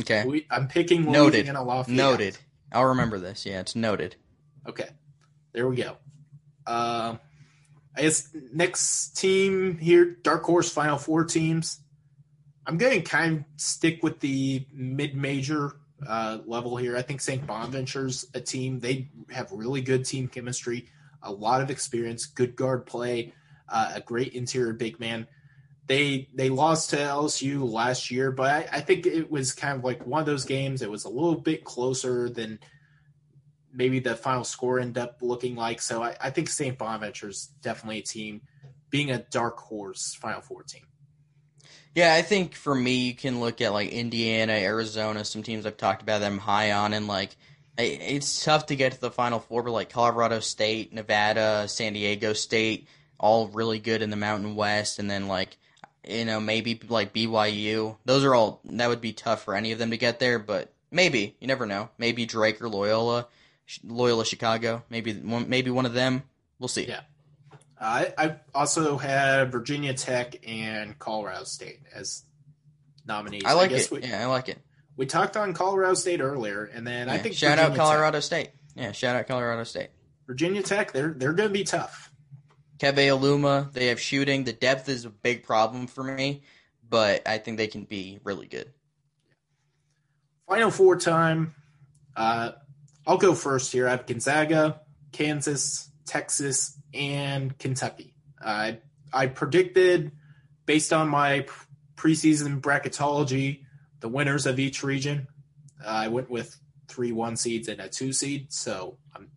okay, 0.00 0.44
I'm 0.50 0.68
picking 0.68 1.10
Louisiana 1.10 1.52
noted. 1.54 1.66
Lafayette. 1.66 1.96
Noted. 1.96 2.38
I'll 2.72 2.86
remember 2.86 3.18
this. 3.18 3.46
Yeah, 3.46 3.60
it's 3.60 3.74
noted. 3.74 4.16
Okay. 4.66 4.88
There 5.54 5.68
we 5.68 5.76
go. 5.76 5.96
Uh, 6.66 7.16
I 7.96 8.02
guess 8.02 8.28
next 8.52 9.16
team 9.16 9.78
here, 9.78 10.16
Dark 10.22 10.42
Horse 10.42 10.70
Final 10.70 10.98
Four 10.98 11.24
teams. 11.24 11.78
I'm 12.66 12.76
going 12.76 13.00
to 13.00 13.08
kind 13.08 13.38
of 13.38 13.44
stick 13.56 14.02
with 14.02 14.18
the 14.18 14.66
mid-major 14.72 15.76
uh, 16.04 16.38
level 16.46 16.76
here. 16.76 16.96
I 16.96 17.02
think 17.02 17.20
St. 17.20 17.46
Bonaventure's 17.46 18.26
a 18.34 18.40
team. 18.40 18.80
They 18.80 19.10
have 19.30 19.52
really 19.52 19.80
good 19.80 20.04
team 20.04 20.26
chemistry, 20.26 20.88
a 21.22 21.30
lot 21.30 21.60
of 21.60 21.70
experience, 21.70 22.26
good 22.26 22.56
guard 22.56 22.84
play, 22.84 23.32
uh, 23.68 23.92
a 23.94 24.00
great 24.00 24.32
interior 24.32 24.72
big 24.72 24.98
man. 24.98 25.28
They 25.86 26.30
they 26.34 26.48
lost 26.48 26.90
to 26.90 26.96
LSU 26.96 27.70
last 27.70 28.10
year, 28.10 28.32
but 28.32 28.50
I, 28.50 28.78
I 28.78 28.80
think 28.80 29.06
it 29.06 29.30
was 29.30 29.52
kind 29.52 29.78
of 29.78 29.84
like 29.84 30.04
one 30.04 30.18
of 30.18 30.26
those 30.26 30.46
games. 30.46 30.82
It 30.82 30.90
was 30.90 31.04
a 31.04 31.10
little 31.10 31.36
bit 31.36 31.62
closer 31.62 32.28
than– 32.28 32.58
maybe 33.74 33.98
the 33.98 34.14
final 34.14 34.44
score 34.44 34.78
end 34.78 34.96
up 34.96 35.18
looking 35.20 35.56
like. 35.56 35.82
So 35.82 36.02
I, 36.02 36.16
I 36.20 36.30
think 36.30 36.48
St. 36.48 36.78
Bonaventure 36.78 37.28
is 37.28 37.50
definitely 37.60 37.98
a 37.98 38.02
team 38.02 38.42
being 38.90 39.10
a 39.10 39.18
dark 39.18 39.58
horse 39.58 40.14
Final 40.14 40.40
Four 40.40 40.62
team. 40.62 40.82
Yeah, 41.94 42.14
I 42.14 42.22
think 42.22 42.54
for 42.54 42.74
me, 42.74 43.06
you 43.06 43.14
can 43.14 43.40
look 43.40 43.60
at 43.60 43.72
like 43.72 43.90
Indiana, 43.90 44.52
Arizona, 44.52 45.24
some 45.24 45.42
teams 45.42 45.66
I've 45.66 45.76
talked 45.76 46.02
about 46.02 46.20
them 46.20 46.38
high 46.38 46.72
on, 46.72 46.92
and 46.92 47.06
like 47.06 47.36
It's 47.76 48.44
tough 48.44 48.66
to 48.66 48.76
get 48.76 48.92
to 48.92 49.00
the 49.00 49.10
Final 49.10 49.40
Four, 49.40 49.62
but 49.62 49.72
like 49.72 49.90
Colorado 49.90 50.40
State, 50.40 50.92
Nevada, 50.92 51.66
San 51.68 51.92
Diego 51.92 52.32
State, 52.32 52.88
all 53.18 53.48
really 53.48 53.78
good 53.78 54.02
in 54.02 54.10
the 54.10 54.16
Mountain 54.16 54.54
West, 54.54 54.98
and 54.98 55.10
then 55.10 55.28
like 55.28 55.56
you 56.06 56.24
know 56.24 56.40
maybe 56.40 56.80
like 56.88 57.14
BYU. 57.14 57.96
Those 58.04 58.24
are 58.24 58.34
all 58.34 58.60
that 58.64 58.88
would 58.88 59.00
be 59.00 59.12
tough 59.12 59.44
for 59.44 59.54
any 59.54 59.72
of 59.72 59.78
them 59.78 59.90
to 59.90 59.96
get 59.96 60.18
there, 60.18 60.38
but 60.38 60.72
maybe 60.90 61.36
you 61.40 61.46
never 61.46 61.66
know. 61.66 61.90
Maybe 61.98 62.26
Drake 62.26 62.60
or 62.62 62.68
Loyola, 62.68 63.26
Loyola 63.82 64.24
Chicago. 64.24 64.82
Maybe 64.90 65.12
one, 65.14 65.48
maybe 65.48 65.70
one 65.70 65.86
of 65.86 65.94
them. 65.94 66.22
We'll 66.58 66.68
see. 66.68 66.86
Yeah. 66.86 67.00
I 67.80 68.12
I 68.16 68.36
also 68.54 68.96
had 68.96 69.50
Virginia 69.52 69.94
Tech 69.94 70.36
and 70.46 70.98
Colorado 70.98 71.44
State 71.44 71.80
as 71.94 72.22
nominees. 73.06 73.42
I 73.44 73.52
like 73.52 73.72
I 73.72 73.74
it. 73.74 73.90
We, 73.90 74.02
yeah, 74.02 74.22
I 74.22 74.26
like 74.26 74.48
it. 74.48 74.58
We 74.96 75.06
talked 75.06 75.36
on 75.36 75.52
Colorado 75.54 75.94
State 75.94 76.20
earlier, 76.20 76.64
and 76.64 76.86
then 76.86 77.08
yeah, 77.08 77.14
I 77.14 77.18
think 77.18 77.34
shout 77.34 77.58
Virginia 77.58 77.72
out 77.72 77.76
Colorado 77.76 78.18
Tech. 78.18 78.24
State. 78.24 78.50
Yeah, 78.76 78.92
shout 78.92 79.16
out 79.16 79.26
Colorado 79.26 79.64
State. 79.64 79.90
Virginia 80.26 80.62
Tech, 80.62 80.92
they're 80.92 81.14
they're 81.16 81.32
going 81.32 81.48
to 81.48 81.52
be 81.52 81.64
tough. 81.64 82.10
Keve 82.78 82.96
Aluma, 82.96 83.72
they 83.72 83.88
have 83.88 84.00
shooting. 84.00 84.44
The 84.44 84.52
depth 84.52 84.88
is 84.88 85.04
a 85.04 85.10
big 85.10 85.42
problem 85.42 85.86
for 85.86 86.02
me, 86.02 86.42
but 86.88 87.26
I 87.26 87.38
think 87.38 87.58
they 87.58 87.66
can 87.66 87.84
be 87.84 88.18
really 88.24 88.46
good. 88.46 88.72
Final 90.48 90.70
four 90.70 90.96
time. 90.96 91.54
Uh, 92.16 92.52
I'll 93.06 93.18
go 93.18 93.34
first 93.34 93.72
here. 93.72 93.86
I 93.86 93.92
have 93.92 94.06
Gonzaga, 94.06 94.80
Kansas, 95.12 95.90
Texas, 96.06 96.78
and 96.92 97.56
Kentucky. 97.58 98.14
Uh, 98.42 98.72
I 99.12 99.26
predicted, 99.26 100.12
based 100.66 100.92
on 100.92 101.08
my 101.08 101.46
preseason 101.96 102.60
bracketology, 102.60 103.64
the 104.00 104.08
winners 104.08 104.46
of 104.46 104.58
each 104.58 104.82
region. 104.82 105.28
I 105.86 106.08
went 106.08 106.30
with 106.30 106.58
three 106.88 107.12
one 107.12 107.36
seeds 107.36 107.68
and 107.68 107.80
a 107.80 107.88
two 107.88 108.12
seed, 108.12 108.52
so 108.52 108.98
I'm 109.14 109.30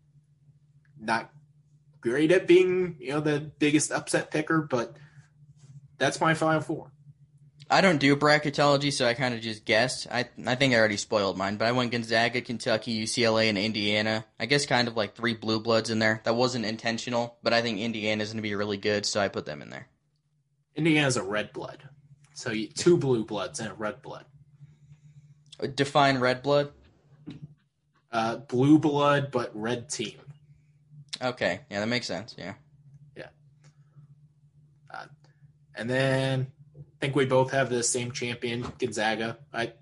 not 0.99 1.31
great 2.01 2.31
at 2.31 2.47
being 2.47 2.95
you 2.99 3.11
know 3.11 3.19
the 3.19 3.39
biggest 3.59 3.91
upset 3.91 4.31
picker, 4.31 4.61
but 4.61 4.97
that's 5.97 6.21
my 6.21 6.33
final 6.33 6.61
four. 6.61 6.91
I 7.69 7.81
don't 7.81 7.99
do 7.99 8.15
bracketology, 8.15 8.93
so 8.93 9.05
I 9.05 9.13
kind 9.13 9.33
of 9.33 9.41
just 9.41 9.65
guessed. 9.65 10.07
I 10.09 10.25
I 10.45 10.55
think 10.55 10.73
I 10.73 10.77
already 10.77 10.97
spoiled 10.97 11.37
mine, 11.37 11.57
but 11.57 11.67
I 11.67 11.73
went 11.73 11.91
Gonzaga, 11.91 12.41
Kentucky, 12.41 13.03
UCLA, 13.03 13.49
and 13.49 13.57
Indiana. 13.57 14.25
I 14.39 14.45
guess 14.45 14.65
kind 14.65 14.87
of 14.87 14.95
like 14.95 15.15
three 15.15 15.33
blue 15.33 15.59
bloods 15.59 15.89
in 15.89 15.99
there. 15.99 16.21
That 16.23 16.35
wasn't 16.35 16.65
intentional, 16.65 17.37
but 17.43 17.53
I 17.53 17.61
think 17.61 17.79
Indiana's 17.79 18.29
going 18.29 18.37
to 18.37 18.41
be 18.41 18.55
really 18.55 18.77
good, 18.77 19.05
so 19.05 19.19
I 19.19 19.27
put 19.27 19.45
them 19.45 19.61
in 19.61 19.69
there. 19.69 19.87
Indiana's 20.75 21.17
a 21.17 21.23
red 21.23 21.51
blood, 21.51 21.83
so 22.33 22.51
you, 22.51 22.67
two 22.67 22.97
blue 22.97 23.25
bloods 23.25 23.59
and 23.59 23.69
a 23.69 23.73
red 23.73 24.01
blood. 24.01 24.25
Define 25.75 26.19
red 26.19 26.43
blood. 26.43 26.71
Uh, 28.11 28.37
blue 28.37 28.79
blood, 28.79 29.29
but 29.31 29.51
red 29.53 29.89
team. 29.89 30.17
Okay, 31.21 31.61
yeah, 31.69 31.81
that 31.81 31.87
makes 31.87 32.05
sense. 32.05 32.33
Yeah, 32.37 32.53
yeah. 33.15 33.27
Uh, 34.93 35.05
and 35.75 35.89
then 35.89 36.47
think 36.99 37.15
we 37.15 37.25
both 37.25 37.51
have 37.51 37.69
the 37.69 37.83
same 37.83 38.11
champion, 38.11 38.65
Gonzaga. 38.79 39.37
I 39.53 39.73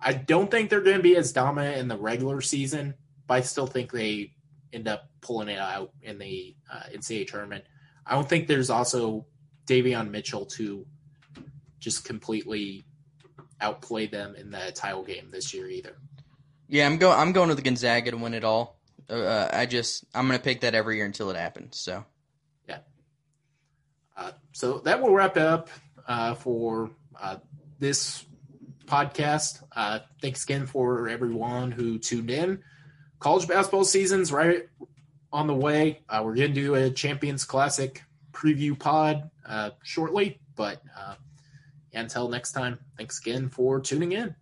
I 0.00 0.12
don't 0.12 0.50
think 0.50 0.68
they're 0.68 0.80
going 0.80 0.96
to 0.96 1.02
be 1.02 1.16
as 1.16 1.32
dominant 1.32 1.78
in 1.78 1.88
the 1.88 1.96
regular 1.96 2.40
season, 2.40 2.94
but 3.26 3.34
I 3.34 3.40
still 3.42 3.66
think 3.66 3.92
they 3.92 4.32
end 4.72 4.88
up 4.88 5.08
pulling 5.20 5.48
it 5.48 5.58
out 5.58 5.92
in 6.02 6.18
the 6.18 6.56
uh, 6.70 6.82
NCAA 6.92 7.28
tournament. 7.28 7.64
I 8.04 8.14
don't 8.14 8.28
think 8.28 8.48
there's 8.48 8.70
also 8.70 9.26
Davion 9.66 10.10
Mitchell 10.10 10.44
to 10.46 10.84
just 11.78 12.04
completely 12.04 12.84
outplay 13.60 14.06
them 14.06 14.34
in 14.34 14.50
the 14.50 14.72
title 14.74 15.04
game 15.04 15.28
this 15.30 15.54
year 15.54 15.68
either. 15.68 15.96
Yeah, 16.68 16.86
I'm 16.86 16.96
going. 16.96 17.18
I'm 17.18 17.32
going 17.32 17.48
to 17.50 17.54
the 17.54 17.62
Gonzaga 17.62 18.10
to 18.10 18.16
win 18.16 18.34
it 18.34 18.44
all. 18.44 18.78
Uh, 19.08 19.48
I 19.52 19.66
just 19.66 20.04
I'm 20.14 20.26
going 20.26 20.38
to 20.38 20.42
pick 20.42 20.62
that 20.62 20.74
every 20.74 20.96
year 20.96 21.06
until 21.06 21.30
it 21.30 21.36
happens. 21.36 21.76
So 21.76 22.04
yeah. 22.68 22.78
Uh, 24.16 24.32
so 24.52 24.78
that 24.78 25.00
will 25.00 25.14
wrap 25.14 25.36
it 25.36 25.42
up 25.42 25.68
uh, 26.06 26.34
for 26.34 26.90
uh, 27.20 27.36
this 27.78 28.24
podcast. 28.86 29.62
Uh, 29.74 30.00
thanks 30.20 30.44
again 30.44 30.66
for 30.66 31.08
everyone 31.08 31.70
who 31.70 31.98
tuned 31.98 32.30
in. 32.30 32.62
College 33.18 33.46
basketball 33.48 33.84
season's 33.84 34.32
right 34.32 34.68
on 35.32 35.46
the 35.46 35.54
way. 35.54 36.00
Uh, 36.08 36.22
we're 36.24 36.34
going 36.34 36.52
to 36.52 36.60
do 36.60 36.74
a 36.74 36.90
Champions 36.90 37.44
Classic 37.44 38.02
preview 38.32 38.78
pod 38.78 39.30
shortly, 39.82 40.40
but 40.56 40.82
until 41.94 42.28
next 42.28 42.52
time, 42.52 42.78
thanks 42.96 43.20
again 43.20 43.48
for 43.48 43.80
tuning 43.80 44.12
in. 44.12 44.34